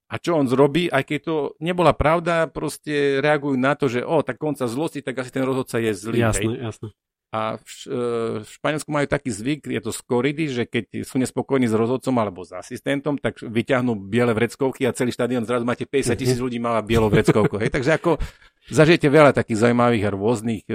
a 0.07 0.23
čo 0.23 0.39
on 0.39 0.47
zrobí, 0.47 0.87
aj 0.87 1.03
keď 1.03 1.19
to 1.27 1.37
nebola 1.59 1.91
pravda, 1.91 2.47
proste 2.47 3.19
reagujú 3.19 3.59
na 3.59 3.75
to, 3.75 3.91
že 3.91 4.07
o, 4.07 4.23
tak 4.23 4.39
konca 4.39 4.71
zlosti, 4.71 5.03
tak 5.03 5.19
asi 5.19 5.35
ten 5.35 5.43
rozhodca 5.43 5.83
je 5.83 5.91
zlý. 5.99 6.23
Jasné, 6.23 6.47
hej. 6.47 6.63
jasné. 6.63 6.89
A 7.35 7.59
v, 7.59 7.71
e, 7.91 8.01
v 8.43 8.49
Španielsku 8.49 8.91
majú 8.91 9.07
taký 9.11 9.31
zvyk, 9.35 9.67
je 9.67 9.83
to 9.83 9.91
skoridy, 9.91 10.47
že 10.47 10.65
keď 10.65 11.03
sú 11.03 11.19
nespokojní 11.19 11.67
s 11.67 11.75
rozhodcom 11.75 12.15
alebo 12.23 12.47
s 12.47 12.55
asistentom, 12.55 13.19
tak 13.19 13.43
vyťahnú 13.43 13.99
biele 13.99 14.31
vreckovky 14.31 14.87
a 14.87 14.95
celý 14.95 15.11
štadión 15.11 15.43
zrazu 15.43 15.67
máte 15.67 15.85
50 15.85 16.15
tisíc 16.15 16.39
ľudí 16.39 16.63
má 16.63 16.79
bielo 16.87 17.11
vreckovku. 17.11 17.59
Hej? 17.59 17.75
Takže 17.75 17.99
ako 17.99 18.23
zažijete 18.71 19.11
veľa 19.11 19.35
takých 19.35 19.67
zaujímavých 19.67 20.05
a 20.07 20.15
rôznych. 20.15 20.65
E, 20.71 20.75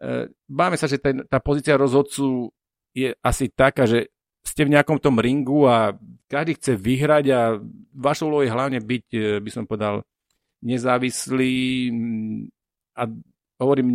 e, 0.00 0.16
báme 0.44 0.76
sa, 0.76 0.84
že 0.84 1.00
ten, 1.00 1.24
tá 1.24 1.40
pozícia 1.40 1.80
rozhodcu 1.80 2.52
je 2.92 3.16
asi 3.24 3.48
taká, 3.48 3.88
že 3.88 4.12
ste 4.44 4.64
v 4.64 4.72
nejakom 4.76 5.00
tom 5.00 5.20
ringu 5.20 5.68
a 5.68 5.94
každý 6.28 6.56
chce 6.56 6.72
vyhrať 6.76 7.24
a 7.32 7.40
vašou 7.92 8.32
úlohou 8.32 8.44
je 8.44 8.52
hlavne 8.52 8.78
byť, 8.80 9.06
e, 9.12 9.20
by 9.40 9.50
som 9.52 9.64
povedal, 9.64 10.04
nezávislý 10.60 11.56
a 12.92 13.08
hovorím, 13.56 13.88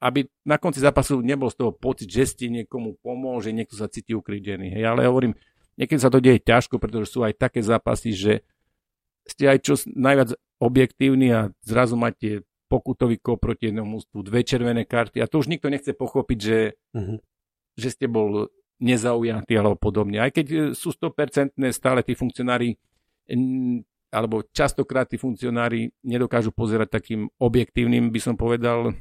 aby 0.00 0.28
na 0.44 0.60
konci 0.60 0.80
zápasu 0.84 1.24
nebol 1.24 1.48
z 1.48 1.56
toho 1.56 1.72
pocit, 1.72 2.08
že 2.12 2.28
ste 2.28 2.52
niekomu 2.52 3.00
pomôže, 3.00 3.52
niekto 3.52 3.78
sa 3.78 3.88
cíti 3.88 4.12
ukridený. 4.12 4.76
Hej, 4.76 4.84
ale 4.84 5.08
hovorím, 5.08 5.32
niekedy 5.80 6.00
sa 6.00 6.12
to 6.12 6.20
deje 6.20 6.40
ťažko, 6.44 6.76
pretože 6.76 7.12
sú 7.12 7.24
aj 7.24 7.36
také 7.36 7.64
zápasy, 7.64 8.12
že 8.12 8.32
ste 9.26 9.48
aj 9.48 9.58
čo 9.64 9.74
najviac 9.88 10.36
objektívni 10.60 11.28
a 11.32 11.40
zrazu 11.64 11.96
máte 11.96 12.44
pokutový 12.66 13.22
kop 13.22 13.38
proti 13.38 13.70
jednomu 13.70 13.98
mústvu, 13.98 14.26
dve 14.26 14.42
červené 14.42 14.82
karty 14.84 15.22
a 15.22 15.30
to 15.30 15.38
už 15.38 15.46
nikto 15.46 15.70
nechce 15.70 15.94
pochopiť, 15.94 16.38
že, 16.38 16.58
uh-huh. 16.94 17.18
že 17.78 17.88
ste 17.94 18.06
bol 18.10 18.50
nezaujatí 18.82 19.54
alebo 19.54 19.78
podobne. 19.78 20.20
Aj 20.20 20.30
keď 20.34 20.46
e, 20.50 20.56
sú 20.74 20.92
100% 20.92 21.56
stále 21.72 22.02
tí 22.02 22.12
funkcionári 22.18 22.76
alebo 24.10 24.42
častokrát 24.54 25.06
tí 25.06 25.18
funkcionári 25.18 25.90
nedokážu 26.02 26.54
pozerať 26.54 27.00
takým 27.00 27.26
objektívnym, 27.38 28.10
by 28.10 28.20
som 28.22 28.34
povedal, 28.38 28.94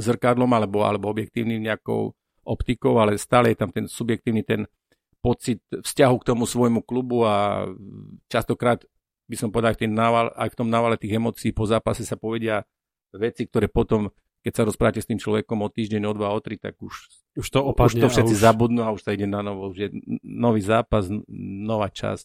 zrkadlom 0.00 0.50
alebo, 0.50 0.82
alebo 0.82 1.12
objektívnym 1.12 1.60
nejakou 1.60 2.16
optikou, 2.42 2.96
ale 2.98 3.20
stále 3.20 3.52
je 3.52 3.58
tam 3.60 3.70
ten 3.70 3.86
subjektívny 3.86 4.42
ten 4.42 4.64
pocit 5.20 5.60
vzťahu 5.68 6.16
k 6.24 6.26
tomu 6.32 6.48
svojmu 6.48 6.80
klubu 6.80 7.28
a 7.28 7.68
častokrát 8.32 8.80
by 9.28 9.36
som 9.36 9.52
povedal, 9.52 9.76
aj 9.76 9.78
v, 9.78 9.86
nával, 9.86 10.26
aj 10.34 10.48
v 10.50 10.58
tom 10.58 10.68
návale 10.72 10.96
tých 10.96 11.20
emócií 11.20 11.52
po 11.52 11.68
zápase 11.68 12.02
sa 12.02 12.16
povedia 12.16 12.64
veci, 13.14 13.46
ktoré 13.46 13.68
potom 13.68 14.10
keď 14.40 14.52
sa 14.56 14.64
rozprávate 14.64 15.04
s 15.04 15.08
tým 15.08 15.20
človekom 15.20 15.60
o 15.60 15.68
týždeň, 15.68 16.02
o 16.08 16.12
dva, 16.16 16.32
o 16.32 16.40
tri, 16.40 16.56
tak 16.56 16.80
už, 16.80 16.96
už 17.36 17.46
to 17.46 17.60
opadne. 17.60 18.00
Už 18.00 18.08
to 18.08 18.08
všetci 18.08 18.34
už... 18.36 18.40
zabudnú 18.40 18.80
a 18.80 18.92
už 18.96 19.04
sa 19.04 19.12
ide 19.12 19.28
na 19.28 19.44
novo. 19.44 19.68
Už 19.68 19.76
je 19.76 19.88
nový 20.24 20.64
zápas, 20.64 21.12
nová 21.28 21.92
časť. 21.92 22.24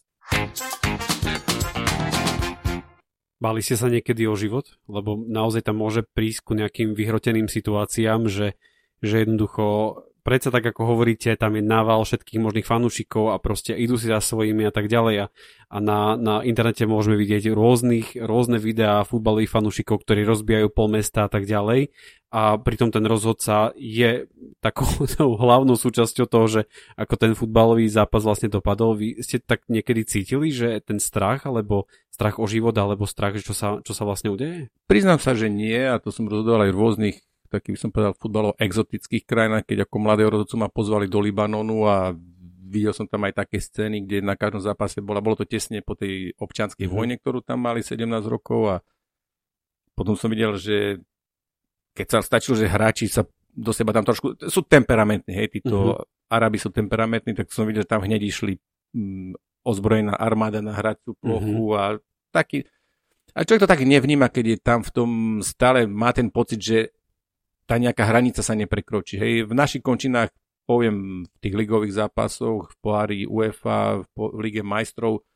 Bali 3.46 3.62
ste 3.62 3.78
sa 3.78 3.86
niekedy 3.86 4.26
o 4.26 4.34
život? 4.34 4.74
Lebo 4.90 5.14
naozaj 5.14 5.70
tam 5.70 5.78
môže 5.78 6.02
prísť 6.02 6.42
ku 6.42 6.52
nejakým 6.58 6.98
vyhroteným 6.98 7.46
situáciám, 7.46 8.26
že, 8.26 8.58
že 9.06 9.22
jednoducho 9.22 10.02
predsa 10.26 10.50
tak 10.50 10.66
ako 10.74 10.82
hovoríte, 10.90 11.30
tam 11.38 11.54
je 11.54 11.62
nával 11.62 12.02
všetkých 12.02 12.42
možných 12.42 12.66
fanúšikov 12.66 13.30
a 13.30 13.38
proste 13.38 13.78
idú 13.78 13.94
si 13.94 14.10
za 14.10 14.18
svojimi 14.18 14.66
a 14.66 14.74
tak 14.74 14.90
ďalej 14.90 15.14
a, 15.22 15.26
a 15.70 15.76
na, 15.78 16.18
na 16.18 16.34
internete 16.42 16.82
môžeme 16.82 17.14
vidieť 17.14 17.54
rôznych, 17.54 18.18
rôzne 18.18 18.58
videá 18.58 19.06
futbalových 19.06 19.54
fanúšikov, 19.54 20.02
ktorí 20.02 20.26
rozbijajú 20.26 20.66
pol 20.74 20.90
mesta 20.90 21.24
a 21.24 21.30
tak 21.30 21.46
ďalej 21.46 21.94
a 22.36 22.58
pritom 22.58 22.90
ten 22.90 23.06
rozhodca 23.06 23.70
je 23.78 24.26
takou 24.58 24.84
hlavnou 25.42 25.78
súčasťou 25.78 26.26
toho, 26.26 26.46
že 26.50 26.60
ako 26.98 27.14
ten 27.14 27.32
futbalový 27.32 27.86
zápas 27.86 28.26
vlastne 28.26 28.50
dopadol. 28.50 28.98
Vy 28.98 29.22
ste 29.22 29.38
tak 29.38 29.64
niekedy 29.70 30.02
cítili, 30.04 30.50
že 30.50 30.82
ten 30.82 30.98
strach, 30.98 31.46
alebo 31.46 31.86
strach 32.10 32.42
o 32.42 32.44
život, 32.44 32.74
alebo 32.76 33.06
strach, 33.06 33.38
čo 33.38 33.54
sa, 33.54 33.78
čo 33.80 33.94
sa 33.94 34.02
vlastne 34.02 34.34
udeje? 34.34 34.68
Priznám 34.90 35.22
sa, 35.22 35.32
že 35.32 35.46
nie 35.46 35.78
a 35.78 36.02
to 36.02 36.10
som 36.10 36.26
rozhodoval 36.26 36.66
aj 36.66 36.72
v 36.74 36.80
rôznych 36.82 37.16
taký 37.48 37.74
by 37.74 37.78
som 37.78 37.90
povedal, 37.94 38.12
futbalov 38.18 38.58
exotických 38.58 39.24
krajinách, 39.24 39.64
keď 39.66 39.86
ako 39.86 39.96
mladého 39.98 40.30
rodcu 40.30 40.54
ma 40.58 40.68
pozvali 40.68 41.06
do 41.06 41.22
Libanonu 41.22 41.86
a 41.86 42.14
videl 42.66 42.90
som 42.90 43.06
tam 43.06 43.24
aj 43.24 43.46
také 43.46 43.62
scény, 43.62 44.02
kde 44.04 44.26
na 44.26 44.34
každom 44.34 44.60
zápase 44.60 44.98
bola, 44.98 45.22
bolo 45.22 45.38
to 45.38 45.46
tesne 45.46 45.80
po 45.80 45.94
tej 45.94 46.34
občianskej 46.36 46.86
mm-hmm. 46.86 46.98
vojne, 46.98 47.14
ktorú 47.22 47.38
tam 47.46 47.62
mali 47.62 47.80
17 47.80 48.04
rokov 48.26 48.60
a 48.68 48.76
potom 49.94 50.18
som 50.18 50.28
videl, 50.28 50.58
že 50.58 51.00
keď 51.96 52.06
sa 52.10 52.18
stačilo, 52.20 52.58
že 52.58 52.68
hráči 52.68 53.08
sa 53.08 53.24
do 53.56 53.72
seba 53.72 53.96
tam 53.96 54.04
trošku, 54.04 54.36
sú 54.52 54.60
temperamentní, 54.66 55.32
hej, 55.32 55.48
títo 55.48 55.96
mm-hmm. 55.96 56.28
Arabi 56.28 56.58
sú 56.60 56.68
temperamentní, 56.68 57.32
tak 57.32 57.48
som 57.54 57.64
videl, 57.64 57.86
že 57.86 57.92
tam 57.94 58.04
hneď 58.04 58.20
išli 58.20 58.60
mm, 58.92 59.64
ozbrojená 59.64 60.12
armáda 60.12 60.60
na 60.60 60.76
hraciu 60.76 61.16
plochu 61.16 61.72
mm-hmm. 61.72 61.80
a 61.80 61.84
taký, 62.34 62.68
a 63.36 63.44
človek 63.44 63.64
to 63.64 63.72
tak 63.72 63.84
nevníma, 63.84 64.32
keď 64.32 64.44
je 64.44 64.58
tam 64.60 64.80
v 64.80 64.90
tom 64.92 65.10
stále, 65.40 65.84
má 65.84 66.12
ten 66.12 66.32
pocit, 66.32 66.60
že 66.60 66.78
tá 67.66 67.76
nejaká 67.76 68.06
hranica 68.06 68.40
sa 68.40 68.54
neprekročí. 68.54 69.18
Hej, 69.18 69.50
v 69.50 69.54
našich 69.54 69.82
končinách, 69.82 70.30
poviem, 70.66 71.26
v 71.26 71.36
tých 71.42 71.54
ligových 71.54 71.98
zápasoch, 72.06 72.70
v 72.70 72.76
pohári 72.78 73.20
UEFA, 73.26 74.06
v 74.06 74.16
Lige 74.38 74.62
majstrov, 74.62 75.26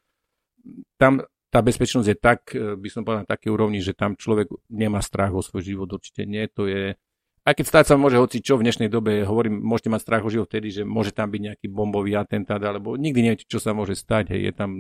tam 0.99 1.27
tá 1.51 1.59
bezpečnosť 1.67 2.07
je 2.07 2.17
tak, 2.17 2.41
e, 2.55 2.79
by 2.79 2.89
som 2.89 3.03
povedal, 3.03 3.27
na 3.27 3.29
také 3.29 3.51
úrovni, 3.51 3.83
že 3.83 3.93
tam 3.93 4.15
človek 4.15 4.47
nemá 4.71 5.03
strach 5.03 5.35
o 5.35 5.43
svoj 5.43 5.67
život, 5.67 5.91
určite 5.91 6.23
nie. 6.23 6.47
To 6.55 6.71
je, 6.71 6.95
aj 7.43 7.55
keď 7.59 7.67
stať 7.67 7.85
sa 7.91 7.95
môže 7.99 8.23
hoci 8.23 8.39
čo 8.39 8.55
v 8.55 8.65
dnešnej 8.71 8.87
dobe, 8.87 9.27
hovorím, 9.27 9.59
môžete 9.59 9.91
mať 9.91 10.01
strach 10.07 10.23
o 10.23 10.31
život 10.31 10.47
vtedy, 10.47 10.71
že 10.71 10.83
môže 10.87 11.11
tam 11.11 11.27
byť 11.35 11.41
nejaký 11.51 11.67
bombový 11.67 12.15
atentát, 12.15 12.63
alebo 12.63 12.95
nikdy 12.95 13.21
neviete, 13.27 13.51
čo 13.51 13.59
sa 13.59 13.75
môže 13.75 13.99
stať. 13.99 14.31
Hej, 14.31 14.41
je 14.47 14.53
tam 14.55 14.71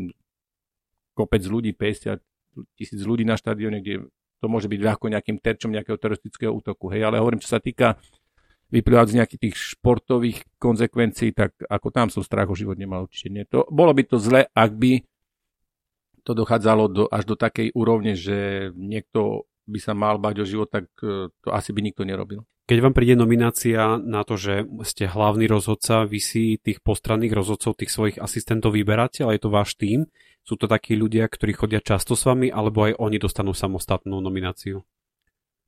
kopec 1.19 1.43
ľudí, 1.43 1.75
50 1.75 2.23
tisíc 2.79 3.03
ľudí 3.03 3.27
na 3.27 3.35
štadióne, 3.35 3.83
kde 3.83 4.07
to 4.41 4.49
môže 4.49 4.67
byť 4.67 4.81
ľahko 4.81 5.07
nejakým 5.13 5.37
terčom 5.39 5.71
nejakého 5.71 6.01
teroristického 6.01 6.51
útoku. 6.51 6.89
Hej, 6.89 7.07
ale 7.07 7.21
hovorím, 7.21 7.45
čo 7.45 7.53
sa 7.53 7.61
týka 7.61 8.01
vyplývať 8.71 9.07
z 9.11 9.17
nejakých 9.21 9.41
tých 9.51 9.57
športových 9.77 10.39
konsekvencií, 10.57 11.35
tak 11.35 11.59
ako 11.67 11.89
tam 11.91 12.09
som 12.09 12.23
strach 12.23 12.49
o 12.49 12.57
život 12.57 12.79
nemal 12.79 13.07
určite 13.11 13.29
nie. 13.29 13.45
To, 13.51 13.67
bolo 13.69 13.91
by 13.91 14.03
to 14.07 14.17
zle, 14.17 14.47
ak 14.47 14.71
by 14.79 15.03
to 16.23 16.33
dochádzalo 16.33 16.85
do, 16.89 17.05
až 17.11 17.27
do 17.27 17.35
takej 17.35 17.75
úrovne, 17.75 18.15
že 18.15 18.71
niekto 18.79 19.51
by 19.67 19.79
sa 19.83 19.93
mal 19.95 20.19
bať 20.19 20.43
o 20.43 20.47
život, 20.47 20.71
tak 20.71 20.87
e, 21.03 21.31
to 21.31 21.49
asi 21.51 21.71
by 21.75 21.81
nikto 21.83 22.07
nerobil. 22.07 22.47
Keď 22.71 22.79
vám 22.79 22.95
príde 22.95 23.19
nominácia 23.19 23.99
na 23.99 24.23
to, 24.23 24.39
že 24.39 24.63
ste 24.87 25.11
hlavný 25.11 25.51
rozhodca, 25.51 26.07
vy 26.07 26.23
si 26.23 26.55
tých 26.63 26.79
postranných 26.87 27.35
rozhodcov, 27.35 27.75
tých 27.75 27.91
svojich 27.91 28.17
asistentov 28.23 28.79
vyberáte, 28.79 29.27
ale 29.27 29.39
je 29.39 29.43
to 29.43 29.51
váš 29.51 29.75
tým, 29.75 30.07
sú 30.45 30.57
to 30.57 30.67
takí 30.67 30.97
ľudia, 30.97 31.29
ktorí 31.29 31.53
chodia 31.55 31.81
často 31.85 32.17
s 32.17 32.25
vami, 32.25 32.49
alebo 32.49 32.89
aj 32.89 32.99
oni 32.99 33.17
dostanú 33.21 33.53
samostatnú 33.53 34.19
nomináciu? 34.19 34.83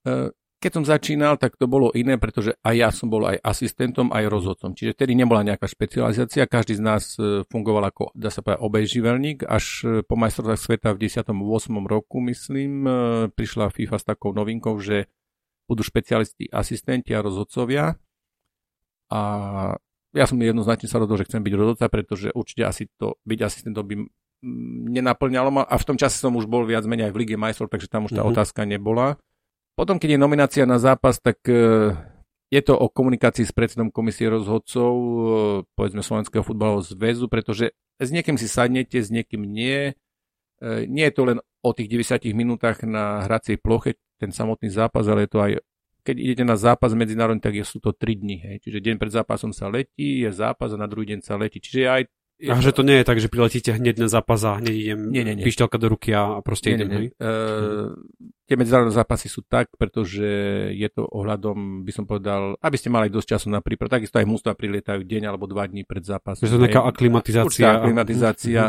E, 0.02 0.32
keď 0.62 0.70
som 0.74 0.84
začínal, 0.86 1.36
tak 1.36 1.58
to 1.58 1.66
bolo 1.66 1.90
iné, 1.92 2.16
pretože 2.16 2.56
aj 2.62 2.74
ja 2.74 2.88
som 2.90 3.10
bol 3.10 3.26
aj 3.28 3.38
asistentom, 3.42 4.10
aj 4.10 4.30
rozhodcom. 4.30 4.72
Čiže 4.72 4.94
vtedy 4.96 5.12
nebola 5.18 5.44
nejaká 5.46 5.68
špecializácia, 5.68 6.50
každý 6.50 6.80
z 6.80 6.82
nás 6.82 7.14
e, 7.20 7.46
fungoval 7.46 7.92
ako, 7.92 8.16
dá 8.16 8.32
sa 8.32 8.40
povedať, 8.40 8.62
obejživelník. 8.64 9.38
Až 9.46 9.64
e, 9.84 9.86
po 10.02 10.16
majstrovstvách 10.16 10.60
sveta 10.60 10.88
v 10.96 11.04
18. 11.06 11.70
roku, 11.86 12.18
myslím, 12.24 12.88
prišla 13.36 13.70
FIFA 13.70 13.96
s 14.00 14.04
takou 14.08 14.32
novinkou, 14.32 14.74
že 14.80 15.06
budú 15.70 15.86
špecialisti, 15.86 16.50
asistenti 16.50 17.14
a 17.14 17.22
rozhodcovia. 17.22 17.94
A 19.12 19.20
ja 20.12 20.24
som 20.28 20.36
jednoznačne 20.36 20.88
sa 20.88 21.00
rozhodol, 21.00 21.24
že 21.24 21.28
chcem 21.28 21.40
byť 21.40 21.54
rozhodca, 21.56 21.86
pretože 21.88 22.28
určite 22.36 22.62
asi 22.68 22.84
to 23.00 23.16
byť 23.24 23.38
asistentom 23.40 23.84
by 23.84 23.96
nenaplňalo 24.42 25.50
ma 25.54 25.62
a 25.62 25.78
v 25.78 25.86
tom 25.86 25.96
čase 25.96 26.18
som 26.18 26.34
už 26.34 26.50
bol 26.50 26.66
viac 26.66 26.82
menej 26.82 27.10
aj 27.10 27.12
v 27.14 27.20
Lige 27.22 27.36
majstrov, 27.38 27.70
takže 27.70 27.86
tam 27.86 28.10
už 28.10 28.18
tá 28.18 28.26
mm-hmm. 28.26 28.34
otázka 28.34 28.66
nebola. 28.66 29.16
Potom, 29.78 29.96
keď 29.96 30.18
je 30.18 30.20
nominácia 30.20 30.64
na 30.66 30.76
zápas, 30.82 31.22
tak 31.22 31.40
e, 31.48 31.94
je 32.52 32.60
to 32.60 32.76
o 32.76 32.90
komunikácii 32.90 33.46
s 33.46 33.54
predsedom 33.54 33.88
komisie 33.88 34.28
rozhodcov, 34.28 34.92
e, 34.92 35.16
povedzme 35.72 36.04
Slovenského 36.04 36.44
futbalového 36.44 36.84
zväzu, 36.84 37.30
pretože 37.30 37.72
s 37.96 38.08
niekým 38.10 38.36
si 38.36 38.50
sadnete, 38.50 39.00
s 39.00 39.08
niekým 39.08 39.46
nie. 39.46 39.94
E, 40.60 40.84
nie 40.90 41.06
je 41.08 41.14
to 41.14 41.22
len 41.24 41.38
o 41.62 41.70
tých 41.72 41.88
90 41.88 42.34
minútach 42.34 42.82
na 42.82 43.24
hracej 43.24 43.62
ploche, 43.62 43.96
ten 44.18 44.34
samotný 44.34 44.68
zápas, 44.68 45.06
ale 45.06 45.24
je 45.24 45.30
to 45.30 45.40
aj 45.40 45.52
keď 46.02 46.16
idete 46.18 46.42
na 46.42 46.58
zápas 46.58 46.90
medzinárodný, 46.98 47.38
tak 47.38 47.54
sú 47.62 47.78
to 47.78 47.94
3 47.94 48.18
dní. 48.18 48.36
Hej. 48.42 48.56
Čiže 48.66 48.82
deň 48.82 48.96
pred 48.98 49.12
zápasom 49.14 49.54
sa 49.54 49.70
letí, 49.70 50.26
je 50.26 50.30
zápas 50.34 50.74
a 50.74 50.76
na 50.76 50.90
druhý 50.90 51.14
deň 51.14 51.22
sa 51.22 51.38
letí. 51.38 51.62
Čiže 51.62 51.80
aj 51.86 52.02
a 52.50 52.58
že 52.58 52.74
to 52.74 52.82
nie 52.82 52.98
je 52.98 53.04
tak, 53.06 53.18
že 53.22 53.30
priletíte 53.30 53.70
hneď 53.76 54.02
na 54.02 54.08
zápas 54.10 54.42
a 54.42 54.58
hneď 54.58 54.74
idem 54.74 55.00
nie, 55.14 55.22
nie, 55.22 55.34
nie. 55.38 55.44
pišťalka 55.46 55.78
do 55.78 55.86
ruky 55.92 56.10
a 56.10 56.42
proste 56.42 56.72
nie, 56.72 56.76
idem. 56.80 56.88
Nie, 56.88 56.98
nie. 56.98 57.10
Uh, 57.22 57.94
tie 58.50 58.56
medzinárodné 58.58 58.90
zápasy 58.90 59.30
sú 59.30 59.46
tak, 59.46 59.70
pretože 59.78 60.26
je 60.74 60.88
to 60.90 61.06
ohľadom, 61.06 61.86
by 61.86 61.92
som 61.94 62.04
povedal, 62.08 62.58
aby 62.58 62.76
ste 62.80 62.90
mali 62.90 63.12
dosť 63.12 63.38
času 63.38 63.46
na 63.52 63.62
prípravu. 63.62 63.92
Takisto 63.92 64.18
aj 64.18 64.26
mústva 64.26 64.58
prilietajú 64.58 65.06
deň 65.06 65.22
alebo 65.30 65.46
dva 65.46 65.70
dní 65.70 65.86
pred 65.86 66.02
zápasom. 66.02 66.42
Že 66.42 66.50
to 66.50 66.56
je 66.58 66.62
nejaká 66.66 66.82
aklimatizácia. 66.82 67.66
aklimatizácia. 67.78 68.62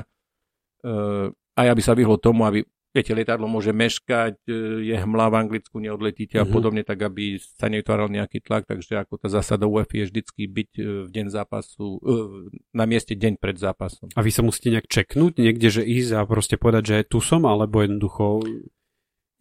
Uh, 0.83 1.31
aj 1.57 1.67
aby 1.73 1.81
sa 1.81 1.97
vyhlo 1.97 2.19
tomu, 2.19 2.43
aby 2.43 2.65
viete, 2.93 3.11
lietadlo 3.17 3.49
môže 3.49 3.73
meškať, 3.73 4.45
e, 4.45 4.85
je 4.85 4.95
hmla 4.95 5.33
v 5.33 5.35
Anglicku, 5.35 5.81
neodletíte 5.81 6.37
mm-hmm. 6.37 6.45
a 6.45 6.49
mhm. 6.49 6.53
podobne, 6.53 6.81
tak 6.85 7.01
aby 7.01 7.41
sa 7.41 7.67
nevytváral 7.67 8.07
nejaký 8.13 8.39
tlak, 8.45 8.69
takže 8.69 9.01
ako 9.01 9.17
tá 9.17 9.27
zásada 9.33 9.65
UEFA 9.65 10.05
je 10.05 10.09
vždycky 10.13 10.41
byť 10.45 10.71
e, 10.77 10.81
v 11.03 11.09
deň 11.09 11.27
zápasu, 11.33 11.97
e, 11.97 11.99
na 12.71 12.85
mieste 12.85 13.17
deň 13.17 13.41
pred 13.41 13.57
zápasom. 13.57 14.13
A 14.13 14.21
vy 14.21 14.29
sa 14.29 14.45
musíte 14.45 14.69
nejak 14.69 14.87
čeknúť 14.87 15.41
niekde, 15.41 15.67
že 15.73 15.81
ísť 15.81 16.11
a 16.13 16.21
proste 16.29 16.55
povedať, 16.61 16.83
že 16.85 16.97
tu 17.09 17.19
som, 17.19 17.43
alebo 17.49 17.81
jednoducho... 17.81 18.45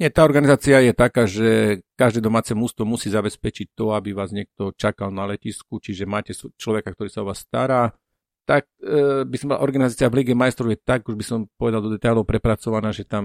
Nie, 0.00 0.10
tá 0.10 0.26
organizácia 0.26 0.82
je 0.82 0.96
taká, 0.96 1.30
že 1.30 1.78
každé 1.94 2.24
domáce 2.24 2.50
mústvo 2.58 2.82
musí 2.82 3.06
zabezpečiť 3.12 3.76
to, 3.76 3.94
aby 3.94 4.16
vás 4.16 4.34
niekto 4.34 4.74
čakal 4.74 5.14
na 5.14 5.30
letisku, 5.30 5.78
čiže 5.78 6.08
máte 6.08 6.34
človeka, 6.34 6.90
ktorý 6.96 7.08
sa 7.12 7.22
o 7.22 7.28
vás 7.30 7.44
stará, 7.44 7.94
tak 8.42 8.66
e, 8.82 9.22
by 9.22 9.36
som 9.38 9.54
bola 9.54 9.62
organizácia 9.62 10.10
v 10.10 10.22
Lige 10.22 10.34
majstrov 10.34 10.74
je 10.74 10.78
tak, 10.82 11.06
už 11.06 11.14
by 11.14 11.24
som 11.24 11.38
povedal 11.54 11.78
do 11.78 11.94
detailov 11.94 12.26
prepracovaná, 12.26 12.90
že 12.90 13.06
tam 13.06 13.22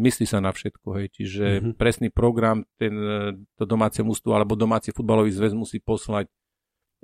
myslí 0.00 0.24
sa 0.24 0.40
na 0.40 0.56
všetko, 0.56 0.88
hej, 0.96 1.06
čiže 1.12 1.44
mm-hmm. 1.60 1.74
presný 1.76 2.08
program, 2.08 2.64
ten, 2.80 2.94
e, 2.96 3.20
to 3.60 3.68
domáce 3.68 4.00
mústvo 4.00 4.32
alebo 4.32 4.56
domáci 4.56 4.88
futbalový 4.96 5.28
zväz 5.28 5.52
musí 5.52 5.84
poslať 5.84 6.32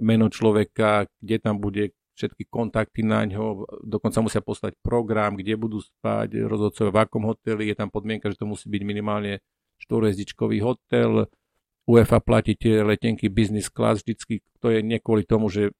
meno 0.00 0.32
človeka, 0.32 1.06
kde 1.20 1.36
tam 1.38 1.60
bude 1.60 1.92
všetky 2.14 2.46
kontakty 2.48 3.02
na 3.02 3.26
ňo, 3.26 3.66
dokonca 3.82 4.22
musia 4.22 4.40
poslať 4.40 4.78
program, 4.80 5.34
kde 5.34 5.58
budú 5.58 5.82
spať 5.82 6.46
rozhodcovia, 6.46 6.94
v 6.94 7.00
akom 7.02 7.22
hoteli, 7.26 7.68
je 7.68 7.76
tam 7.76 7.90
podmienka, 7.90 8.30
že 8.30 8.38
to 8.40 8.46
musí 8.48 8.70
byť 8.70 8.82
minimálne 8.86 9.42
štvorezdičkový 9.82 10.62
hotel, 10.62 11.26
UEFA 11.84 12.24
platí 12.24 12.56
tie 12.56 12.80
letenky 12.80 13.28
business 13.28 13.68
class 13.68 14.00
vždycky, 14.00 14.40
to 14.62 14.72
je 14.72 14.80
nie 14.80 14.96
kvôli 15.02 15.28
tomu, 15.28 15.52
že 15.52 15.74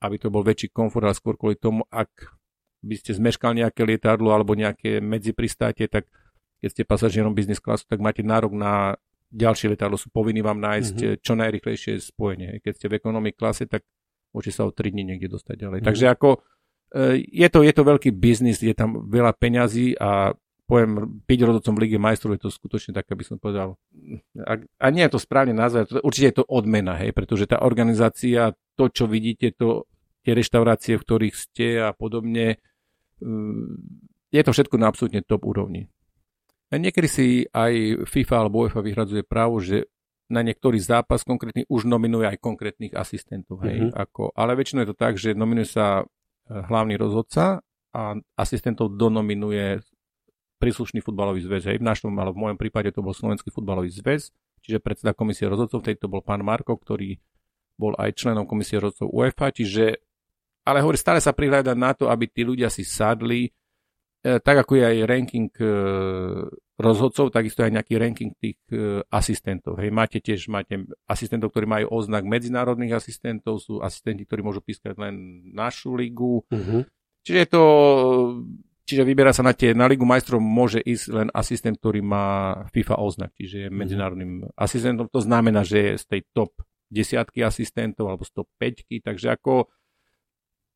aby 0.00 0.16
to 0.16 0.32
bol 0.32 0.40
väčší 0.40 0.72
komfort, 0.72 1.04
ale 1.04 1.16
skôr 1.16 1.36
kvôli 1.36 1.60
tomu, 1.60 1.84
ak 1.92 2.08
by 2.80 2.94
ste 2.96 3.12
zmeškali 3.12 3.60
nejaké 3.60 3.84
lietadlo 3.84 4.32
alebo 4.32 4.56
nejaké 4.56 5.04
medzi 5.04 5.36
pristátie, 5.36 5.84
tak 5.86 6.08
keď 6.60 6.68
ste 6.72 6.82
pasažierom 6.84 7.36
biznis 7.36 7.60
klasu, 7.60 7.84
tak 7.88 8.00
máte 8.00 8.24
nárok 8.24 8.52
na 8.56 8.96
ďalšie 9.32 9.72
lietadlo. 9.72 9.96
Sú 10.00 10.12
povinní 10.12 10.40
vám 10.44 10.60
nájsť 10.60 10.96
mm-hmm. 10.96 11.18
čo 11.20 11.32
najrychlejšie 11.36 11.92
spojenie. 12.00 12.60
Keď 12.60 12.72
ste 12.76 12.86
v 12.88 12.96
ekonomii 13.00 13.32
klase, 13.36 13.64
tak 13.68 13.84
môžete 14.32 14.60
sa 14.60 14.62
o 14.68 14.74
3 14.74 14.92
dní 14.92 15.04
niekde 15.04 15.32
dostať 15.32 15.54
ďalej. 15.56 15.78
Mm-hmm. 15.80 15.88
Takže 15.88 16.06
ako 16.08 16.28
e, 16.34 16.38
je 17.24 17.48
to, 17.48 17.58
je 17.64 17.72
to 17.72 17.82
veľký 17.84 18.10
biznis, 18.16 18.60
je 18.60 18.76
tam 18.76 19.08
veľa 19.08 19.32
peňazí 19.36 19.96
a 19.96 20.34
poviem, 20.70 21.18
byť 21.26 21.40
rodocom 21.42 21.74
v 21.74 21.82
Lige 21.82 21.98
majstrov 21.98 22.38
je 22.38 22.46
to 22.46 22.50
skutočne 22.54 22.94
tak, 22.94 23.10
aby 23.10 23.26
som 23.26 23.42
povedal. 23.42 23.74
A, 24.38 24.62
a 24.62 24.86
nie 24.94 25.02
je 25.02 25.10
to 25.10 25.18
správne 25.18 25.50
nazvať, 25.50 25.98
určite 25.98 26.26
je 26.30 26.36
to 26.38 26.46
odmena, 26.46 26.94
hej, 26.94 27.10
pretože 27.10 27.50
tá 27.50 27.58
organizácia, 27.66 28.54
to, 28.78 28.86
čo 28.86 29.10
vidíte, 29.10 29.50
to 29.58 29.89
tie 30.24 30.32
reštaurácie, 30.36 31.00
v 31.00 31.04
ktorých 31.04 31.34
ste 31.36 31.68
a 31.80 31.90
podobne. 31.96 32.60
Mm, 33.20 34.04
je 34.30 34.42
to 34.44 34.50
všetko 34.52 34.76
na 34.78 34.88
absolútne 34.88 35.24
top 35.24 35.48
úrovni. 35.48 35.90
A 36.70 36.78
niekedy 36.78 37.08
si 37.10 37.26
aj 37.50 38.06
FIFA 38.06 38.46
alebo 38.46 38.62
UEFA 38.62 38.80
vyhradzuje 38.84 39.26
právo, 39.26 39.58
že 39.58 39.90
na 40.30 40.46
niektorý 40.46 40.78
zápas 40.78 41.26
konkrétny 41.26 41.66
už 41.66 41.90
nominuje 41.90 42.30
aj 42.30 42.38
konkrétnych 42.38 42.94
asistentov. 42.94 43.66
Hej, 43.66 43.90
mm-hmm. 43.90 43.98
ako, 43.98 44.30
ale 44.38 44.54
väčšinou 44.54 44.86
je 44.86 44.90
to 44.94 44.98
tak, 44.98 45.18
že 45.18 45.34
nominuje 45.34 45.66
sa 45.66 46.00
e, 46.00 46.04
hlavný 46.46 46.94
rozhodca 46.94 47.58
a 47.90 48.02
asistentov 48.38 48.94
donominuje 48.94 49.82
príslušný 50.62 51.02
futbalový 51.02 51.42
zväz. 51.42 51.74
Hej. 51.74 51.82
V 51.82 51.88
našom, 51.88 52.14
ale 52.14 52.30
v 52.30 52.46
mojom 52.46 52.58
prípade 52.60 52.94
to 52.94 53.02
bol 53.02 53.10
Slovenský 53.10 53.50
futbalový 53.50 53.90
zväz, 53.90 54.30
čiže 54.62 54.78
predseda 54.78 55.16
komisie 55.16 55.50
rozhodcov, 55.50 55.82
vtedy 55.82 55.98
to 55.98 56.06
bol 56.06 56.22
pán 56.22 56.46
Marko, 56.46 56.78
ktorý 56.78 57.18
bol 57.74 57.98
aj 57.98 58.14
členom 58.14 58.46
komisie 58.46 58.78
rozhodcov 58.78 59.10
UEFA, 59.10 59.50
čiže 59.50 59.98
ale 60.70 60.80
hovorí, 60.80 60.94
stále 60.94 61.18
sa 61.18 61.34
prihľada 61.34 61.74
na 61.74 61.90
to, 61.92 62.06
aby 62.06 62.30
tí 62.30 62.46
ľudia 62.46 62.70
si 62.70 62.86
sadli, 62.86 63.46
e, 63.46 63.50
tak 64.38 64.62
ako 64.62 64.78
je 64.78 64.84
aj 64.86 64.96
ranking 65.10 65.50
e, 65.58 65.66
rozhodcov, 66.80 67.34
takisto 67.34 67.66
aj 67.66 67.74
nejaký 67.74 67.94
ranking 67.98 68.32
tých 68.38 68.58
e, 68.70 69.02
asistentov. 69.10 69.76
Hej, 69.82 69.90
máte 69.90 70.22
tiež 70.22 70.48
máte 70.48 70.86
asistentov, 71.10 71.52
ktorí 71.52 71.66
majú 71.66 71.86
oznak 71.92 72.22
medzinárodných 72.24 72.96
asistentov, 72.96 73.60
sú 73.60 73.82
asistenti, 73.82 74.24
ktorí 74.24 74.40
môžu 74.46 74.62
pískať 74.62 74.96
len 74.96 75.44
našu 75.50 75.92
ligu. 75.98 76.46
Uh-huh. 76.48 76.86
Čiže 77.26 77.38
je 77.42 77.48
to 77.50 77.62
Čiže 78.90 79.06
vyberá 79.06 79.30
sa 79.30 79.46
na 79.46 79.54
tie, 79.54 79.70
na 79.70 79.86
Ligu 79.86 80.02
majstrov 80.02 80.42
môže 80.42 80.82
ísť 80.82 81.06
len 81.14 81.28
asistent, 81.30 81.78
ktorý 81.78 82.02
má 82.02 82.58
FIFA 82.74 82.98
oznak, 82.98 83.30
čiže 83.38 83.56
je 83.62 83.68
mhm. 83.70 83.76
medzinárodným 83.78 84.32
asistentom. 84.58 85.06
To 85.14 85.22
znamená, 85.22 85.62
že 85.62 85.78
je 85.78 85.92
z 85.94 86.04
tej 86.10 86.20
top 86.34 86.58
desiatky 86.90 87.46
asistentov 87.46 88.10
alebo 88.10 88.26
z 88.26 88.34
top 88.34 88.50
5, 88.58 89.06
takže 89.06 89.30
ako 89.30 89.70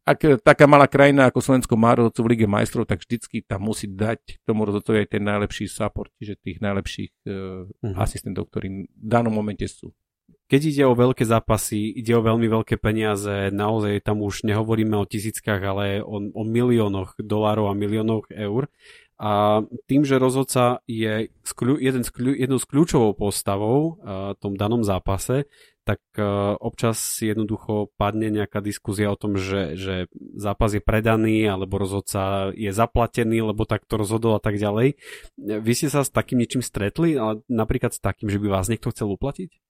ak 0.05 0.45
taká 0.45 0.69
malá 0.69 0.85
krajina 0.85 1.33
ako 1.33 1.41
Slovensko 1.41 1.81
má 1.81 1.97
rozhodcu 1.97 2.21
v 2.21 2.31
Lige 2.37 2.47
majstrov, 2.47 2.85
tak 2.85 3.01
vždycky 3.01 3.41
tam 3.41 3.65
musí 3.65 3.89
dať 3.89 4.45
tomu 4.45 4.69
rozhodcovi 4.69 5.01
aj 5.01 5.09
ten 5.17 5.25
najlepší 5.25 5.65
support, 5.65 6.13
čiže 6.21 6.37
tých 6.45 6.59
najlepších 6.61 7.13
uh, 7.25 7.65
uh-huh. 7.65 7.97
asistentov, 7.97 8.53
ktorí 8.53 8.85
v 8.85 9.07
danom 9.09 9.33
momente 9.33 9.65
sú. 9.65 9.97
Keď 10.45 10.61
ide 10.61 10.85
o 10.85 10.93
veľké 10.93 11.25
zápasy, 11.25 11.97
ide 11.97 12.13
o 12.13 12.21
veľmi 12.21 12.45
veľké 12.45 12.77
peniaze, 12.77 13.49
naozaj 13.49 14.05
tam 14.05 14.21
už 14.21 14.45
nehovoríme 14.45 14.93
o 14.93 15.09
tisíckach, 15.09 15.65
ale 15.65 16.05
o, 16.05 16.21
o 16.21 16.43
miliónoch 16.45 17.17
dolárov 17.17 17.73
a 17.73 17.75
miliónoch 17.75 18.29
eur. 18.29 18.69
A 19.17 19.65
tým, 19.89 20.05
že 20.05 20.21
rozhodca 20.21 20.85
je 20.85 21.33
jeden 21.81 22.03
z 22.05 22.11
kľú, 22.13 22.35
jednou 22.37 22.61
z 22.61 22.67
kľúčovou 22.67 23.17
postavou 23.17 24.03
v 24.03 24.37
tom 24.43 24.59
danom 24.59 24.85
zápase, 24.85 25.49
tak 25.85 26.01
uh, 26.16 26.57
občas 26.59 26.97
si 26.97 27.28
jednoducho 27.28 27.93
padne 28.01 28.32
nejaká 28.32 28.64
diskuzia 28.64 29.12
o 29.12 29.20
tom, 29.20 29.37
že, 29.37 29.76
že 29.76 29.95
zápas 30.32 30.72
je 30.72 30.80
predaný, 30.80 31.45
alebo 31.45 31.76
rozhodca 31.76 32.51
je 32.57 32.72
zaplatený, 32.72 33.45
lebo 33.45 33.68
tak 33.68 33.85
to 33.85 34.01
rozhodol 34.01 34.35
a 34.35 34.43
tak 34.43 34.57
ďalej. 34.57 34.97
Vy 35.37 35.72
ste 35.76 35.93
sa 35.93 36.01
s 36.01 36.11
takým 36.11 36.41
niečím 36.41 36.64
stretli, 36.64 37.20
ale 37.20 37.45
napríklad 37.53 37.93
s 37.93 38.01
takým, 38.01 38.32
že 38.32 38.41
by 38.41 38.49
vás 38.49 38.72
niekto 38.72 38.89
chcel 38.91 39.12
uplatiť? 39.12 39.61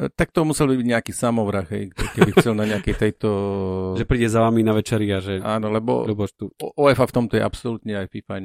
E, 0.00 0.08
tak 0.10 0.32
to 0.32 0.42
musel 0.42 0.66
byť 0.72 0.88
nejaký 0.88 1.12
samovrah, 1.12 1.68
hej, 1.68 1.92
keby 1.94 2.30
chcel 2.40 2.56
na 2.56 2.64
nejakej 2.64 2.96
tejto... 2.96 3.28
že 4.00 4.08
príde 4.08 4.26
za 4.32 4.42
vami 4.42 4.64
na 4.64 4.72
večeri 4.72 5.06
a 5.12 5.22
že... 5.22 5.38
Áno, 5.44 5.68
lebo, 5.68 6.08
lebo 6.08 6.24
tu... 6.26 6.48
OFA 6.58 7.04
v 7.04 7.14
tomto 7.14 7.38
je 7.38 7.44
absolútne 7.44 7.94
aj 8.00 8.10
FIFA 8.10 8.42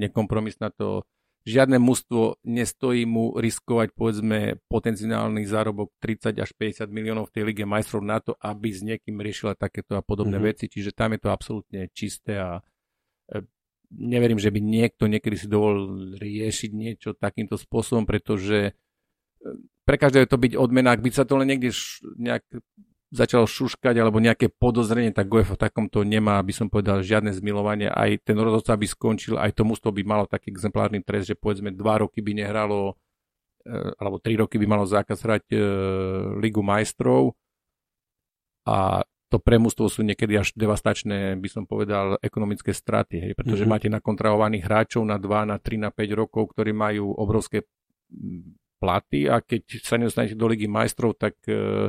nekompromisná 0.00 0.70
to 0.72 1.04
žiadne 1.42 1.78
mužstvo 1.82 2.42
nestojí 2.46 3.02
mu 3.02 3.34
riskovať 3.34 3.94
povedzme 3.94 4.62
potenciálny 4.70 5.42
zárobok 5.42 5.90
30 5.98 6.38
až 6.38 6.50
50 6.54 6.86
miliónov 6.88 7.30
v 7.30 7.34
tej 7.34 7.44
lige 7.50 7.64
majstrov 7.66 8.02
na 8.02 8.22
to, 8.22 8.38
aby 8.38 8.70
s 8.70 8.80
niekým 8.86 9.18
riešila 9.18 9.58
takéto 9.58 9.98
a 9.98 10.02
podobné 10.02 10.38
mm-hmm. 10.38 10.50
veci, 10.54 10.70
čiže 10.70 10.94
tam 10.94 11.18
je 11.18 11.20
to 11.22 11.28
absolútne 11.34 11.80
čisté 11.90 12.38
a 12.38 12.62
e, 13.30 13.42
neverím, 13.90 14.38
že 14.38 14.54
by 14.54 14.60
niekto 14.62 15.10
niekedy 15.10 15.34
si 15.34 15.50
dovolil 15.50 16.14
riešiť 16.16 16.70
niečo 16.70 17.10
takýmto 17.18 17.58
spôsobom, 17.58 18.06
pretože 18.06 18.70
e, 18.70 18.72
pre 19.82 19.98
každého 19.98 20.30
to 20.30 20.38
byť 20.38 20.52
odmena, 20.54 20.94
ak 20.94 21.02
by 21.02 21.10
sa 21.10 21.26
to 21.26 21.42
len 21.42 21.50
niekde 21.50 21.74
nejak 22.22 22.46
začal 23.12 23.44
šuškať 23.44 23.92
alebo 24.00 24.24
nejaké 24.24 24.48
podozrenie, 24.48 25.12
tak 25.12 25.28
Goef 25.28 25.52
v 25.52 25.60
takomto 25.60 26.00
nemá, 26.00 26.40
aby 26.40 26.56
som 26.56 26.72
povedal, 26.72 27.04
žiadne 27.04 27.28
zmilovanie. 27.28 27.92
Aj 27.92 28.08
ten 28.24 28.40
rozhodca 28.40 28.72
by 28.72 28.86
skončil, 28.88 29.36
aj 29.36 29.52
to 29.52 29.68
mužstvo 29.68 29.92
by 29.92 30.02
malo 30.02 30.24
taký 30.24 30.48
exemplárny 30.48 31.04
trest, 31.04 31.28
že 31.28 31.36
povedzme 31.36 31.76
dva 31.76 32.00
roky 32.00 32.24
by 32.24 32.32
nehralo 32.40 32.96
eh, 33.68 33.92
alebo 34.00 34.16
tri 34.16 34.40
roky 34.40 34.56
by 34.56 34.64
malo 34.64 34.88
zákaz 34.88 35.18
hrať 35.28 35.44
e, 35.52 35.56
Ligu 36.40 36.64
majstrov 36.64 37.36
a 38.64 39.04
to 39.28 39.40
pre 39.40 39.56
mústvo 39.56 39.88
sú 39.88 40.04
niekedy 40.04 40.36
až 40.36 40.52
devastačné, 40.52 41.40
by 41.40 41.48
som 41.48 41.64
povedal, 41.64 42.20
ekonomické 42.20 42.76
straty, 42.76 43.16
hej, 43.16 43.32
pretože 43.32 43.64
mm-hmm. 43.64 43.72
máte 43.72 43.88
nakontrahovaných 43.88 44.68
hráčov 44.68 45.08
na 45.08 45.16
2, 45.16 45.48
na 45.48 45.56
3, 45.56 45.88
na 45.88 45.88
5 45.88 46.20
rokov, 46.20 46.52
ktorí 46.52 46.76
majú 46.76 47.16
obrovské 47.16 47.64
platy 48.76 49.32
a 49.32 49.40
keď 49.40 49.80
sa 49.80 49.96
nedostanete 49.96 50.36
do 50.36 50.44
Ligy 50.52 50.68
majstrov, 50.68 51.16
tak 51.16 51.40
e, 51.48 51.88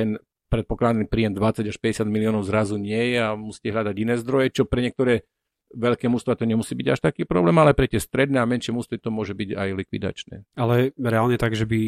ten 0.00 0.08
predpokladný 0.50 1.06
príjem 1.06 1.36
20 1.36 1.68
až 1.68 1.76
50 1.78 2.08
miliónov 2.08 2.48
zrazu 2.48 2.80
nie 2.80 3.14
je 3.14 3.18
a 3.20 3.36
musíte 3.38 3.70
hľadať 3.70 3.94
iné 4.00 4.14
zdroje, 4.18 4.50
čo 4.50 4.64
pre 4.66 4.82
niektoré 4.82 5.28
veľké 5.70 6.10
mústva 6.10 6.34
to 6.34 6.42
nemusí 6.42 6.74
byť 6.74 6.88
až 6.90 7.00
taký 7.00 7.22
problém, 7.22 7.54
ale 7.62 7.78
pre 7.78 7.86
tie 7.86 8.02
stredné 8.02 8.42
a 8.42 8.48
menšie 8.48 8.74
mústvy 8.74 8.98
to 8.98 9.14
môže 9.14 9.38
byť 9.38 9.54
aj 9.54 9.68
likvidačné. 9.78 10.36
Ale 10.58 10.90
reálne 10.98 11.38
tak, 11.38 11.54
že 11.54 11.66
by 11.66 11.78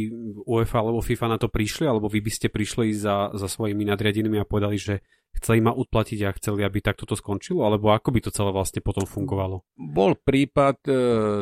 UEFA 0.46 0.78
alebo 0.78 1.02
FIFA 1.02 1.26
na 1.34 1.38
to 1.42 1.50
prišli, 1.50 1.90
alebo 1.90 2.06
vy 2.06 2.22
by 2.22 2.30
ste 2.30 2.46
prišli 2.46 2.94
za, 2.94 3.34
za 3.34 3.50
svojimi 3.50 3.82
nadriadenými 3.82 4.38
a 4.38 4.46
povedali, 4.46 4.78
že 4.78 5.02
chceli 5.34 5.58
ma 5.58 5.74
odplatiť 5.74 6.18
a 6.22 6.36
chceli, 6.38 6.62
aby 6.62 6.78
takto 6.78 7.08
to 7.08 7.18
skončilo, 7.18 7.66
alebo 7.66 7.90
ako 7.90 8.14
by 8.14 8.20
to 8.22 8.30
celé 8.30 8.54
vlastne 8.54 8.78
potom 8.84 9.02
fungovalo? 9.02 9.66
Bol 9.74 10.14
prípad 10.14 10.78
e, 10.86 10.92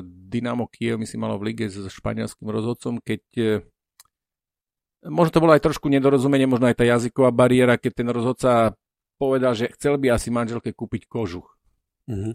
Dynamo 0.05 0.71
Kiev, 0.73 0.97
myslím, 0.97 1.29
malo 1.29 1.37
v 1.37 1.53
lige 1.53 1.69
s 1.69 1.77
španielským 1.77 2.49
rozhodcom, 2.49 3.03
keď 3.03 3.23
e, 3.37 3.45
možno 5.07 5.33
to 5.33 5.43
bolo 5.43 5.57
aj 5.57 5.65
trošku 5.65 5.89
nedorozumenie, 5.89 6.45
možno 6.45 6.69
aj 6.69 6.77
tá 6.77 6.85
jazyková 6.85 7.33
bariéra, 7.33 7.81
keď 7.81 7.93
ten 8.05 8.09
rozhodca 8.13 8.51
povedal, 9.17 9.53
že 9.57 9.73
chcel 9.77 9.97
by 10.01 10.17
asi 10.17 10.29
manželke 10.33 10.73
kúpiť 10.73 11.09
kožuch. 11.09 11.49
Mm-hmm. 12.09 12.35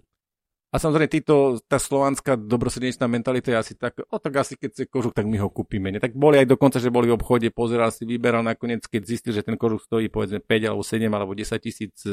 A 0.73 0.75
samozrejme, 0.75 1.07
títo, 1.07 1.55
tá 1.71 1.79
slovanská 1.79 2.35
dobrosrdečná 2.35 3.07
mentalita 3.07 3.47
je 3.47 3.57
asi 3.57 3.73
tak, 3.79 3.95
o 4.11 4.19
tak 4.19 4.43
asi 4.43 4.59
keď 4.59 4.69
chce 4.75 4.83
kožuch, 4.91 5.15
tak 5.15 5.23
my 5.23 5.39
ho 5.39 5.47
kúpime. 5.47 5.87
Ne? 5.87 6.03
Tak 6.03 6.19
boli 6.19 6.35
aj 6.35 6.51
dokonca, 6.51 6.83
že 6.83 6.91
boli 6.91 7.07
v 7.07 7.15
obchode, 7.15 7.47
pozeral 7.47 7.95
si, 7.95 8.03
vyberal 8.03 8.43
nakoniec, 8.43 8.83
keď 8.83 9.01
zistil, 9.07 9.31
že 9.31 9.45
ten 9.45 9.55
kožuch 9.55 9.87
stojí 9.87 10.11
povedzme 10.11 10.43
5 10.43 10.67
alebo 10.67 10.83
7 10.83 11.07
alebo 11.07 11.31
10 11.31 11.47
tisíc 11.63 11.95
e, 12.03 12.11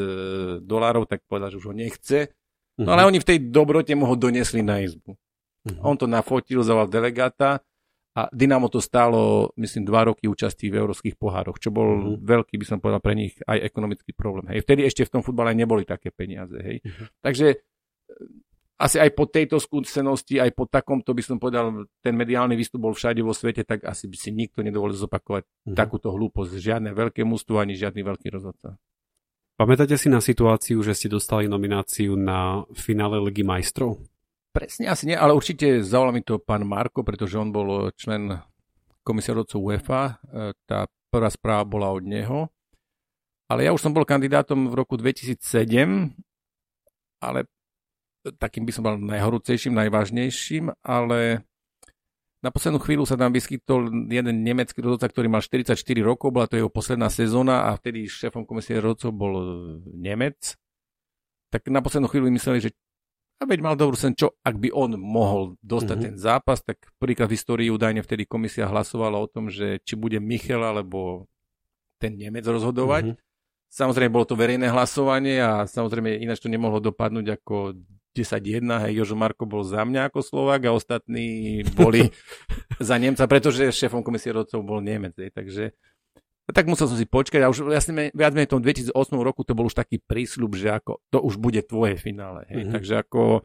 dolárov, 0.63 1.11
tak 1.11 1.27
povedal, 1.27 1.51
že 1.51 1.59
už 1.59 1.67
ho 1.73 1.75
nechce. 1.75 2.31
No 2.79 2.87
mm-hmm. 2.87 2.93
ale 2.95 3.03
oni 3.11 3.19
v 3.19 3.29
tej 3.35 3.39
dobrote 3.51 3.93
mu 3.99 4.07
ho 4.07 4.15
donesli 4.15 4.63
na 4.63 4.79
izbu. 4.79 5.11
Mm-hmm. 5.11 5.83
On 5.83 5.99
to 5.99 6.07
nafotil, 6.07 6.63
zaval 6.63 6.87
delegáta 6.87 7.67
a 8.13 8.29
Dynamo 8.29 8.69
to 8.69 8.77
stálo, 8.85 9.49
myslím, 9.57 9.89
dva 9.89 10.05
roky 10.13 10.29
účastí 10.29 10.69
v 10.69 10.85
európskych 10.85 11.17
pohároch, 11.17 11.57
čo 11.57 11.73
bol 11.73 11.89
mm-hmm. 11.97 12.29
veľký, 12.29 12.55
by 12.61 12.67
som 12.69 12.79
povedal, 12.79 13.01
pre 13.01 13.17
nich 13.17 13.33
aj 13.49 13.65
ekonomický 13.73 14.13
problém. 14.13 14.53
Hej. 14.53 14.69
Vtedy 14.69 14.85
ešte 14.85 15.09
v 15.09 15.13
tom 15.17 15.23
futbale 15.25 15.57
neboli 15.57 15.89
také 15.89 16.13
peniaze. 16.13 16.61
Hej. 16.61 16.85
Mm-hmm. 16.85 17.07
Takže 17.25 17.47
asi 18.77 18.97
aj 19.01 19.11
po 19.17 19.25
tejto 19.25 19.57
skúsenosti, 19.57 20.37
aj 20.45 20.53
po 20.53 20.69
takomto 20.69 21.17
by 21.17 21.23
som 21.25 21.41
povedal, 21.41 21.89
ten 22.05 22.13
mediálny 22.13 22.53
výstup 22.53 22.85
bol 22.85 22.93
všade 22.93 23.25
vo 23.25 23.33
svete, 23.33 23.65
tak 23.65 23.89
asi 23.89 24.05
by 24.13 24.17
si 24.21 24.29
nikto 24.29 24.61
nedovolil 24.61 24.93
zopakovať 24.93 25.49
mm-hmm. 25.49 25.77
takúto 25.79 26.13
hlúposť. 26.13 26.61
Žiadne 26.61 26.93
veľké 26.93 27.25
mústvo, 27.25 27.65
ani 27.65 27.81
žiadny 27.81 28.05
veľký 28.05 28.29
rozhodca. 28.29 28.77
Pamätáte 29.57 29.97
si 29.97 30.13
na 30.13 30.21
situáciu, 30.21 30.85
že 30.85 30.93
ste 30.93 31.09
dostali 31.09 31.49
nomináciu 31.49 32.13
na 32.13 32.67
finále 32.77 33.21
Ligy 33.25 33.41
majstrov? 33.47 34.01
Presne 34.53 34.93
asi 34.93 35.09
nie, 35.09 35.17
ale 35.17 35.33
určite 35.33 35.81
zavolal 35.81 36.13
mi 36.13 36.21
to 36.21 36.37
pán 36.37 36.69
Marko, 36.69 37.01
pretože 37.01 37.41
on 37.41 37.49
bol 37.49 37.89
člen 37.97 38.37
komisárovcov 39.01 39.59
UEFA. 39.59 40.21
E, 40.29 40.53
tá 40.69 40.85
prvá 41.09 41.33
správa 41.33 41.65
bola 41.65 41.89
od 41.89 42.05
neho. 42.05 42.53
Ale 43.49 43.65
ja 43.65 43.73
už 43.73 43.81
som 43.81 43.97
bol 43.97 44.05
kandidátom 44.05 44.69
v 44.69 44.75
roku 44.77 45.01
2007, 45.01 45.41
ale 47.21 47.49
takým 48.41 48.65
by 48.69 48.73
som 48.73 48.85
bol 48.85 48.97
najhorúcejším, 48.97 49.77
najvážnejším, 49.77 50.73
ale 50.85 51.45
na 52.43 52.51
poslednú 52.51 52.83
chvíľu 52.83 53.07
sa 53.07 53.15
tam 53.15 53.31
vyskytol 53.31 54.11
jeden 54.11 54.43
nemecký 54.43 54.83
rozhodca, 54.83 55.07
ktorý 55.07 55.31
mal 55.31 55.45
44 55.45 55.79
rokov, 56.03 56.35
bola 56.35 56.51
to 56.51 56.59
jeho 56.59 56.71
posledná 56.71 57.07
sezóna 57.07 57.71
a 57.71 57.79
vtedy 57.79 58.11
šéfom 58.11 58.43
komisie 58.43 58.83
rozhodcov 58.83 59.15
bol 59.15 59.35
Nemec. 59.95 60.59
Tak 61.55 61.71
na 61.71 61.85
poslednú 61.85 62.11
chvíľu 62.11 62.35
mysleli, 62.35 62.59
že 62.59 62.75
a 63.43 63.49
veď 63.49 63.59
mal 63.59 63.75
dobrú 63.75 63.99
sen, 63.99 64.15
čo 64.15 64.39
ak 64.47 64.55
by 64.55 64.71
on 64.71 64.95
mohol 64.95 65.59
dostať 65.67 65.97
mm-hmm. 65.99 66.15
ten 66.15 66.17
zápas, 66.23 66.63
tak 66.63 66.79
prvýkrát 67.03 67.27
v 67.27 67.35
histórii 67.35 67.69
údajne 67.75 68.07
vtedy 68.07 68.23
komisia 68.23 68.71
hlasovala 68.71 69.19
o 69.19 69.27
tom, 69.27 69.51
že 69.51 69.83
či 69.83 69.99
bude 69.99 70.23
Michel 70.23 70.63
alebo 70.63 71.27
ten 71.99 72.15
Nemec 72.15 72.47
rozhodovať. 72.47 73.13
Mm-hmm. 73.13 73.31
Samozrejme, 73.73 74.15
bolo 74.15 74.29
to 74.29 74.39
verejné 74.39 74.71
hlasovanie 74.71 75.43
a 75.43 75.67
samozrejme 75.67 76.23
ináč 76.23 76.45
to 76.45 76.53
nemohlo 76.53 76.79
dopadnúť 76.79 77.43
ako 77.43 77.75
10-1, 78.13 78.61
hej, 78.87 78.93
Jožo 79.01 79.17
Marko 79.17 79.49
bol 79.49 79.65
za 79.65 79.89
mňa 79.89 80.13
ako 80.13 80.21
Slovák 80.21 80.69
a 80.69 80.77
ostatní 80.77 81.65
boli 81.73 82.13
za 82.79 83.01
Nemca, 83.01 83.25
pretože 83.25 83.73
šéfom 83.73 84.05
komisie 84.05 84.37
rodcov 84.37 84.61
bol 84.61 84.85
Nemec, 84.85 85.17
hej, 85.17 85.33
takže 85.33 85.73
tak 86.51 86.67
musel 86.67 86.91
som 86.91 86.99
si 86.99 87.07
počkať 87.07 87.47
a 87.47 87.51
už 87.53 87.63
vlastne 87.63 88.11
viac 88.11 88.35
menej 88.35 88.51
v 88.51 88.55
tom 88.59 88.63
2008 88.67 88.95
roku 89.23 89.47
to 89.47 89.55
bol 89.55 89.71
už 89.71 89.79
taký 89.79 90.03
prísľub, 90.03 90.59
že 90.59 90.75
ako 90.75 90.99
to 91.07 91.23
už 91.23 91.39
bude 91.39 91.63
tvoje 91.71 91.95
finále, 91.95 92.43
hej, 92.51 92.67
mm-hmm. 92.67 92.75
takže 92.75 92.95
ako 93.07 93.23
e, 93.39 93.41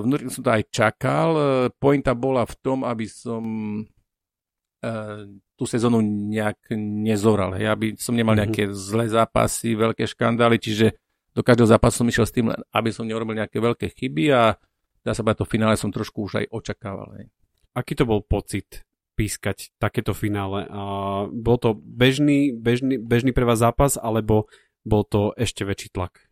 vnútri 0.00 0.32
som 0.32 0.40
to 0.40 0.50
aj 0.56 0.64
čakal, 0.72 1.28
e, 1.36 1.42
pointa 1.76 2.16
bola 2.16 2.48
v 2.48 2.54
tom, 2.64 2.88
aby 2.88 3.04
som 3.04 3.44
uh, 3.84 5.28
tú 5.52 5.64
sezónu 5.68 6.00
nejak 6.02 6.72
nezoral, 7.04 7.52
hej, 7.52 7.68
aby 7.68 7.86
som 8.00 8.16
nemal 8.16 8.32
mm-hmm. 8.32 8.48
nejaké 8.48 8.64
zlé 8.72 9.12
zápasy, 9.12 9.76
veľké 9.76 10.08
škandály, 10.08 10.56
čiže 10.56 10.96
do 11.32 11.40
každého 11.44 11.68
zápasu 11.68 12.04
som 12.04 12.08
išiel 12.08 12.26
s 12.28 12.32
tým, 12.32 12.48
aby 12.52 12.90
som 12.92 13.08
neurobil 13.08 13.36
nejaké 13.36 13.56
veľké 13.60 13.92
chyby 13.92 14.24
a 14.32 14.56
dá 15.00 15.12
sa 15.12 15.24
to 15.24 15.48
finále 15.48 15.76
som 15.80 15.88
trošku 15.88 16.28
už 16.28 16.44
aj 16.44 16.46
očakával. 16.52 17.08
Hej. 17.20 17.32
Aký 17.72 17.96
to 17.96 18.04
bol 18.04 18.20
pocit 18.20 18.84
pískať 19.22 19.70
takéto 19.78 20.10
finále? 20.18 20.66
A 20.66 20.82
bol 21.30 21.62
to 21.62 21.78
bežný, 21.78 22.50
bežný, 22.50 22.98
bežný 22.98 23.30
pre 23.30 23.46
vás 23.46 23.62
zápas, 23.62 23.94
alebo 23.94 24.50
bol 24.82 25.06
to 25.06 25.30
ešte 25.38 25.62
väčší 25.62 25.94
tlak? 25.94 26.26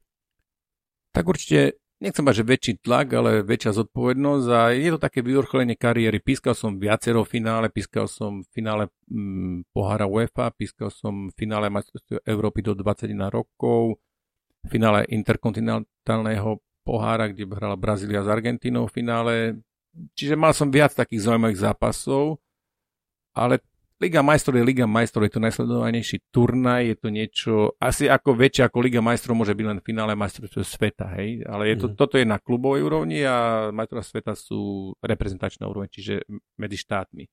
Tak 1.15 1.23
určite, 1.23 1.79
nechcem 2.03 2.27
mať, 2.27 2.43
že 2.43 2.51
väčší 2.51 2.73
tlak, 2.83 3.15
ale 3.15 3.47
väčšia 3.47 3.79
zodpovednosť 3.79 4.47
a 4.51 4.61
je 4.75 4.91
to 4.91 4.99
také 4.99 5.23
vyvrcholenie 5.23 5.79
kariéry. 5.79 6.19
Pískal 6.19 6.59
som 6.59 6.83
viacero 6.83 7.23
finále, 7.23 7.71
pískal 7.71 8.11
som 8.11 8.43
finále 8.51 8.91
hm, 9.07 9.71
pohára 9.71 10.11
UEFA, 10.11 10.51
pískal 10.51 10.91
som 10.91 11.31
finále 11.39 11.71
majstrovstiev 11.71 12.27
Európy 12.27 12.67
do 12.67 12.75
21 12.75 13.31
rokov, 13.31 14.03
finále 14.67 15.07
interkontinentálneho 15.07 16.59
pohára, 16.83 17.31
kde 17.31 17.47
hrala 17.47 17.79
Brazília 17.79 18.27
s 18.27 18.29
Argentínou 18.29 18.91
v 18.91 18.95
finále. 18.99 19.35
Čiže 20.19 20.35
mal 20.35 20.51
som 20.55 20.71
viac 20.71 20.95
takých 20.95 21.27
zaujímavých 21.31 21.71
zápasov, 21.71 22.39
ale 23.35 23.63
Liga 24.01 24.25
majstrov 24.25 24.57
je 24.57 24.65
Liga 24.65 24.89
majstrov, 24.89 25.29
je 25.29 25.37
to 25.37 25.45
najsledovanejší 25.45 26.33
turnaj, 26.33 26.89
je 26.89 26.97
to 26.97 27.09
niečo, 27.13 27.53
asi 27.77 28.09
ako 28.09 28.33
väčšie 28.33 28.65
ako 28.65 28.79
Liga 28.81 29.05
majstrov 29.05 29.37
môže 29.37 29.53
byť 29.53 29.67
len 29.69 29.79
v 29.85 29.87
finále 29.93 30.17
majstrovstiev 30.17 30.65
sveta, 30.65 31.13
hej, 31.21 31.45
ale 31.45 31.69
je 31.69 31.85
to, 31.85 31.87
mm. 31.93 31.95
toto 32.01 32.17
je 32.17 32.25
na 32.25 32.41
klubovej 32.41 32.81
úrovni 32.81 33.21
a 33.29 33.69
majstrovstvá 33.69 34.09
sveta 34.09 34.33
sú 34.33 34.93
reprezentačná 35.05 35.69
úroveň, 35.69 35.93
čiže 35.93 36.25
medzi 36.57 36.81
štátmi. 36.81 37.29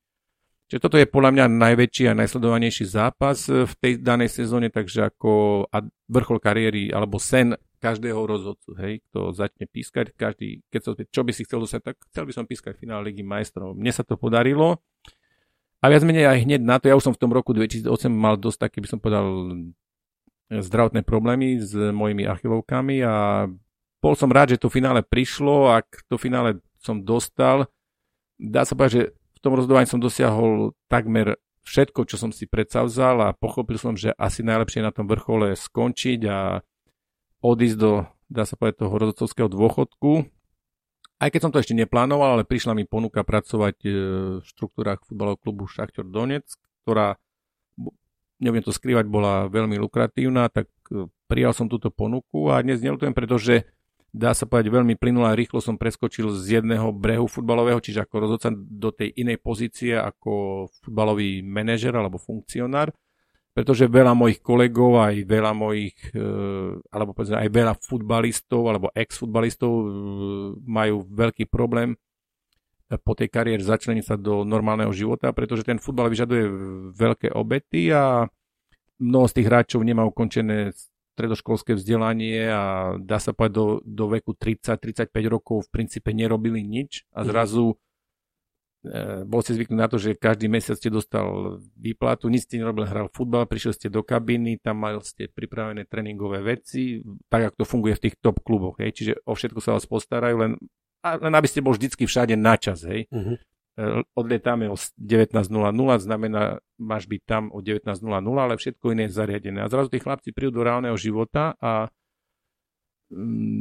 Čiže 0.68 0.84
toto 0.84 1.00
je 1.00 1.08
podľa 1.08 1.32
mňa 1.32 1.44
najväčší 1.56 2.12
a 2.12 2.18
najsledovanejší 2.20 2.84
zápas 2.84 3.48
v 3.48 3.72
tej 3.80 4.04
danej 4.04 4.28
sezóne, 4.28 4.68
takže 4.68 5.08
ako 5.08 5.64
a 5.72 5.80
vrchol 6.12 6.36
kariéry 6.36 6.92
alebo 6.92 7.16
sen 7.16 7.56
každého 7.80 8.20
rozhodcu, 8.28 8.76
hej, 8.76 9.00
kto 9.08 9.32
začne 9.32 9.64
pískať, 9.64 10.12
každý, 10.12 10.60
keď 10.68 10.80
sa 10.84 10.90
čo 10.92 11.24
by 11.24 11.32
si 11.32 11.48
chcel 11.48 11.64
dostať, 11.64 11.80
tak 11.80 11.96
chcel 12.12 12.24
by 12.28 12.32
som 12.36 12.44
pískať 12.44 12.76
finále 12.76 13.08
Ligy 13.08 13.24
majstrov. 13.24 13.72
Mne 13.72 13.96
sa 13.96 14.04
to 14.04 14.20
podarilo 14.20 14.84
a 15.78 15.84
viac 15.86 16.02
menej 16.02 16.26
aj 16.26 16.38
hneď 16.42 16.60
na 16.62 16.76
to, 16.82 16.90
ja 16.90 16.98
už 16.98 17.10
som 17.10 17.14
v 17.14 17.22
tom 17.22 17.30
roku 17.30 17.54
2008 17.54 17.86
mal 18.10 18.34
dosť 18.34 18.58
taký, 18.66 18.78
by 18.82 18.88
som 18.90 18.98
povedal, 18.98 19.26
zdravotné 20.48 21.04
problémy 21.04 21.60
s 21.60 21.76
mojimi 21.76 22.24
achilovkami 22.24 23.04
a 23.04 23.46
bol 24.00 24.14
som 24.14 24.32
rád, 24.32 24.56
že 24.56 24.62
to 24.62 24.72
finále 24.72 25.04
prišlo, 25.04 25.74
ak 25.74 26.08
to 26.08 26.16
finále 26.16 26.62
som 26.80 27.02
dostal, 27.02 27.68
dá 28.38 28.62
sa 28.64 28.78
povedať, 28.78 28.92
že 28.94 29.02
v 29.38 29.40
tom 29.42 29.54
rozhodovaní 29.54 29.86
som 29.86 30.02
dosiahol 30.02 30.74
takmer 30.90 31.38
všetko, 31.68 32.08
čo 32.08 32.16
som 32.16 32.30
si 32.32 32.48
predsavzal 32.48 33.20
a 33.28 33.36
pochopil 33.36 33.76
som, 33.76 33.92
že 33.92 34.16
asi 34.16 34.40
najlepšie 34.40 34.80
na 34.80 34.94
tom 34.94 35.04
vrchole 35.04 35.52
skončiť 35.52 36.20
a 36.26 36.64
odísť 37.44 37.76
do, 37.76 38.08
dá 38.32 38.48
sa 38.48 38.56
povedať, 38.56 38.82
toho 38.82 38.94
rozhodcovského 38.96 39.48
dôchodku. 39.52 40.26
Aj 41.18 41.28
keď 41.34 41.40
som 41.42 41.52
to 41.52 41.58
ešte 41.58 41.74
neplánoval, 41.74 42.38
ale 42.38 42.44
prišla 42.46 42.78
mi 42.78 42.86
ponuka 42.86 43.26
pracovať 43.26 43.76
e, 43.82 43.90
v 44.38 44.46
štruktúrach 44.46 45.02
futbalového 45.02 45.42
klubu 45.42 45.66
Šachtor 45.66 46.06
Donetsk, 46.06 46.62
ktorá, 46.86 47.18
nebudem 48.38 48.62
to 48.62 48.70
skrývať, 48.70 49.10
bola 49.10 49.50
veľmi 49.50 49.82
lukratívna, 49.82 50.46
tak 50.46 50.70
e, 50.94 51.10
prijal 51.26 51.50
som 51.50 51.66
túto 51.66 51.90
ponuku 51.90 52.54
a 52.54 52.62
dnes 52.62 52.78
nelutujem, 52.78 53.10
pretože 53.10 53.66
dá 54.14 54.30
sa 54.30 54.46
povedať, 54.46 54.70
veľmi 54.70 54.94
plynulo 54.94 55.26
a 55.26 55.34
rýchlo 55.34 55.58
som 55.58 55.74
preskočil 55.74 56.30
z 56.38 56.62
jedného 56.62 56.94
brehu 56.94 57.26
futbalového, 57.26 57.82
čiže 57.82 58.06
ako 58.06 58.14
rozhodca 58.22 58.54
do 58.54 58.94
tej 58.94 59.10
inej 59.18 59.42
pozície 59.42 59.98
ako 59.98 60.66
futbalový 60.86 61.42
manažer 61.42 61.92
alebo 61.98 62.16
funkcionár, 62.16 62.94
pretože 63.58 63.90
veľa 63.90 64.14
mojich 64.14 64.38
kolegov, 64.38 65.02
aj 65.02 65.26
veľa 65.26 65.50
mojich, 65.50 65.98
e, 66.14 66.22
alebo 66.94 67.10
povedzme, 67.10 67.42
aj 67.42 67.50
veľa 67.50 67.74
futbalistov 67.82 68.70
alebo 68.70 68.94
ex-futbalistov 68.94 69.72
e, 69.74 69.84
majú 70.62 71.02
veľký 71.02 71.50
problém 71.50 71.98
po 73.02 73.18
tej 73.18 73.28
kariére 73.34 73.60
začleniť 73.60 74.04
sa 74.06 74.14
do 74.14 74.46
normálneho 74.46 74.94
života, 74.94 75.34
pretože 75.34 75.66
ten 75.66 75.82
futbal 75.82 76.06
vyžaduje 76.06 76.44
veľké 76.94 77.34
obety 77.34 77.90
a 77.90 78.30
mnoho 79.02 79.26
z 79.26 79.42
tých 79.42 79.48
hráčov 79.50 79.82
nemá 79.82 80.06
ukončené 80.06 80.70
stredoškolské 81.18 81.74
vzdelanie 81.74 82.46
a 82.46 82.94
dá 83.02 83.18
sa 83.18 83.34
povedať 83.34 83.58
do, 83.58 83.66
do 83.82 84.04
veku 84.06 84.38
30-35 84.38 85.10
rokov 85.26 85.66
v 85.66 85.72
princípe 85.74 86.14
nerobili 86.14 86.62
nič 86.62 87.10
a 87.10 87.26
mhm. 87.26 87.26
zrazu 87.26 87.74
bol 89.26 89.42
ste 89.42 89.58
zvyknutí 89.58 89.80
na 89.80 89.90
to, 89.90 89.98
že 89.98 90.14
každý 90.14 90.46
mesiac 90.46 90.78
ste 90.78 90.86
dostal 90.86 91.58
výplatu, 91.74 92.30
nič 92.30 92.46
ste 92.46 92.62
nerobil, 92.62 92.86
hral 92.86 93.10
futbal, 93.10 93.44
prišiel 93.50 93.74
ste 93.74 93.90
do 93.90 94.06
kabiny, 94.06 94.62
tam 94.62 94.86
mali 94.86 95.02
ste 95.02 95.26
pripravené 95.26 95.82
tréningové 95.90 96.38
veci, 96.46 97.02
tak 97.26 97.50
ako 97.50 97.54
to 97.58 97.66
funguje 97.66 97.94
v 97.98 98.02
tých 98.06 98.14
top 98.22 98.38
kluboch, 98.46 98.78
hej, 98.78 98.94
čiže 98.94 99.12
o 99.26 99.34
všetko 99.34 99.58
sa 99.58 99.74
vás 99.74 99.84
postarajú, 99.90 100.36
len, 100.38 100.52
len 101.02 101.32
aby 101.34 101.48
ste 101.50 101.58
bol 101.58 101.74
vždycky 101.74 102.06
všade 102.06 102.38
na 102.38 102.54
čas, 102.54 102.86
hej. 102.86 103.10
Uh-huh. 103.10 103.34
Odlietáme 104.18 104.66
o 104.66 104.74
19.00, 104.74 105.46
znamená, 105.98 106.58
máš 106.78 107.06
byť 107.06 107.22
tam 107.26 107.50
o 107.54 107.62
19.00, 107.62 107.98
ale 108.34 108.58
všetko 108.58 108.90
iné 108.90 109.06
je 109.06 109.14
zariadené. 109.14 109.62
A 109.62 109.70
zrazu 109.70 109.86
tí 109.90 110.02
chlapci 110.02 110.34
prídu 110.34 110.58
do 110.58 110.66
reálneho 110.66 110.98
života 110.98 111.54
a 111.62 111.86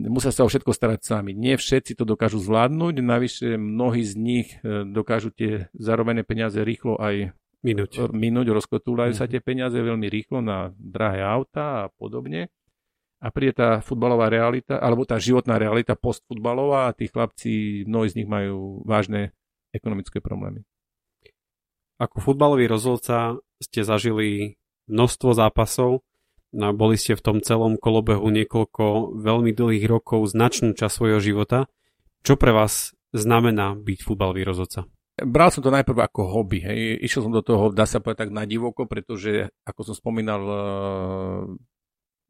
musia 0.08 0.36
sa 0.36 0.44
o 0.44 0.52
všetko 0.52 0.76
starať 0.76 1.00
sami. 1.04 1.32
Nie 1.32 1.56
všetci 1.56 1.96
to 1.96 2.04
dokážu 2.04 2.40
zvládnuť, 2.44 2.96
navyše 3.00 3.48
mnohí 3.56 4.04
z 4.04 4.14
nich 4.20 4.48
e, 4.60 4.84
dokážu 4.84 5.32
tie 5.32 5.72
zarobené 5.72 6.28
peniaze 6.28 6.60
rýchlo 6.60 7.00
aj 7.00 7.32
minúť, 7.64 8.12
minúť 8.12 8.48
rozkotúľajú 8.54 9.12
mm. 9.16 9.20
sa 9.20 9.26
mhm. 9.26 9.32
tie 9.32 9.42
peniaze 9.42 9.78
veľmi 9.80 10.08
rýchlo 10.08 10.44
na 10.44 10.72
drahé 10.76 11.24
auta 11.24 11.88
a 11.88 11.92
podobne. 11.96 12.52
A 13.18 13.34
príde 13.34 13.58
tá 13.58 13.82
futbalová 13.82 14.30
realita, 14.30 14.78
alebo 14.78 15.02
tá 15.02 15.18
životná 15.18 15.58
realita 15.58 15.98
postfutbalová 15.98 16.94
a 16.94 16.94
tí 16.94 17.10
chlapci, 17.10 17.82
mnohí 17.90 18.14
z 18.14 18.22
nich 18.22 18.30
majú 18.30 18.86
vážne 18.86 19.34
ekonomické 19.74 20.22
problémy. 20.22 20.62
Ako 21.98 22.22
futbalový 22.22 22.70
rozhodca 22.70 23.42
ste 23.58 23.82
zažili 23.82 24.62
množstvo 24.86 25.34
zápasov, 25.34 26.06
No, 26.58 26.74
boli 26.74 26.98
ste 26.98 27.14
v 27.14 27.22
tom 27.22 27.38
celom 27.38 27.78
kolobehu 27.78 28.26
niekoľko 28.34 29.14
veľmi 29.14 29.54
dlhých 29.54 29.86
rokov, 29.86 30.34
značnú 30.34 30.74
časť 30.74 30.90
svojho 30.90 31.22
života. 31.22 31.70
Čo 32.26 32.34
pre 32.34 32.50
vás 32.50 32.98
znamená 33.14 33.78
byť 33.78 34.00
futbalový 34.02 34.42
rozhodca? 34.42 34.90
Bral 35.22 35.54
som 35.54 35.62
to 35.62 35.70
najprv 35.70 36.10
ako 36.10 36.22
hobby. 36.34 36.66
Hej. 36.66 36.98
Išiel 37.06 37.30
som 37.30 37.34
do 37.34 37.46
toho, 37.46 37.70
dá 37.70 37.86
sa 37.86 38.02
povedať 38.02 38.26
tak 38.26 38.32
na 38.34 38.50
divoko, 38.50 38.90
pretože, 38.90 39.54
ako 39.70 39.94
som 39.94 39.96
spomínal, 39.98 40.42
uh, 40.42 41.46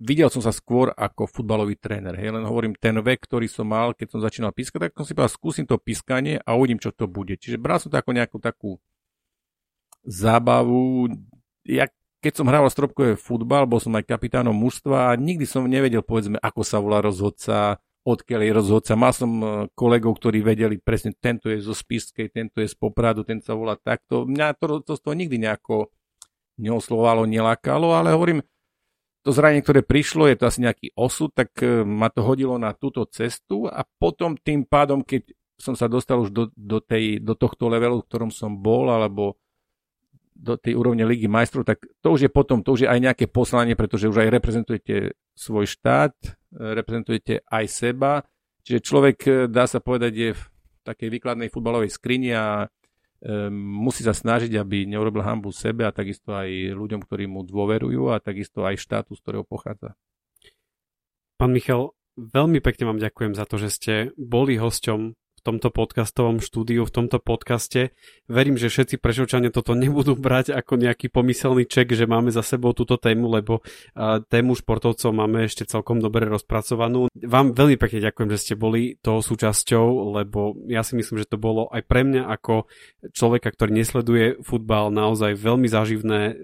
videl 0.03 0.27
som 0.27 0.43
sa 0.43 0.51
skôr 0.51 0.91
ako 0.91 1.27
futbalový 1.31 1.79
tréner. 1.79 2.19
Hej. 2.19 2.35
Len 2.35 2.43
hovorím, 2.43 2.75
ten 2.75 2.99
vek, 2.99 3.31
ktorý 3.31 3.47
som 3.47 3.71
mal, 3.71 3.95
keď 3.95 4.07
som 4.11 4.19
začínal 4.19 4.51
pískať, 4.51 4.91
tak 4.91 4.99
som 4.99 5.07
si 5.07 5.15
povedal, 5.15 5.35
skúsim 5.35 5.63
to 5.63 5.79
pískanie 5.79 6.39
a 6.43 6.55
uvidím, 6.55 6.83
čo 6.83 6.91
to 6.91 7.07
bude. 7.07 7.39
Čiže 7.39 7.59
bral 7.59 7.79
som 7.79 7.87
to 7.87 7.95
ako 7.95 8.11
nejakú 8.11 8.43
takú 8.43 8.75
zábavu, 10.07 11.11
jak 11.67 11.91
keď 12.27 12.43
som 12.43 12.51
hral 12.51 12.67
stropkové 12.67 13.15
futbal, 13.15 13.63
bol 13.63 13.79
som 13.79 13.95
aj 13.95 14.03
kapitánom 14.03 14.51
mužstva 14.51 15.15
a 15.15 15.15
nikdy 15.15 15.47
som 15.47 15.63
nevedel, 15.63 16.03
povedzme, 16.03 16.35
ako 16.43 16.59
sa 16.59 16.83
volá 16.83 16.99
rozhodca, 16.99 17.79
odkiaľ 18.03 18.41
je 18.43 18.51
rozhodca. 18.51 18.99
Mal 18.99 19.15
som 19.15 19.31
e, 19.39 19.45
kolegov, 19.71 20.19
ktorí 20.19 20.43
vedeli 20.43 20.75
presne, 20.75 21.15
tento 21.15 21.47
je 21.47 21.63
zo 21.63 21.71
Spiskej, 21.71 22.27
tento 22.27 22.59
je 22.59 22.67
z 22.67 22.75
Popradu, 22.75 23.23
ten 23.23 23.39
sa 23.39 23.55
volá 23.55 23.79
takto. 23.79 24.27
Mňa 24.27 24.59
to, 24.59 24.83
to, 24.83 24.99
to 24.99 25.11
nikdy 25.15 25.39
nejako 25.39 25.87
neoslovalo, 26.59 27.23
nelákalo, 27.23 27.95
ale 27.95 28.11
hovorím, 28.11 28.43
to 29.23 29.31
zranenie, 29.31 29.63
ktoré 29.63 29.79
prišlo, 29.87 30.27
je 30.27 30.35
to 30.35 30.51
asi 30.51 30.59
nejaký 30.67 30.91
osud, 30.99 31.31
tak 31.31 31.55
e, 31.63 31.87
ma 31.87 32.11
to 32.11 32.27
hodilo 32.27 32.59
na 32.59 32.75
túto 32.75 33.07
cestu 33.07 33.71
a 33.71 33.87
potom 33.87 34.35
tým 34.35 34.67
pádom, 34.67 34.99
keď 34.99 35.31
som 35.55 35.79
sa 35.79 35.87
dostal 35.87 36.27
už 36.27 36.35
do, 36.35 36.43
do, 36.59 36.83
tej, 36.83 37.23
do 37.23 37.39
tohto 37.39 37.71
levelu, 37.71 38.03
v 38.03 38.07
ktorom 38.11 38.35
som 38.35 38.51
bol, 38.51 38.91
alebo 38.91 39.39
do 40.37 40.53
tej 40.53 40.77
úrovne 40.77 41.01
Ligy 41.01 41.25
majstrov, 41.25 41.65
tak 41.65 41.81
to 41.81 42.13
už 42.13 42.29
je 42.29 42.31
potom, 42.31 42.61
to 42.61 42.77
už 42.77 42.85
je 42.85 42.89
aj 42.89 42.99
nejaké 43.01 43.25
poslanie, 43.25 43.73
pretože 43.73 44.05
už 44.05 44.21
aj 44.21 44.29
reprezentujete 44.29 45.17
svoj 45.33 45.65
štát, 45.65 46.13
reprezentujete 46.53 47.41
aj 47.49 47.65
seba, 47.65 48.21
čiže 48.61 48.85
človek, 48.85 49.17
eh, 49.25 49.33
dá 49.49 49.65
sa 49.65 49.81
povedať, 49.81 50.13
je 50.13 50.29
v 50.37 50.41
takej 50.87 51.09
výkladnej 51.11 51.51
futbalovej 51.51 51.91
skrini 51.91 52.31
a 52.31 52.63
e, 52.63 52.67
musí 53.51 54.07
sa 54.07 54.15
snažiť, 54.15 54.55
aby 54.55 54.87
neurobil 54.87 55.19
hambu 55.19 55.51
sebe 55.51 55.83
a 55.83 55.91
takisto 55.91 56.31
aj 56.31 56.47
ľuďom, 56.71 57.03
ktorí 57.03 57.27
mu 57.27 57.43
dôverujú 57.43 58.15
a 58.15 58.23
takisto 58.23 58.63
aj 58.63 58.79
štátu, 58.79 59.19
z 59.19 59.21
ktorého 59.25 59.43
pochádza. 59.43 59.99
Pán 61.35 61.51
Michal, 61.51 61.91
veľmi 62.15 62.63
pekne 62.63 62.87
vám 62.87 63.03
ďakujem 63.03 63.35
za 63.35 63.43
to, 63.43 63.59
že 63.59 63.69
ste 63.69 63.93
boli 64.15 64.55
hosťom 64.55 65.11
tomto 65.47 65.71
podcastovom 65.71 66.43
štúdiu, 66.43 66.83
v 66.83 66.91
tomto 66.91 67.23
podcaste. 67.23 67.95
Verím, 68.27 68.59
že 68.59 68.67
všetci 68.67 68.99
prešovčania 68.99 69.47
toto 69.47 69.71
nebudú 69.79 70.19
brať 70.19 70.51
ako 70.51 70.75
nejaký 70.75 71.07
pomyselný 71.07 71.63
ček, 71.63 71.95
že 71.95 72.03
máme 72.03 72.35
za 72.35 72.43
sebou 72.43 72.75
túto 72.75 72.99
tému, 72.99 73.31
lebo 73.31 73.63
tému 74.27 74.59
športovcov 74.59 75.15
máme 75.15 75.47
ešte 75.47 75.63
celkom 75.63 76.03
dobre 76.03 76.27
rozpracovanú. 76.27 77.07
Vám 77.15 77.55
veľmi 77.55 77.79
pekne 77.79 78.03
ďakujem, 78.11 78.29
že 78.35 78.41
ste 78.43 78.53
boli 78.59 78.99
toho 78.99 79.23
súčasťou, 79.23 80.19
lebo 80.19 80.59
ja 80.67 80.83
si 80.83 80.99
myslím, 80.99 81.23
že 81.23 81.31
to 81.31 81.39
bolo 81.39 81.71
aj 81.71 81.87
pre 81.87 82.03
mňa 82.03 82.27
ako 82.27 82.67
človeka, 83.15 83.55
ktorý 83.55 83.71
nesleduje 83.71 84.25
futbal, 84.43 84.91
naozaj 84.91 85.39
veľmi 85.39 85.71
záživné. 85.71 86.35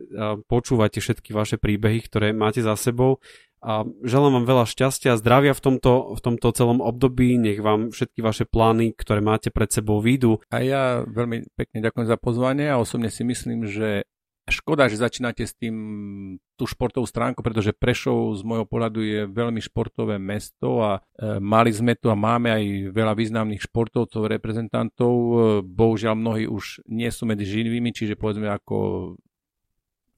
Počúvate 0.48 1.04
všetky 1.04 1.36
vaše 1.36 1.60
príbehy, 1.60 2.00
ktoré 2.08 2.32
máte 2.32 2.64
za 2.64 2.80
sebou 2.80 3.20
a 3.64 3.88
želám 4.04 4.44
vám 4.44 4.46
veľa 4.46 4.66
šťastia 4.68 5.16
a 5.16 5.20
zdravia 5.20 5.56
v 5.56 5.64
tomto, 5.64 6.20
v 6.20 6.22
tomto 6.22 6.52
celom 6.52 6.84
období. 6.84 7.40
Nech 7.40 7.64
vám 7.64 7.96
všetky 7.96 8.20
vaše 8.20 8.44
plány, 8.44 8.92
ktoré 8.92 9.24
máte 9.24 9.56
pred 9.56 9.72
sebou, 9.72 10.04
výjdu. 10.04 10.44
A 10.52 10.60
ja 10.60 10.84
veľmi 11.08 11.48
pekne 11.56 11.80
ďakujem 11.80 12.08
za 12.12 12.20
pozvanie 12.20 12.68
a 12.68 12.84
osobne 12.84 13.08
si 13.08 13.24
myslím, 13.24 13.64
že 13.64 14.04
škoda, 14.52 14.92
že 14.92 15.00
začínate 15.00 15.48
s 15.48 15.56
tým 15.56 15.76
tú 16.60 16.68
športovú 16.68 17.08
stránku, 17.08 17.40
pretože 17.40 17.72
Prešov 17.72 18.36
z 18.36 18.42
môjho 18.44 18.68
pohľadu 18.68 19.00
je 19.00 19.20
veľmi 19.32 19.64
športové 19.64 20.20
mesto 20.20 20.84
a 20.84 21.00
e, 21.00 21.40
mali 21.40 21.72
sme 21.72 21.96
tu 21.96 22.12
a 22.12 22.20
máme 22.20 22.52
aj 22.52 22.64
veľa 22.92 23.16
významných 23.16 23.64
športovcov, 23.64 24.28
reprezentantov. 24.28 25.14
E, 25.16 25.34
bohužiaľ 25.64 26.20
mnohí 26.20 26.44
už 26.52 26.84
nie 26.92 27.08
sú 27.08 27.24
medzi 27.24 27.48
živými, 27.48 27.96
čiže 27.96 28.20
povedzme 28.20 28.52
ako 28.52 28.76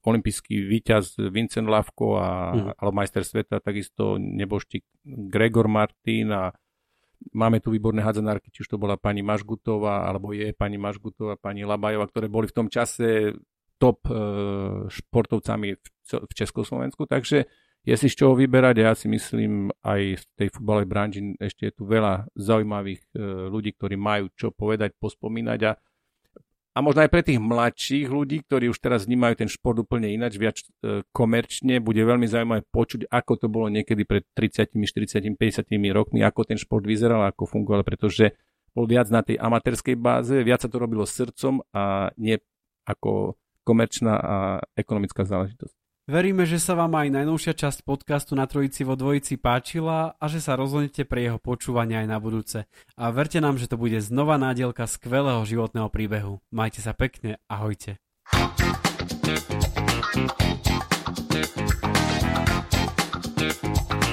olimpijský 0.06 0.62
víťaz 0.70 1.18
Vincent 1.18 1.66
Lavko 1.66 2.14
a, 2.16 2.28
uh-huh. 2.54 2.72
alebo 2.78 2.94
majster 2.94 3.26
sveta, 3.26 3.58
takisto 3.58 4.16
neboštík 4.22 4.86
Gregor 5.26 5.66
Martin 5.66 6.30
a 6.30 6.54
máme 7.34 7.58
tu 7.58 7.74
výborné 7.74 8.06
hádzanárky, 8.06 8.54
či 8.54 8.62
už 8.62 8.76
to 8.76 8.78
bola 8.78 8.94
pani 8.94 9.26
Mažgutová, 9.26 10.06
alebo 10.06 10.30
je 10.30 10.54
pani 10.54 10.78
Mažgutová, 10.78 11.34
pani 11.34 11.66
Labajová, 11.66 12.06
ktoré 12.06 12.30
boli 12.30 12.46
v 12.46 12.56
tom 12.56 12.68
čase 12.70 13.34
top 13.76 14.06
e, 14.08 14.14
športovcami 14.88 15.68
v, 15.76 16.32
Československu, 16.32 17.04
takže 17.04 17.44
je 17.86 17.94
si 17.94 18.08
z 18.10 18.14
čoho 18.18 18.34
vyberať 18.34 18.82
ja 18.82 18.94
si 18.98 19.06
myslím 19.06 19.70
aj 19.82 20.22
v 20.22 20.24
tej 20.38 20.48
futbalovej 20.54 20.88
branži 20.90 21.20
ešte 21.38 21.70
je 21.70 21.74
tu 21.74 21.82
veľa 21.86 22.30
zaujímavých 22.34 23.02
e, 23.14 23.18
ľudí, 23.50 23.74
ktorí 23.74 23.98
majú 23.98 24.30
čo 24.38 24.54
povedať, 24.54 24.94
pospomínať 24.98 25.60
a 25.66 25.72
a 26.76 26.84
možno 26.84 27.00
aj 27.00 27.08
pre 27.08 27.24
tých 27.24 27.40
mladších 27.40 28.04
ľudí, 28.12 28.44
ktorí 28.44 28.68
už 28.68 28.76
teraz 28.84 29.08
vnímajú 29.08 29.40
ten 29.40 29.48
šport 29.48 29.80
úplne 29.80 30.12
ináč, 30.12 30.36
viac 30.36 30.60
e, 30.60 31.00
komerčne, 31.08 31.80
bude 31.80 32.04
veľmi 32.04 32.28
zaujímavé 32.28 32.68
počuť, 32.68 33.08
ako 33.08 33.32
to 33.40 33.46
bolo 33.48 33.72
niekedy 33.72 34.04
pred 34.04 34.28
30, 34.36 34.76
40, 34.76 35.40
50 35.40 35.96
rokmi, 35.96 36.20
ako 36.20 36.44
ten 36.44 36.60
šport 36.60 36.84
vyzeral, 36.84 37.24
ako 37.24 37.48
fungoval, 37.48 37.80
pretože 37.80 38.36
bol 38.76 38.84
viac 38.84 39.08
na 39.08 39.24
tej 39.24 39.40
amatérskej 39.40 39.96
báze, 39.96 40.36
viac 40.44 40.60
sa 40.60 40.68
to 40.68 40.76
robilo 40.76 41.08
srdcom 41.08 41.64
a 41.72 42.12
nie 42.20 42.36
ako 42.84 43.40
komerčná 43.64 44.14
a 44.20 44.36
ekonomická 44.76 45.24
záležitosť. 45.24 45.85
Veríme, 46.06 46.46
že 46.46 46.62
sa 46.62 46.78
vám 46.78 46.94
aj 46.94 47.18
najnovšia 47.18 47.66
časť 47.66 47.82
podcastu 47.82 48.38
na 48.38 48.46
Trojici 48.46 48.86
vo 48.86 48.94
Dvojici 48.94 49.42
páčila 49.42 50.14
a 50.14 50.24
že 50.30 50.38
sa 50.38 50.54
rozhodnete 50.54 51.02
pre 51.02 51.26
jeho 51.26 51.42
počúvanie 51.42 51.98
aj 51.98 52.06
na 52.06 52.22
budúce. 52.22 52.70
A 52.94 53.10
verte 53.10 53.42
nám, 53.42 53.58
že 53.58 53.66
to 53.66 53.74
bude 53.74 53.98
znova 53.98 54.38
nádielka 54.38 54.86
skvelého 54.86 55.42
životného 55.42 55.90
príbehu. 55.90 56.38
Majte 56.54 56.78
sa 56.78 56.94
pekne, 56.94 57.42
ahojte. 57.50 57.98
thank 58.26 58.62
you 63.92 64.05